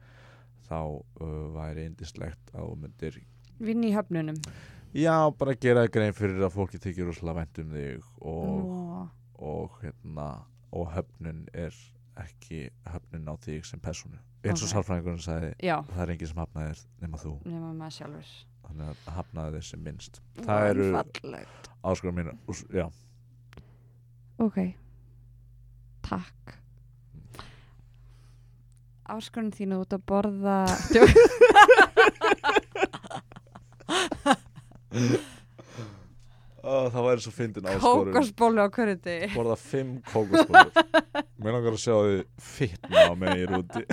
[0.65, 3.19] þá uh, væri indislegt að þú myndir
[3.67, 4.39] Vinn í höfnunum.
[4.97, 9.05] Já, bara gera grein fyrir að fólki þykir rosalega vænt um þig og,
[9.37, 10.27] og hérna
[10.73, 11.77] og höfnun er
[12.23, 12.59] ekki
[12.93, 14.17] höfnun á þig sem persónu.
[14.47, 14.73] Eins og Ok.
[14.73, 17.31] sálfræðingurinn sagði Já, það er enginn sem hafnaði þér nema þú.
[17.45, 18.29] Nema maður sjálfur.
[18.67, 20.21] Þannig að hafnaði þér sem minnst.
[20.43, 20.87] Það eru
[21.83, 22.29] áskorun mín
[22.73, 22.87] já,
[24.39, 24.57] Ok.
[26.07, 26.55] Takk.
[29.07, 30.57] Áskorun þínu út að borða
[36.87, 38.13] Ó, það væri svo fyndin áskorun.
[38.15, 39.29] Kókosbólu á hverju degi.
[39.35, 40.71] Borða fimm kókosbólur
[41.37, 43.83] mér langar að sjá því fitna á mig í rúti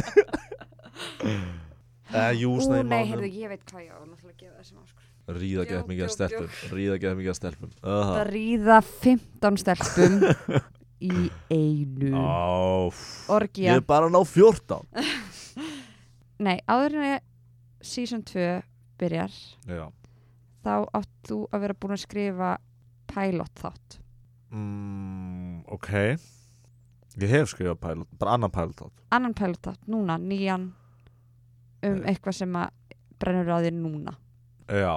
[2.15, 2.53] eða Ú,
[2.87, 5.11] nei, heyrðu, mánum ég veit hvað ég á náttúrulega að gefa þessum áskorun.
[5.35, 6.49] Ríða gett mikið að stelpum.
[6.77, 7.75] Ríða gett mikið að stelpum.
[7.83, 10.17] Það ríða 15 stelpum
[11.05, 11.13] í
[11.51, 12.11] einu.
[12.15, 13.49] -huh.
[13.59, 14.87] ég er bara að ná 14
[16.45, 17.21] Nei, áður en ég
[17.85, 18.63] season 2
[18.99, 19.33] byrjar
[19.69, 19.87] já.
[20.65, 22.57] þá átt þú að vera búin að skrifa
[23.15, 23.99] pilot þátt.
[24.55, 25.91] Mm, ok.
[27.23, 29.05] Ég hef skrifað pilot, bara annan pilot þátt.
[29.15, 30.71] Annan pilot þátt, núna, nýjan
[31.85, 32.09] um Nei.
[32.15, 32.73] eitthvað sem að
[33.23, 34.17] brennur á þér núna.
[34.67, 34.95] Já,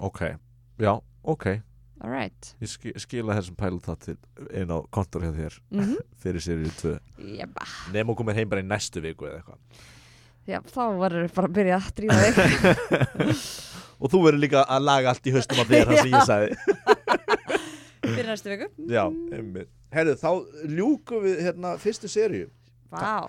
[0.00, 0.22] ok.
[0.82, 0.92] Já,
[1.28, 1.46] ok,
[2.02, 4.14] alright ég ski, skila þessum pilot þátt til
[4.58, 5.92] inn á kontor hjá þér mm
[6.22, 6.94] fyrir sér í tvö.
[7.36, 7.66] Jeba.
[7.94, 9.84] nefn og komir heim bara í næstu viku eða eitthvað.
[10.50, 13.44] Já, þá verður bara að byrja að drífa þig.
[14.02, 16.56] Og þú verður líka að laga allt í haustum á þér það sem ég sagði
[18.22, 18.68] fyrir næstu viku.
[18.90, 19.04] Já,
[19.36, 19.72] einmitt.
[19.92, 20.30] Herru, þá
[20.72, 22.48] ljúkum við hérna fyrstu seríu.
[22.92, 23.28] Vá,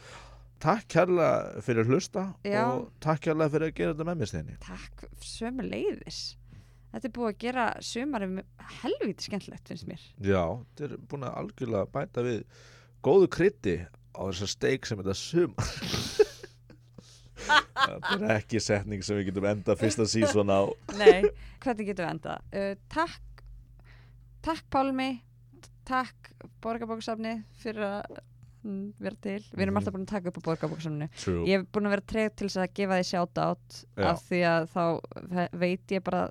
[0.64, 2.62] takk kærlega fyrir að hlusta Já.
[2.70, 4.56] og takk kærlega fyrir að gera þetta með mér steini.
[4.64, 6.22] Takk sömu leiðis
[6.94, 8.36] Þetta er búið að gera sömarum
[8.84, 10.02] helviti skemmtilegt finnst mér.
[10.22, 10.44] Já,
[10.78, 12.44] þetta er búin að algjörlega bæta við
[13.06, 13.74] góðu krytti
[14.14, 15.72] á þessa steik sem þetta sumar.
[17.44, 20.64] Þetta er ekki setning sem við getum enda fyrsta sísón á.
[20.96, 21.26] Nei,
[21.66, 22.36] hvernig getum við enda?
[22.54, 23.33] Uh, takk,
[24.44, 25.10] takk Pálmi,
[25.88, 26.30] takk
[26.64, 28.22] Borgarbóksafni fyrir að
[28.64, 29.40] mm, vera til.
[29.52, 29.82] Við erum Mhm.
[29.82, 31.10] alltaf búin að taka upp á Borgarbóksafninu.
[31.18, 31.44] True.
[31.48, 33.42] Ég hef búin að vera treyð til þess að gefa því sjátt
[33.98, 34.08] Já.
[34.14, 34.84] af því að þá
[35.34, 36.30] ve- veit ég bara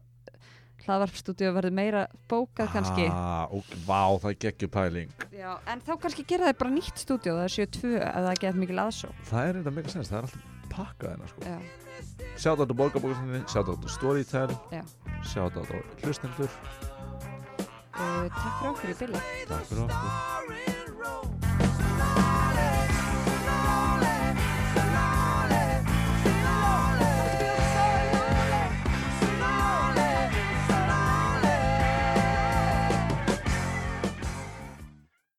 [0.83, 3.05] hlaðvarpstúdíu verður meira bókað kannski.
[3.09, 7.37] ah, og, vá, það geggjur pæling Já, en þá kannski gera það bara nýtt stúdíu,
[7.39, 9.13] það er 72 ef það get mikil aðsó.
[9.31, 11.41] það er eitthvað mega sens, það er alltaf pakkað hérna sko.
[11.47, 11.61] Já,
[12.37, 14.83] Sjátt á borgarbóksinni, sjátt á Storytel Já.
[15.23, 15.63] Sjátt á
[16.03, 16.51] hlustendur
[17.97, 19.23] uh, takk fyrir okkur í byrja.
[19.53, 21.32] Takk fyrir okkur.